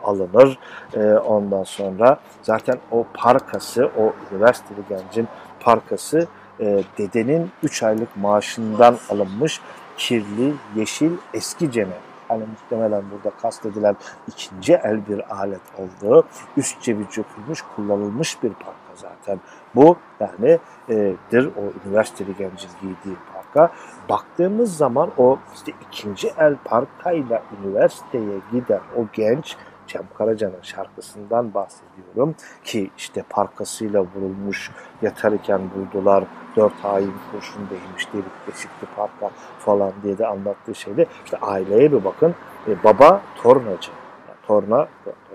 alınır. 0.04 0.58
E, 0.94 1.12
ondan 1.12 1.64
sonra 1.64 2.20
zaten 2.42 2.78
o 2.90 3.06
parkası, 3.14 3.90
o 3.98 4.12
üniversiteli 4.32 4.80
gencin 4.88 5.28
parkası 5.60 6.26
e, 6.60 6.82
dedenin 6.98 7.50
3 7.62 7.82
aylık 7.82 8.16
maaşından 8.16 8.96
alınmış 9.10 9.60
kirli, 9.96 10.54
yeşil, 10.76 11.12
eski 11.34 11.72
ceme 11.72 11.94
hani 12.28 12.44
muhtemelen 12.44 13.02
burada 13.10 13.36
kastedilen 13.36 13.96
ikinci 14.28 14.74
el 14.74 15.08
bir 15.08 15.36
alet 15.36 15.60
olduğu 15.78 16.26
üst 16.56 16.82
cebi 16.82 17.10
çökülmüş, 17.10 17.62
kullanılmış 17.76 18.42
bir 18.42 18.52
parka 18.52 18.94
zaten. 18.94 19.40
Bu 19.74 19.96
yani 20.20 20.58
e, 20.88 21.14
dir 21.30 21.46
o 21.46 21.88
üniversiteli 21.88 22.36
gencin 22.38 22.70
giydiği 22.80 23.16
parka. 23.32 23.37
Baktığımız 24.08 24.76
zaman 24.76 25.10
o 25.18 25.38
işte 25.54 25.72
ikinci 25.88 26.28
el 26.38 26.56
parkayla 26.64 27.42
üniversiteye 27.60 28.38
giden 28.52 28.80
o 28.96 29.04
genç 29.12 29.56
Cem 29.86 30.02
Karaca'nın 30.18 30.62
şarkısından 30.62 31.54
bahsediyorum. 31.54 32.34
Ki 32.64 32.90
işte 32.96 33.24
parkasıyla 33.30 34.00
vurulmuş 34.00 34.70
yatarken 35.02 35.60
buldular 35.74 36.24
dört 36.56 36.74
hain 36.74 37.14
kurşun 37.32 37.70
değmiş 37.70 38.08
delik 38.12 38.46
deşikli 38.46 38.86
parka 38.96 39.30
falan 39.58 39.92
diye 40.02 40.18
de 40.18 40.26
anlattığı 40.26 40.74
şeyde 40.74 41.06
işte 41.24 41.36
aileye 41.36 41.92
bir 41.92 42.04
bakın. 42.04 42.34
E, 42.68 42.84
baba 42.84 43.22
tornacı 43.42 43.90
torna 44.48 44.88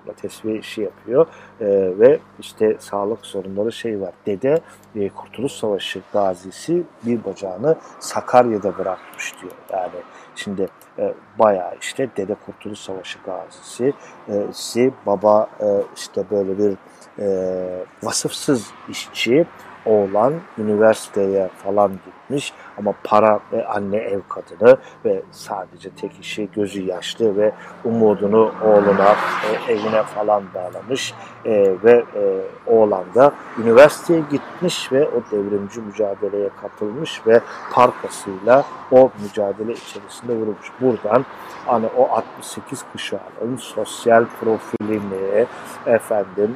torna 0.06 0.16
tesviye 0.16 0.58
işi 0.58 0.82
yapıyor. 0.82 1.28
E, 1.62 1.66
ve 2.00 2.20
işte 2.40 2.76
sağlık 2.80 3.26
sorunları 3.26 3.72
şey 3.72 4.02
var. 4.02 4.14
Dede 4.26 4.60
e, 4.96 5.10
Kurtuluş 5.10 5.52
Savaşı 5.52 6.02
gazisi 6.14 6.84
bir 7.06 7.26
bacağını 7.26 7.76
Sakarya'da 8.00 8.78
bırakmış 8.78 9.34
diyor. 9.42 9.54
Yani 9.72 10.04
şimdi 10.36 10.68
e, 11.00 11.14
bayağı 11.40 11.76
işte 11.82 12.10
Dede 12.18 12.36
Kurtuluş 12.46 12.80
Savaşı 12.80 13.20
gazisi, 13.26 13.94
e, 14.30 14.34
si, 14.54 14.94
baba 15.06 15.48
e, 15.60 15.68
işte 15.96 16.24
böyle 16.32 16.58
bir 16.58 16.78
e, 17.20 17.86
vasıfsız 18.04 18.72
işçi, 18.90 19.46
oğlan 19.86 20.34
üniversiteye 20.58 21.48
falan 21.48 21.92
gitmiş 22.24 22.54
ama 22.78 22.94
para 23.04 23.40
ve 23.52 23.68
anne 23.68 23.98
ev 23.98 24.20
kadını 24.30 24.78
ve 25.06 25.22
sadece 25.32 25.90
tek 25.90 26.12
işi 26.22 26.50
gözü 26.56 26.82
yaşlı 26.82 27.38
ve 27.38 27.52
umudunu 27.86 28.52
oğluna 28.64 29.16
e, 29.68 29.72
evine 29.72 30.04
falan 30.04 30.44
bağlamış 30.56 31.14
e, 31.46 31.76
ve 31.84 32.04
e, 32.16 32.42
oğlan 32.68 33.04
da 33.16 33.32
üniversiteye 33.64 34.24
gitmiş 34.32 34.92
ve 34.92 35.08
o 35.08 35.32
devrimci 35.32 35.82
mücadeleye 35.82 36.50
katılmış 36.62 37.28
ve 37.28 37.42
parkasıyla 37.72 38.64
o 38.92 39.12
mücadele 39.24 39.72
içerisinde 39.72 40.34
vurulmuş. 40.34 40.72
Buradan 40.82 41.26
hani 41.66 41.86
o 41.98 42.08
68 42.16 42.84
kuşağının 42.92 43.58
sosyal 43.58 44.26
profilini 44.40 45.46
efendim 45.86 46.56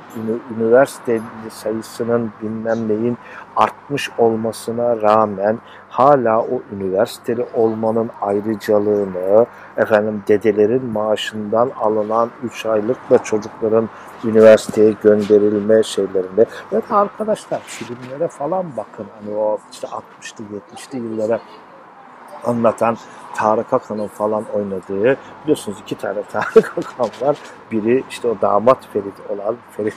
üniversite 0.57 1.21
sayısının 1.49 2.31
bilmem 2.41 2.87
neyin 2.87 3.17
artmış 3.57 4.09
olmasına 4.17 5.01
rağmen 5.01 5.59
hala 5.89 6.41
o 6.41 6.61
üniversiteli 6.75 7.45
olmanın 7.53 8.09
ayrıcalığını, 8.21 9.45
efendim 9.77 10.23
dedelerin 10.27 10.85
maaşından 10.85 11.71
alınan 11.79 12.29
3 12.43 12.65
aylıkla 12.65 13.17
çocukların 13.17 13.89
üniversiteye 14.23 14.93
gönderilme 15.03 15.83
şeylerinde. 15.83 16.45
Ve 16.73 16.81
arkadaşlar 16.89 17.59
filmlere 17.59 18.27
falan 18.27 18.65
bakın. 18.77 19.05
Hani 19.19 19.37
o 19.37 19.57
işte 19.71 19.87
60'lı 19.87 20.45
70'li 20.75 20.97
yıllara 20.97 21.39
anlatan 22.45 22.97
Tarık 23.35 23.73
Akan'ın 23.73 24.07
falan 24.07 24.43
oynadığı 24.53 25.17
biliyorsunuz 25.43 25.77
iki 25.81 25.95
tane 25.95 26.23
Tarık 26.31 26.77
Akan 26.77 27.09
var. 27.21 27.37
Biri 27.71 28.03
işte 28.09 28.27
o 28.27 28.41
damat 28.41 28.87
Ferit 28.93 29.13
olan 29.29 29.55
Ferit 29.77 29.95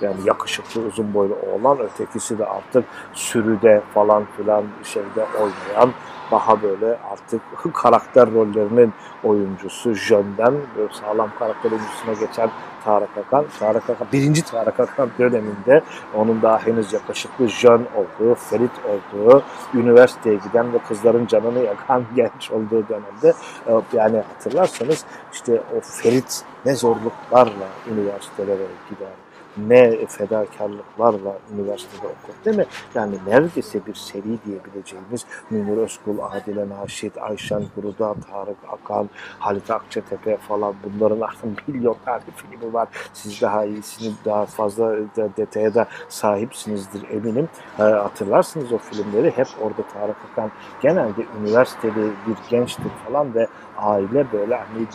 yani 0.00 0.16
yakışıklı 0.24 0.80
uzun 0.80 1.14
boylu 1.14 1.36
oğlan 1.52 1.78
ötekisi 1.78 2.38
de 2.38 2.46
artık 2.46 2.84
sürüde 3.12 3.82
falan 3.94 4.24
filan 4.36 4.64
şeyde 4.82 5.26
oynayan 5.40 5.90
daha 6.30 6.62
böyle 6.62 6.98
artık 7.12 7.40
karakter 7.74 8.32
rollerinin 8.32 8.92
oyuncusu 9.24 9.94
Jön'den 9.94 10.54
sağlam 10.92 11.30
karakter 11.38 11.70
oyuncusuna 11.70 12.26
geçen 12.26 12.50
Tarık 12.84 13.18
Akan. 13.26 13.46
Tarık 13.58 13.90
Akan, 13.90 14.06
birinci 14.12 14.42
Tarık 14.42 14.80
Akan 14.80 15.10
döneminde 15.18 15.82
onun 16.14 16.42
daha 16.42 16.66
henüz 16.66 16.92
yakışıklı 16.92 17.48
jön 17.48 17.86
olduğu, 17.96 18.34
ferit 18.34 18.72
olduğu, 18.88 19.42
üniversiteye 19.74 20.36
giden 20.36 20.72
ve 20.72 20.78
kızların 20.78 21.26
canını 21.26 21.58
yakan 21.58 22.04
genç 22.16 22.50
olduğu 22.50 22.88
dönemde 22.88 23.34
e, 23.66 23.72
yani 23.92 24.22
hatırlarsanız 24.34 25.04
işte 25.32 25.62
o 25.76 25.80
ferit 25.80 26.44
ne 26.66 26.74
zorluklarla 26.74 27.68
üniversitelere 27.90 28.66
gider 28.90 29.23
ne 29.56 30.06
fedakarlıklarla 30.06 31.38
üniversitede 31.54 32.06
okur 32.06 32.44
değil 32.44 32.56
mi? 32.56 32.66
Yani 32.94 33.18
neredeyse 33.26 33.86
bir 33.86 33.94
seri 33.94 34.38
diyebileceğimiz 34.46 35.26
Münir 35.50 35.76
Özkul, 35.76 36.18
Adile 36.18 36.68
Naşit, 36.68 37.18
Ayşen 37.18 37.64
Guruda, 37.76 38.14
Tarık 38.30 38.56
Akan, 38.68 39.10
Halit 39.38 39.70
Akçatepe 39.70 40.36
falan 40.36 40.74
bunların 40.84 41.20
artık 41.20 41.68
milyon 41.68 41.96
tane 42.04 42.22
filmi 42.36 42.72
var. 42.72 42.88
Siz 43.12 43.42
daha 43.42 43.64
iyisini 43.64 44.14
daha 44.24 44.46
fazla 44.46 44.96
detaya 45.36 45.74
da 45.74 45.86
sahipsinizdir 46.08 47.10
eminim. 47.10 47.48
E, 47.78 47.82
hatırlarsınız 47.82 48.72
o 48.72 48.78
filmleri 48.78 49.30
hep 49.30 49.48
orada 49.60 49.82
Tarık 49.92 50.16
Akan 50.32 50.50
genelde 50.82 51.24
üniversiteli 51.40 51.94
bir 52.26 52.50
gençtir 52.50 52.90
falan 53.06 53.34
ve 53.34 53.46
aile 53.78 54.32
böyle 54.32 54.56
hani 54.56 54.86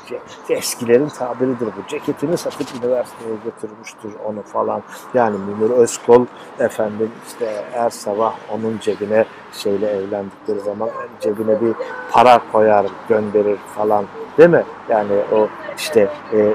eskilerin 0.50 1.08
tabiridir 1.08 1.68
bu. 1.68 1.88
Ceketini 1.88 2.38
satıp 2.38 2.68
üniversiteye 2.84 3.36
götürmüştür 3.46 4.12
onu 4.26 4.42
falan. 4.42 4.84
Yani 5.14 5.38
Münir 5.38 5.70
Özkol 5.70 6.26
efendim 6.60 7.12
işte 7.28 7.64
her 7.72 7.90
sabah 7.90 8.36
onun 8.54 8.78
cebine 8.82 9.26
şeyle 9.54 9.90
evlendikleri 9.90 10.60
zaman 10.60 10.90
cebine 11.20 11.62
bir 11.62 11.74
para 12.12 12.42
koyar 12.52 12.86
gönderir 13.10 13.58
falan 13.76 14.06
değil 14.38 14.50
mi? 14.50 14.64
Yani 14.90 15.12
o 15.32 15.48
işte 15.78 16.10
e, 16.34 16.38
e 16.38 16.54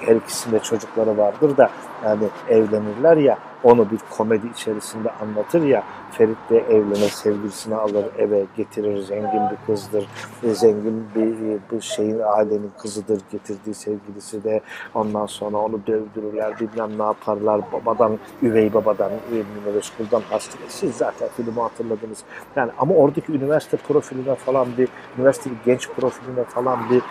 her 0.00 0.16
ikisinde 0.16 0.58
çocukları 0.58 1.18
vardır 1.18 1.56
da 1.56 1.70
yani 2.04 2.24
evlenirler 2.48 3.16
ya 3.16 3.38
onu 3.64 3.90
bir 3.90 3.98
komedi 4.10 4.46
içerisinde 4.54 5.10
anlatır 5.10 5.62
ya 5.62 5.82
Ferit 6.10 6.50
de 6.50 6.58
evlenir, 6.58 7.08
sevgilisini 7.08 7.74
alır, 7.74 8.04
eve 8.18 8.44
getirir, 8.56 8.98
zengin 8.98 9.40
bir 9.50 9.66
kızdır, 9.66 10.08
zengin 10.42 11.04
bir, 11.14 11.58
bir 11.72 11.80
şeyin 11.80 12.18
ailenin 12.18 12.70
kızıdır 12.78 13.20
getirdiği 13.32 13.74
sevgilisi 13.74 14.44
de 14.44 14.60
ondan 14.94 15.26
sonra 15.26 15.56
onu 15.56 15.80
dövdürürler, 15.86 16.60
bilmem 16.60 16.98
ne 16.98 17.02
yaparlar, 17.02 17.60
babadan, 17.72 18.18
üvey 18.42 18.74
babadan, 18.74 19.10
Münir 19.30 19.76
Özkul'dan 19.76 20.22
hasta. 20.30 20.58
Siz 20.68 20.96
zaten 20.96 21.28
filmi 21.36 21.60
hatırladınız. 21.60 22.24
Yani 22.56 22.70
ama 22.78 22.94
oradaki 22.94 23.32
üniversite 23.32 23.76
profiline 23.76 24.34
falan 24.34 24.68
bir, 24.78 24.88
üniversite 25.18 25.50
genç 25.66 25.88
profiline 25.88 26.44
falan 26.44 26.78
bir 26.90 27.02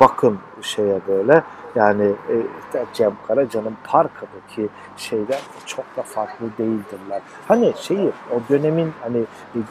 bakın 0.00 0.38
şeye 0.62 1.00
böyle. 1.08 1.42
Yani 1.74 2.04
e, 2.04 2.84
Cem 2.92 3.12
Karaca'nın 3.28 3.76
Parka'daki 4.30 4.68
şeyler 4.96 5.40
çok 5.66 5.84
da 5.96 6.02
farklı 6.02 6.46
değildirler. 6.58 7.22
Hani 7.48 7.72
şeyi 7.76 8.12
o 8.30 8.40
dönemin 8.48 8.92
hani 9.00 9.22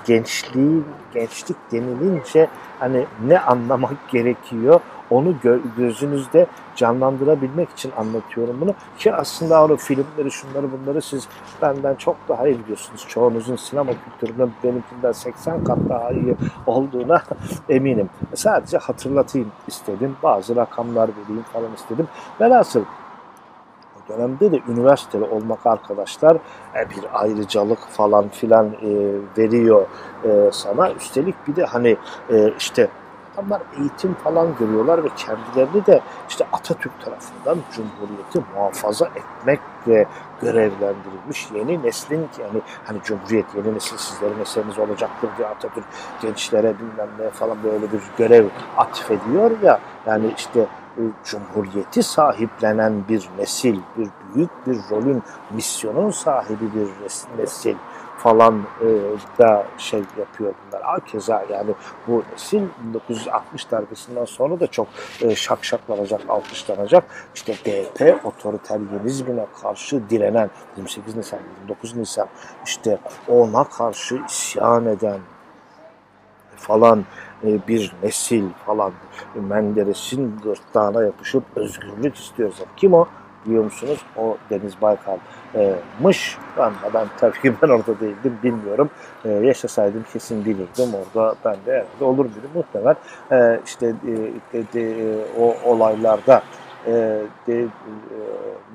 gençliği, 0.06 0.84
gençlik 1.14 1.58
denilince 1.72 2.48
hani 2.80 3.06
ne 3.26 3.40
anlamak 3.40 3.94
gerekiyor 4.12 4.80
onu 5.10 5.30
gö- 5.44 5.62
gözünüzde 5.78 6.48
canlandırabilmek 6.76 7.70
için 7.70 7.92
anlatıyorum 7.98 8.58
bunu. 8.62 8.74
Ki 8.98 9.14
aslında 9.14 9.64
o 9.64 9.78
filmleri, 9.78 10.32
şunları 10.32 10.68
bunları 10.72 11.02
siz 11.02 11.28
benden 11.62 11.96
çok 11.96 12.16
daha 12.30 12.48
iyi 12.48 12.60
biliyorsunuz. 12.60 13.06
Çoğunuzun 13.08 13.56
sinema 13.56 13.92
kültürünün 13.92 14.54
benimkinden 14.64 15.12
80 15.12 15.64
kat 15.64 15.78
daha 15.90 16.12
iyi 16.12 16.36
olduğuna 16.68 17.22
eminim. 17.70 18.10
Sadece 18.36 18.78
hatırlatayım 18.78 19.52
istedim. 19.68 20.16
Bazı 20.24 20.56
rakamlar 20.56 21.10
vereyim 21.10 21.46
falan 21.54 21.74
istedim. 21.74 22.08
Velhasıl 22.42 22.84
dönemde 24.10 24.52
de 24.52 24.60
üniversiteli 24.68 25.24
olmak 25.24 25.66
arkadaşlar 25.66 26.36
e, 26.76 26.90
bir 26.90 27.04
ayrıcalık 27.14 27.80
falan 27.80 28.30
filan 28.30 28.66
e, 28.66 29.12
veriyor 29.38 29.86
e, 30.26 30.50
sana. 30.52 30.92
Üstelik 30.92 31.48
bir 31.48 31.56
de 31.56 31.66
hani 31.66 31.98
e, 32.30 32.54
işte 32.58 32.90
adamlar 33.40 33.62
eğitim 33.80 34.14
falan 34.14 34.48
görüyorlar 34.60 35.04
ve 35.04 35.08
kendilerini 35.18 35.86
de 35.86 36.02
işte 36.30 36.46
Atatürk 36.54 37.02
tarafından 37.06 37.58
Cumhuriyeti 37.72 38.44
muhafaza 38.56 39.06
etmekle 39.06 40.08
görevlendirilmiş 40.42 41.48
yeni 41.54 41.84
neslin 41.84 42.28
yani 42.40 42.62
hani 42.86 43.00
Cumhuriyet 43.04 43.46
yeni 43.56 43.76
nesil 43.76 43.98
sizlerin 43.98 44.40
eseriniz 44.40 44.80
olacaktır 44.80 45.30
diye 45.38 45.48
Atatürk 45.48 45.86
gençlere 46.22 46.74
bilmem 46.80 47.10
ne 47.20 47.30
falan 47.30 47.58
böyle 47.64 47.92
bir 47.92 48.02
görev 48.18 48.46
atfediyor 48.78 49.52
ya 49.62 49.80
yani 50.06 50.34
işte 50.38 50.66
Cumhuriyeti 51.24 52.04
sahiplenen 52.04 53.08
bir 53.10 53.30
nesil, 53.38 53.80
bir 53.98 54.08
büyük 54.36 54.68
bir 54.68 54.78
rolün, 54.92 55.24
misyonun 55.52 56.12
sahibi 56.12 56.66
bir 56.76 56.90
nesil 57.42 57.76
falan 58.20 58.64
e, 58.82 58.88
da 59.40 59.66
şey 59.78 60.00
yapıyor 60.00 60.54
bunlar. 60.68 60.82
Hakeza 60.84 61.46
yani 61.52 61.72
bu 62.08 62.24
nesil 62.32 62.62
1960 62.84 63.72
darbesinden 63.72 64.26
sonra 64.26 64.60
da 64.60 64.68
çok 64.68 64.88
e, 65.22 65.36
şakşaklanacak, 65.36 66.22
alkışlanacak. 66.30 67.04
İşte 67.36 67.54
DP 67.54 68.26
otoriteryenizmine 68.26 69.46
karşı 69.62 70.10
direnen 70.10 70.50
28 70.78 71.16
Nisan, 71.16 71.40
29 71.62 71.96
Nisan 71.96 72.28
işte 72.66 72.98
ona 73.28 73.64
karşı 73.64 74.20
isyan 74.28 74.86
eden 74.86 75.20
falan 76.58 77.06
bir 77.44 77.96
nesil 78.04 78.44
falan 78.66 78.92
Menderes'in 79.36 80.36
gırtlağına 80.44 81.04
yapışıp 81.04 81.44
özgürlük 81.56 82.16
istiyorsa 82.16 82.64
kim 82.78 82.94
o? 82.94 83.08
biliyor 83.46 83.64
musunuz? 83.64 84.00
O 84.18 84.38
Deniz 84.50 84.82
Baykal'mış. 84.82 86.38
Ben, 86.58 86.74
ben 86.94 87.08
tabii 87.18 87.42
ki 87.42 87.54
ben 87.62 87.70
orada 87.70 88.00
değildim 88.00 88.38
bilmiyorum. 88.44 88.90
Yaşasaydım 89.26 90.06
kesin 90.14 90.46
bilirdim. 90.46 90.90
Orada 90.94 91.36
ben 91.46 91.56
de 91.66 91.72
herhalde 91.72 92.06
olur 92.06 92.26
dedim 92.26 92.50
muhtemel. 92.54 92.96
Ee, 93.32 93.60
işte 93.66 93.94
e, 94.76 95.16
o 95.40 95.56
olaylarda 95.66 96.42
e, 96.88 96.92
de, 97.48 97.62
e, 97.62 97.68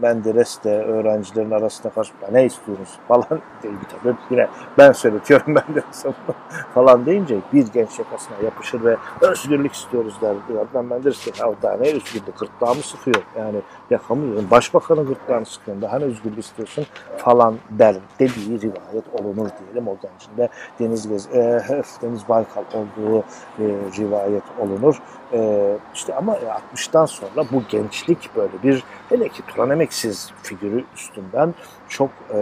Menderes 0.02 0.64
de 0.64 0.70
öğrencilerin 0.70 1.50
arasında 1.50 1.92
karşı 1.92 2.12
ne 2.32 2.44
istiyoruz 2.44 2.98
falan 3.08 3.40
değil 3.62 3.74
tabii. 4.02 4.16
Yine 4.30 4.48
ben 4.78 4.92
söyletiyorum 4.92 5.54
Menderes'e 5.54 6.08
falan 6.74 7.06
deyince 7.06 7.38
bir 7.52 7.66
genç 7.66 7.98
yakasına 7.98 8.36
yapışır 8.44 8.84
ve 8.84 8.96
özgürlük 9.20 9.72
istiyoruz 9.72 10.14
der. 10.22 10.36
Ben 10.74 10.84
Menderes 10.84 11.26
de 11.26 11.30
ya 11.40 11.52
daha 11.62 11.76
ne 11.76 11.88
özgürlük 11.88 12.38
gırtlağımı 12.38 12.82
sıkıyor 12.82 13.22
yani 13.38 13.60
yakamıyorum. 13.90 14.50
Başbakanın 14.50 15.06
gırtlağını 15.06 15.46
sıkıyorum 15.46 15.82
daha 15.82 15.98
ne 15.98 16.04
özgürlük 16.04 16.38
istiyorsun 16.38 16.86
falan 17.16 17.54
der 17.70 17.96
dediği 18.18 18.60
rivayet 18.60 19.04
olunur 19.20 19.48
diyelim 19.60 19.88
o 19.88 19.96
gencin 20.02 20.36
de 20.36 20.48
Deniz, 20.80 21.08
Gez, 21.08 21.26
e, 21.26 21.62
Deniz 22.02 22.28
Baykal 22.28 22.62
olduğu 22.74 23.18
e, 23.58 23.64
rivayet 23.98 24.42
olunur. 24.60 25.00
E, 25.34 25.70
işte 25.94 26.14
ama 26.14 26.36
60'tan 26.74 27.06
sonra 27.06 27.46
bu 27.52 27.62
gençlik 27.68 28.36
böyle 28.36 28.62
bir 28.62 28.82
hele 29.08 29.28
ki 29.28 29.42
Turan 29.46 29.70
Emeksiz 29.70 30.30
figürü 30.42 30.84
üstünden 30.94 31.54
çok 31.88 32.10
e, 32.34 32.38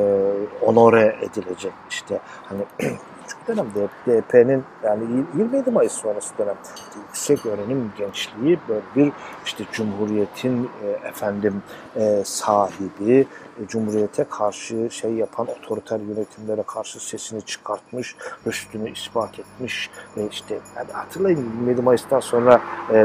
onore 0.62 1.16
edilecek 1.22 1.72
işte. 1.90 2.20
Hani 2.49 2.62
küçük 3.47 3.57
dönem 3.57 3.66
DP'nin 4.07 4.64
yani 4.84 5.03
27 5.36 5.70
Mayıs 5.70 5.93
sonrası 5.93 6.38
dönem 6.38 6.57
yüksek 6.97 7.47
öğrenim 7.47 7.93
gençliği 7.99 8.59
böyle 8.68 8.80
bir 8.97 9.12
işte 9.45 9.64
Cumhuriyet'in 9.72 10.70
e, 10.84 11.09
efendim 11.09 11.62
e, 11.97 12.22
sahibi 12.24 13.26
e, 13.62 13.66
Cumhuriyet'e 13.68 14.24
karşı 14.24 14.88
şey 14.90 15.12
yapan 15.12 15.47
otoriter 15.47 16.01
yönetimlere 16.01 16.62
karşı 16.66 17.07
sesini 17.07 17.43
çıkartmış, 17.43 18.16
rüştünü 18.47 18.90
ispat 18.93 19.38
etmiş. 19.38 19.90
E, 20.16 20.26
işte 20.30 20.59
yani 20.76 20.93
hatırlayın 20.93 21.38
27 21.38 21.82
Mayıs'tan 21.82 22.20
sonra 22.20 22.61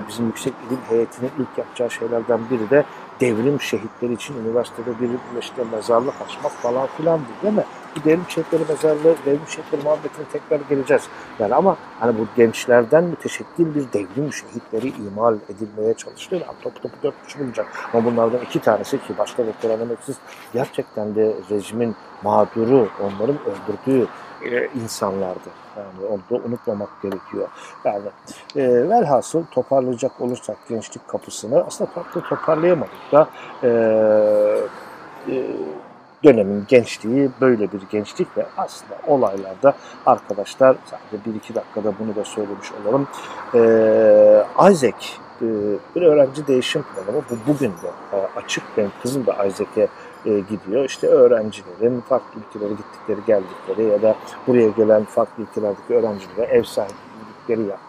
bizim 0.08 0.26
yüksek 0.26 0.54
ilim 0.68 0.80
heyetinin 0.90 1.32
ilk 1.40 1.58
yapacağı 1.58 1.92
şeylerden 1.92 2.40
biri 2.50 2.70
de 2.70 2.86
devrim 3.20 3.62
şehitleri 3.62 4.14
için 4.14 4.36
üniversitede 4.46 5.00
bir 5.02 5.40
işte 5.40 5.64
mezarlık 5.72 6.14
açmak 6.22 6.52
falan 6.52 6.88
filan 6.98 7.20
değil 7.44 7.54
mi? 7.54 7.64
Bu 7.98 8.10
devrim 8.10 8.26
şehitleri 8.30 8.64
mezarlığı, 8.70 9.16
devrim 9.26 9.48
şehitleri 9.48 9.84
muhabbetine 9.84 10.26
tekrar 10.32 10.60
geleceğiz. 10.70 11.04
Yani 11.40 11.56
ama 11.56 11.78
hani 12.00 12.20
bu 12.20 12.28
gençlerden 12.36 13.04
müteşekkil 13.04 13.76
bir 13.76 13.94
devrim 13.94 14.34
şehitleri 14.34 14.88
imal 14.88 15.36
edilmeye 15.50 15.94
çalışılıyor. 15.94 16.42
Yani 16.48 16.56
topu 16.62 16.82
topu 16.82 16.96
dört 17.04 17.26
kişi 17.26 17.40
bulacak. 17.40 17.68
Ama 17.94 18.06
bunlardan 18.06 18.42
iki 18.42 18.60
tanesi 18.60 18.98
ki 18.98 19.18
başta 19.18 19.48
doktor 19.48 19.70
Anemeksiz 19.70 20.18
gerçekten 20.54 21.16
de 21.16 21.34
rejimin 21.50 21.96
mağduru, 22.24 22.88
onların 23.04 23.38
öldürdüğü 23.42 24.08
e, 24.46 24.68
insanlardı. 24.84 25.50
Yani 25.78 26.08
onu 26.10 26.40
da 26.40 26.48
unutmamak 26.48 26.90
gerekiyor. 27.02 27.48
Yani 27.86 28.06
e, 28.56 28.90
velhasıl 28.90 29.46
toparlayacak 29.46 30.22
olursak 30.22 30.58
gençlik 30.70 31.08
kapısını 31.08 31.64
aslında 31.68 31.92
farklı 31.92 32.22
toparlayamadık 32.22 33.12
da 33.12 33.30
e, 33.64 33.70
e, 35.30 35.46
dönemin 36.24 36.66
gençliği 36.68 37.30
böyle 37.42 37.72
bir 37.72 37.82
gençlik 37.92 38.38
ve 38.38 38.46
aslında 38.58 38.96
olaylarda 39.08 39.74
arkadaşlar 40.06 40.76
sadece 40.86 41.26
bir 41.26 41.36
iki 41.36 41.56
dakikada 41.56 41.94
bunu 42.00 42.16
da 42.16 42.24
söylemiş 42.24 42.68
olalım. 42.72 43.08
E, 43.54 43.60
Isaac 44.72 45.06
e, 45.42 45.46
bir 45.96 46.02
öğrenci 46.02 46.48
değişim 46.48 46.84
programı. 46.96 47.24
Bu 47.30 47.54
bugün 47.54 47.70
de 47.70 47.88
e, 48.14 48.18
açık. 48.36 48.64
Benim 48.78 48.92
kızım 49.02 49.26
da 49.26 49.46
Isaac'e 49.46 49.88
e, 50.26 50.40
gidiyor. 50.40 50.86
İşte 50.86 51.08
öğrencilerin 51.08 52.02
farklı 52.02 52.42
ülkelere 52.42 52.74
gittikleri, 52.74 53.20
geldikleri 53.28 53.92
ya 53.92 54.02
da 54.02 54.16
buraya 54.48 54.70
gelen 54.70 55.04
farklı 55.04 55.44
ülkelerdeki 55.44 55.94
öğrencilere 55.94 56.46
ev 56.46 56.64
sahiplikleri 56.64 57.62
yaptıkları 57.62 57.87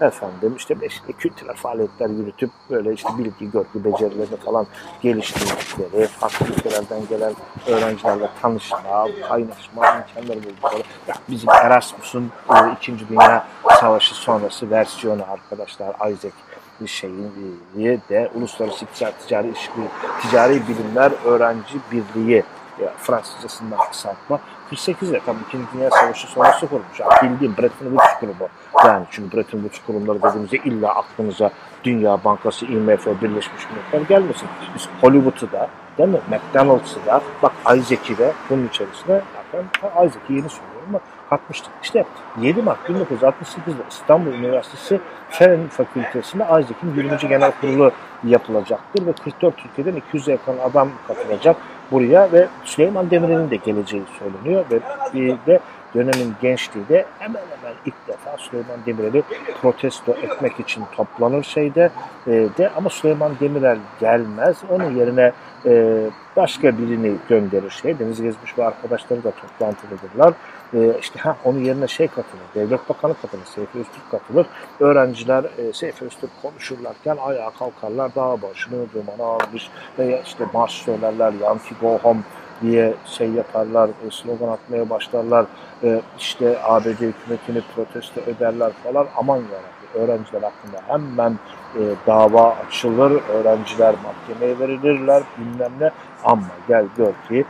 efendim 0.00 0.54
işte 0.56 0.76
işte 0.86 1.12
kültürel 1.12 1.54
faaliyetler 1.54 2.08
yürütüp 2.08 2.50
böyle 2.70 2.92
işte 2.92 3.08
bilgi, 3.18 3.50
görgü 3.50 3.84
becerilerini 3.84 4.36
falan 4.36 4.66
geliştirdikleri, 5.02 6.06
farklı 6.06 6.46
ülkelerden 6.46 7.00
gelen 7.10 7.32
öğrencilerle 7.66 8.28
tanışma, 8.42 9.08
kaynaşma 9.28 9.86
imkanları 9.86 10.44
buldukları. 10.44 10.82
Bizim 11.28 11.50
Erasmus'un 11.50 12.30
e, 12.50 12.72
İkinci 12.76 13.08
Dünya 13.08 13.46
Savaşı 13.80 14.14
sonrası 14.14 14.70
versiyonu 14.70 15.22
arkadaşlar 15.30 16.10
Isaac 16.10 16.34
e, 16.80 18.00
de 18.08 18.30
Uluslararası 18.34 18.84
İktisat 18.84 19.20
Ticari 19.20 19.52
İşbirliği 19.52 19.88
Ticari 20.22 20.62
Bilimler 20.68 21.12
Öğrenci 21.24 21.78
Birliği 21.92 22.44
ya 22.82 22.92
Fransızcasından 22.98 23.78
kısaltma 23.90 24.40
48'de 24.72 25.20
tam 25.26 25.36
İkinci 25.48 25.64
Dünya 25.74 25.90
Savaşı 25.90 26.26
sonrası 26.26 26.66
kurulmuş. 26.66 27.00
Yani 27.00 27.12
bildiğim 27.22 27.56
Bretton 27.56 27.86
Woods 27.86 28.20
kurumu. 28.20 28.48
Yani 28.84 29.06
çünkü 29.10 29.36
Bretton 29.36 29.58
Woods 29.58 29.86
kurumları 29.86 30.22
dediğimizde 30.22 30.56
illa 30.56 30.94
aklınıza 30.94 31.50
Dünya 31.84 32.24
Bankası, 32.24 32.66
IMF, 32.66 33.06
Birleşmiş 33.06 33.62
Milletler 33.70 34.08
gelmesin. 34.08 34.48
Biz 34.74 34.88
Hollywood'u 35.00 35.52
da 35.52 35.68
değil 35.98 36.08
mi? 36.08 36.20
McDonald's'ı 36.30 37.06
da 37.06 37.20
bak 37.42 37.52
Isaac'i 37.62 38.18
de 38.18 38.32
bunun 38.50 38.68
içerisine 38.68 39.20
zaten 39.36 39.64
Isaac'i 39.90 40.32
yeni 40.32 40.48
söylüyorum 40.48 40.88
ama 40.88 41.00
katmıştık. 41.30 41.72
İşte 41.82 42.04
7 42.40 42.62
Mart 42.62 42.78
1968'de 42.88 43.82
İstanbul 43.90 44.32
Üniversitesi 44.32 45.00
Fen 45.30 45.68
Fakültesi'nde 45.68 46.44
Isaac'in 46.44 46.94
20. 46.96 47.28
Genel 47.28 47.52
Kurulu 47.60 47.92
yapılacaktır 48.24 49.06
ve 49.06 49.12
44 49.12 49.56
Türkiye'den 49.56 50.02
200'e 50.12 50.32
yakın 50.32 50.58
adam 50.58 50.90
katılacak 51.08 51.56
buraya 51.90 52.32
ve 52.32 52.46
Süleyman 52.64 53.10
Demirel'in 53.10 53.50
de 53.50 53.56
geleceği 53.56 54.02
söyleniyor 54.18 54.64
ve 54.70 54.80
bir 55.14 55.36
de 55.46 55.60
dönemin 55.96 56.34
gençliği 56.42 56.88
de 56.88 57.04
hemen 57.18 57.42
hemen 57.56 57.74
ilk 57.86 58.08
defa 58.08 58.36
Süleyman 58.38 58.78
Demirel'i 58.86 59.22
protesto 59.62 60.12
etmek 60.12 60.60
için 60.60 60.84
toplanır 60.96 61.42
şeyde 61.42 61.90
e, 62.26 62.32
de 62.58 62.70
ama 62.76 62.90
Süleyman 62.90 63.32
Demirel 63.40 63.78
gelmez. 64.00 64.56
Onun 64.70 64.96
yerine 64.96 65.32
e, 65.66 66.02
başka 66.36 66.78
birini 66.78 67.12
gönderir 67.28 67.70
şey. 67.70 67.98
Deniz 67.98 68.22
Gezmiş 68.22 68.58
ve 68.58 68.64
arkadaşları 68.64 69.24
da 69.24 69.30
toplantıdadırlar. 69.30 70.34
E, 70.74 70.98
işte 71.00 71.18
ha 71.18 71.36
onun 71.44 71.58
yerine 71.58 71.88
şey 71.88 72.08
katılır. 72.08 72.44
Devlet 72.54 72.88
Bakanı 72.88 73.14
katılır. 73.22 73.44
Seyfi 73.44 73.78
Öztürk 73.78 74.10
katılır. 74.10 74.46
Öğrenciler 74.80 75.44
e, 75.44 75.72
Seyfi 75.72 76.04
Öztürk 76.04 76.30
konuşurlarken 76.42 77.16
ayağa 77.16 77.50
kalkarlar. 77.58 78.14
Dağ 78.14 78.42
başını 78.42 78.86
dumana 78.94 79.28
almış 79.28 79.70
veya 79.98 80.22
işte 80.22 80.44
marş 80.54 80.72
söylerler. 80.72 81.32
Yankee 81.42 81.76
go 81.80 81.98
home 81.98 82.20
diye 82.62 82.94
şey 83.06 83.30
yaparlar, 83.30 83.88
e, 83.88 84.10
slogan 84.10 84.48
atmaya 84.52 84.90
başlarlar. 84.90 85.46
E, 85.82 86.00
işte 86.18 86.58
ABD 86.64 86.86
hükümetini 86.86 87.60
protesto 87.74 88.20
ederler 88.20 88.72
falan. 88.84 89.06
Aman 89.16 89.36
yarabbim 89.36 89.76
öğrenciler 89.94 90.42
hakkında 90.42 90.80
hemen 90.88 91.32
e, 91.74 91.82
dava 92.06 92.56
açılır, 92.66 93.22
öğrenciler 93.34 93.94
mahkemeye 94.04 94.58
verilirler 94.58 95.22
bilmem 95.38 95.72
ne. 95.80 95.90
Ama 96.24 96.42
gel 96.68 96.84
gör 96.96 97.12
ki 97.28 97.44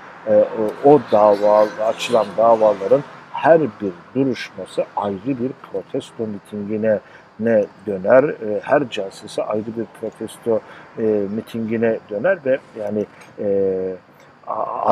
o, 0.84 1.00
dava, 1.12 1.66
açılan 1.88 2.26
davaların 2.36 3.02
her 3.32 3.60
bir 3.60 3.92
duruşması 4.14 4.84
ayrı 4.96 5.26
bir 5.26 5.50
protesto 5.72 6.26
mitingine 6.26 6.98
ne 7.40 7.64
döner. 7.86 8.34
Her 8.62 8.90
celsesi 8.90 9.42
ayrı 9.42 9.66
bir 9.66 9.86
protesto 10.00 10.60
e, 10.98 11.02
mitingine 11.36 11.98
döner 12.10 12.38
ve 12.44 12.58
yani 12.78 13.06
e, 13.38 13.46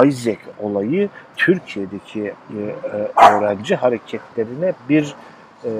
Isaac 0.07 0.39
olayı 0.63 1.09
Türkiye'deki 1.37 2.23
e, 2.23 2.59
e, 2.59 3.31
öğrenci 3.31 3.77
hareketlerine 3.77 4.73
bir 4.89 5.15
e, 5.65 5.71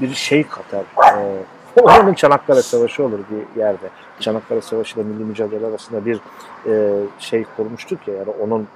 bir 0.00 0.14
şey 0.14 0.46
katar. 0.48 0.84
Onun 1.82 2.14
Çanakkale 2.14 2.62
Savaşı 2.62 3.04
olur 3.04 3.18
bir 3.30 3.60
yerde. 3.60 3.88
Çanakkale 4.20 4.60
Savaşı 4.60 5.00
ile 5.00 5.04
milli 5.08 5.24
mücadele 5.24 5.66
arasında 5.66 6.06
bir 6.06 6.20
şey 7.18 7.44
kurmuştuk 7.56 8.08
ya 8.08 8.14
yani 8.14 8.30
onun 8.40 8.68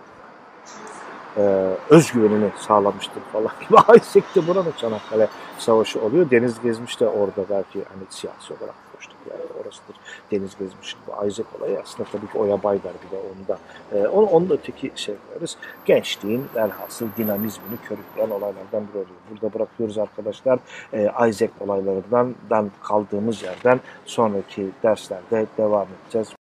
özgüvenini 1.91 2.51
sağlamıştır 2.57 3.22
falan 3.32 3.53
gibi. 3.61 3.78
Aysek'te 3.89 4.47
buranın 4.47 4.72
Çanakkale 4.76 5.28
Savaşı 5.59 6.01
oluyor. 6.01 6.30
Deniz 6.30 6.61
Gezmiş 6.61 7.01
de 7.01 7.09
orada 7.09 7.45
belki 7.51 7.84
hani 7.89 8.03
siyasi 8.11 8.55
olarak 8.55 8.88
yani 9.30 9.62
orasıdır. 9.62 9.96
Deniz 10.30 10.58
Gezmiş'in 10.58 11.00
bu 11.06 11.26
Isaac 11.26 11.48
olayı 11.58 11.80
aslında 11.80 12.08
tabii 12.12 12.32
ki 12.32 12.38
Oya 12.38 12.62
Baydar 12.62 12.92
bir 13.06 13.10
de 13.16 13.20
onda. 13.20 13.58
E, 13.92 14.08
onu, 14.08 14.26
onu 14.26 14.48
da 14.48 14.54
öteki 14.54 14.92
şey 14.96 15.14
koyarız. 15.28 15.56
Gençliğin 15.84 16.46
velhasıl 16.54 17.06
dinamizmini 17.16 17.76
körükleyen 17.88 18.30
olaylardan 18.30 18.88
biri 18.88 18.98
oluyor. 18.98 19.18
Burada 19.30 19.54
bırakıyoruz 19.54 19.98
arkadaşlar. 19.98 20.58
E, 20.92 21.02
Isaac 21.28 21.52
olaylarından 21.60 22.70
kaldığımız 22.82 23.42
yerden 23.42 23.80
sonraki 24.06 24.68
derslerde 24.82 25.46
devam 25.58 25.86
edeceğiz. 26.04 26.38